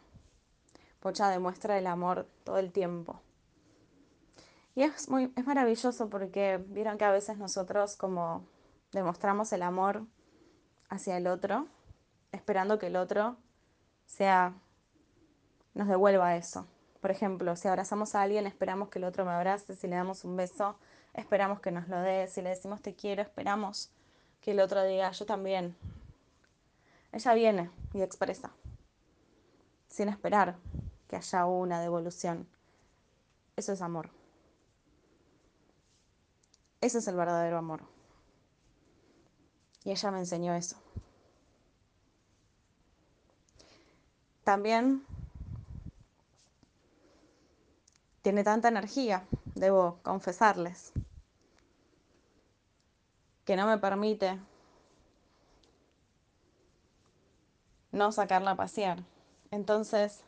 Pocha 1.00 1.28
demuestra 1.28 1.78
el 1.78 1.86
amor 1.86 2.26
todo 2.42 2.58
el 2.58 2.72
tiempo. 2.72 3.20
Y 4.74 4.82
es, 4.82 5.08
muy, 5.08 5.32
es 5.36 5.46
maravilloso 5.46 6.10
porque 6.10 6.60
vieron 6.68 6.98
que 6.98 7.04
a 7.04 7.12
veces 7.12 7.38
nosotros 7.38 7.96
como 7.96 8.44
demostramos 8.92 9.52
el 9.52 9.62
amor 9.62 10.04
hacia 10.88 11.16
el 11.16 11.28
otro, 11.28 11.68
esperando 12.32 12.78
que 12.78 12.88
el 12.88 12.96
otro 12.96 13.36
sea, 14.06 14.54
nos 15.74 15.86
devuelva 15.86 16.36
eso. 16.36 16.66
Por 17.00 17.10
ejemplo, 17.10 17.54
si 17.56 17.68
abrazamos 17.68 18.14
a 18.14 18.22
alguien, 18.22 18.46
esperamos 18.46 18.88
que 18.88 18.98
el 18.98 19.04
otro 19.04 19.24
me 19.24 19.30
abrace, 19.30 19.76
si 19.76 19.86
le 19.86 19.96
damos 19.96 20.24
un 20.24 20.36
beso, 20.36 20.76
esperamos 21.14 21.60
que 21.60 21.70
nos 21.70 21.88
lo 21.88 22.00
dé, 22.00 22.26
si 22.28 22.42
le 22.42 22.50
decimos 22.50 22.82
te 22.82 22.94
quiero, 22.94 23.22
esperamos 23.22 23.90
que 24.40 24.50
el 24.50 24.60
otro 24.60 24.82
diga 24.82 25.10
yo 25.12 25.24
también. 25.26 25.76
Ella 27.12 27.34
viene 27.34 27.70
y 27.94 28.02
expresa, 28.02 28.52
sin 29.88 30.08
esperar 30.08 30.56
que 31.08 31.16
haya 31.16 31.46
una 31.46 31.80
devolución. 31.80 32.48
Eso 33.56 33.72
es 33.72 33.80
amor. 33.80 34.10
Ese 36.80 36.98
es 36.98 37.08
el 37.08 37.16
verdadero 37.16 37.58
amor. 37.58 37.82
Y 39.84 39.90
ella 39.90 40.10
me 40.10 40.18
enseñó 40.18 40.54
eso. 40.54 40.76
También 44.44 45.04
tiene 48.28 48.44
tanta 48.44 48.68
energía, 48.68 49.26
debo 49.54 50.00
confesarles, 50.02 50.92
que 53.46 53.56
no 53.56 53.66
me 53.66 53.78
permite 53.78 54.38
no 57.90 58.12
sacarla 58.12 58.50
a 58.50 58.56
pasear. 58.56 59.02
Entonces, 59.50 60.24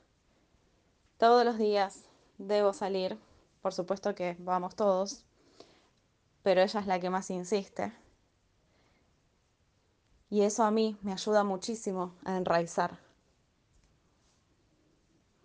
todos 1.18 1.44
los 1.44 1.59
días 1.59 2.07
debo 2.38 2.72
salir, 2.72 3.18
por 3.61 3.74
supuesto 3.74 4.14
que 4.14 4.34
vamos 4.38 4.74
todos, 4.74 5.26
pero 6.42 6.62
ella 6.62 6.80
es 6.80 6.86
la 6.86 7.01
que 7.01 7.11
más 7.11 7.28
insiste. 7.28 7.92
Y 10.30 10.40
eso 10.40 10.64
a 10.64 10.70
mí 10.70 10.96
me 11.03 11.12
ayuda 11.12 11.44
muchísimo 11.44 12.14
a 12.24 12.38
enraizar, 12.38 12.98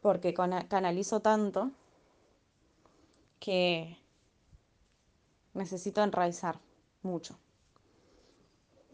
porque 0.01 0.33
canalizo 0.33 1.19
tanto 1.19 1.71
que 3.45 3.95
necesito 5.53 6.01
enraizar 6.01 6.59
mucho, 7.03 7.37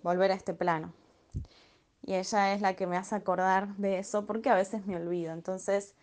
volver 0.03 0.29
a 0.31 0.33
este 0.33 0.53
plano. 0.53 0.91
Y 2.01 2.15
ella 2.15 2.53
es 2.53 2.59
la 2.59 2.75
que 2.75 2.85
me 2.85 2.97
hace 2.97 3.15
acordar 3.15 3.69
de 3.77 3.99
eso 3.99 4.25
porque 4.25 4.49
a 4.49 4.55
veces 4.55 4.85
me 4.85 4.97
olvido. 4.97 5.31
Entonces, 5.31 5.95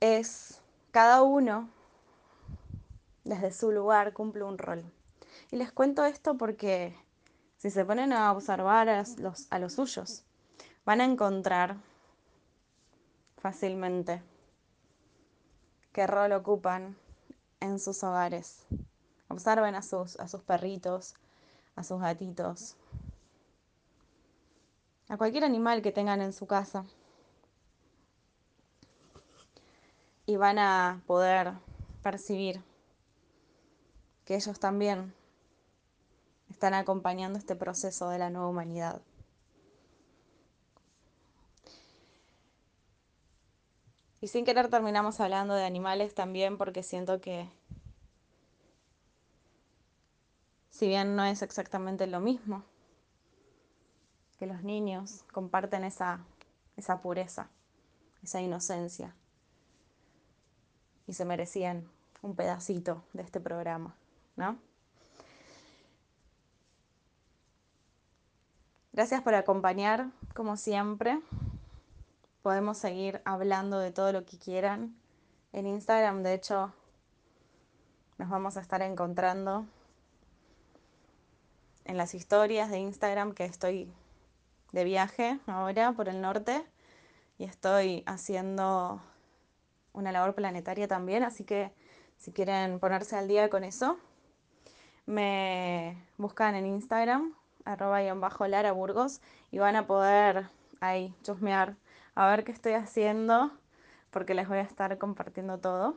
es 0.00 0.60
cada 0.90 1.22
uno 1.22 1.70
desde 3.24 3.52
su 3.52 3.72
lugar 3.72 4.12
cumple 4.12 4.42
un 4.42 4.58
rol. 4.58 4.84
Y 5.50 5.56
les 5.56 5.72
cuento 5.72 6.04
esto 6.04 6.36
porque 6.36 6.94
si 7.56 7.70
se 7.70 7.86
ponen 7.86 8.12
a 8.12 8.32
observar 8.32 8.90
a 8.90 9.02
los, 9.16 9.46
a 9.50 9.58
los 9.58 9.72
suyos, 9.72 10.24
van 10.84 11.00
a 11.00 11.06
encontrar 11.06 11.78
fácilmente 13.38 14.20
qué 15.92 16.06
rol 16.06 16.32
ocupan 16.32 16.98
en 17.60 17.78
sus 17.78 18.02
hogares. 18.02 18.66
Observen 19.28 19.74
a 19.74 19.82
sus, 19.82 20.18
a 20.18 20.26
sus 20.26 20.42
perritos, 20.42 21.14
a 21.76 21.84
sus 21.84 22.00
gatitos, 22.00 22.76
a 25.08 25.16
cualquier 25.16 25.44
animal 25.44 25.82
que 25.82 25.92
tengan 25.92 26.20
en 26.20 26.32
su 26.32 26.46
casa. 26.46 26.84
Y 30.26 30.36
van 30.36 30.58
a 30.58 31.02
poder 31.06 31.52
percibir 32.02 32.62
que 34.24 34.36
ellos 34.36 34.60
también 34.60 35.12
están 36.48 36.74
acompañando 36.74 37.38
este 37.38 37.56
proceso 37.56 38.08
de 38.10 38.18
la 38.18 38.30
nueva 38.30 38.48
humanidad. 38.48 39.00
Y 44.20 44.28
sin 44.28 44.44
querer 44.44 44.68
terminamos 44.68 45.20
hablando 45.20 45.54
de 45.54 45.64
animales 45.64 46.14
también 46.14 46.58
porque 46.58 46.82
siento 46.82 47.20
que 47.20 47.48
si 50.68 50.88
bien 50.88 51.16
no 51.16 51.24
es 51.24 51.42
exactamente 51.42 52.06
lo 52.06 52.20
mismo, 52.20 52.64
que 54.38 54.46
los 54.46 54.62
niños 54.62 55.24
comparten 55.32 55.84
esa, 55.84 56.24
esa 56.76 57.02
pureza, 57.02 57.50
esa 58.22 58.40
inocencia, 58.40 59.14
y 61.06 61.12
se 61.12 61.24
merecían 61.24 61.86
un 62.22 62.36
pedacito 62.36 63.02
de 63.12 63.22
este 63.22 63.40
programa. 63.40 63.94
¿no? 64.36 64.56
Gracias 68.92 69.20
por 69.22 69.34
acompañar, 69.34 70.06
como 70.34 70.56
siempre. 70.56 71.20
Podemos 72.42 72.78
seguir 72.78 73.20
hablando 73.26 73.78
de 73.78 73.92
todo 73.92 74.12
lo 74.12 74.24
que 74.24 74.38
quieran. 74.38 74.96
En 75.52 75.66
Instagram, 75.66 76.22
de 76.22 76.32
hecho, 76.32 76.72
nos 78.16 78.30
vamos 78.30 78.56
a 78.56 78.60
estar 78.60 78.80
encontrando 78.80 79.66
en 81.84 81.98
las 81.98 82.14
historias 82.14 82.70
de 82.70 82.78
Instagram 82.78 83.34
que 83.34 83.44
estoy 83.44 83.92
de 84.72 84.84
viaje 84.84 85.38
ahora 85.46 85.92
por 85.92 86.08
el 86.08 86.22
norte 86.22 86.64
y 87.36 87.44
estoy 87.44 88.04
haciendo 88.06 89.02
una 89.92 90.12
labor 90.12 90.34
planetaria 90.34 90.88
también, 90.88 91.24
así 91.24 91.44
que 91.44 91.72
si 92.16 92.32
quieren 92.32 92.78
ponerse 92.78 93.16
al 93.16 93.28
día 93.28 93.50
con 93.50 93.64
eso, 93.64 93.98
me 95.04 96.02
buscan 96.16 96.54
en 96.54 96.66
Instagram, 96.66 97.34
arroba 97.64 98.02
y 98.02 98.10
bajo 98.12 98.46
Lara 98.46 98.72
Burgos, 98.72 99.20
y 99.50 99.58
van 99.58 99.76
a 99.76 99.86
poder 99.86 100.48
ahí 100.80 101.14
chusmear 101.22 101.76
a 102.14 102.28
ver 102.28 102.44
qué 102.44 102.52
estoy 102.52 102.72
haciendo, 102.72 103.50
porque 104.10 104.34
les 104.34 104.48
voy 104.48 104.58
a 104.58 104.62
estar 104.62 104.96
compartiendo 104.98 105.58
todo. 105.58 105.96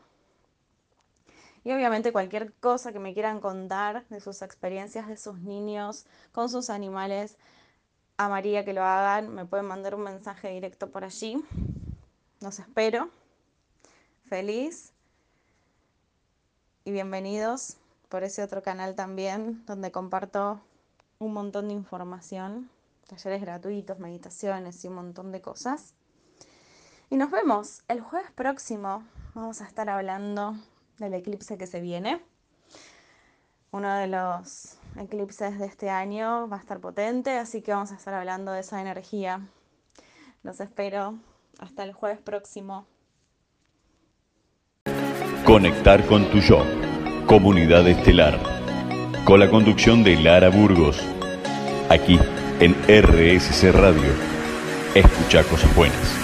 Y 1.64 1.72
obviamente 1.72 2.12
cualquier 2.12 2.54
cosa 2.54 2.92
que 2.92 3.00
me 3.00 3.14
quieran 3.14 3.40
contar 3.40 4.06
de 4.10 4.20
sus 4.20 4.42
experiencias 4.42 5.08
de 5.08 5.18
sus 5.18 5.40
niños 5.40 6.06
con 6.34 6.50
sus 6.50 6.70
animales, 6.70 7.38
a 8.18 8.30
María 8.30 8.66
que 8.66 8.74
lo 8.74 8.84
hagan, 8.84 9.34
me 9.34 9.46
pueden 9.46 9.66
mandar 9.66 9.96
un 9.96 10.04
mensaje 10.04 10.50
directo 10.50 10.90
por 10.92 11.04
allí. 11.04 11.44
Los 12.42 12.60
espero. 12.60 13.10
Feliz 14.26 14.94
y 16.86 16.92
bienvenidos 16.92 17.78
por 18.10 18.24
ese 18.24 18.44
otro 18.44 18.62
canal 18.62 18.96
también, 18.96 19.66
donde 19.66 19.92
comparto 19.92 20.62
un 21.20 21.34
montón 21.34 21.70
de 21.70 21.74
información, 21.74 22.70
talleres 23.08 23.42
gratuitos, 23.42 24.00
meditaciones 24.00 24.84
y 24.84 24.90
un 24.90 24.96
montón 24.96 25.32
de 25.32 25.42
cosas. 25.42 25.94
Y 27.14 27.16
nos 27.16 27.30
vemos 27.30 27.84
el 27.90 28.02
jueves 28.02 28.32
próximo. 28.32 29.04
Vamos 29.36 29.62
a 29.62 29.66
estar 29.66 29.88
hablando 29.88 30.56
del 30.98 31.14
eclipse 31.14 31.60
que 31.60 31.68
se 31.68 31.80
viene. 31.80 32.20
Uno 33.70 33.94
de 33.94 34.08
los 34.08 34.80
eclipses 34.98 35.60
de 35.60 35.68
este 35.68 35.92
año 35.92 36.50
va 36.50 36.58
a 36.58 36.60
estar 36.60 36.80
potente, 36.80 37.38
así 37.38 37.62
que 37.62 37.72
vamos 37.72 37.92
a 37.92 37.98
estar 37.98 38.16
hablando 38.16 38.52
de 38.52 38.62
esa 38.62 38.82
energía. 38.82 39.42
Los 40.42 40.60
espero 40.60 41.20
hasta 41.60 41.84
el 41.84 41.94
jueves 41.94 42.20
próximo. 42.20 42.88
Conectar 45.46 46.08
con 46.08 46.32
tu 46.32 46.40
yo. 46.40 46.66
Comunidad 47.28 47.88
Estelar. 47.88 48.40
Con 49.24 49.40
la 49.40 49.52
conducción 49.52 50.04
de 50.04 50.16
Lara 50.16 50.50
Burgos. 50.50 51.00
Aquí 51.92 52.18
en 52.60 52.74
RSC 52.88 53.72
Radio. 53.72 54.12
Escucha 54.96 55.44
cosas 55.44 55.76
buenas. 55.76 56.23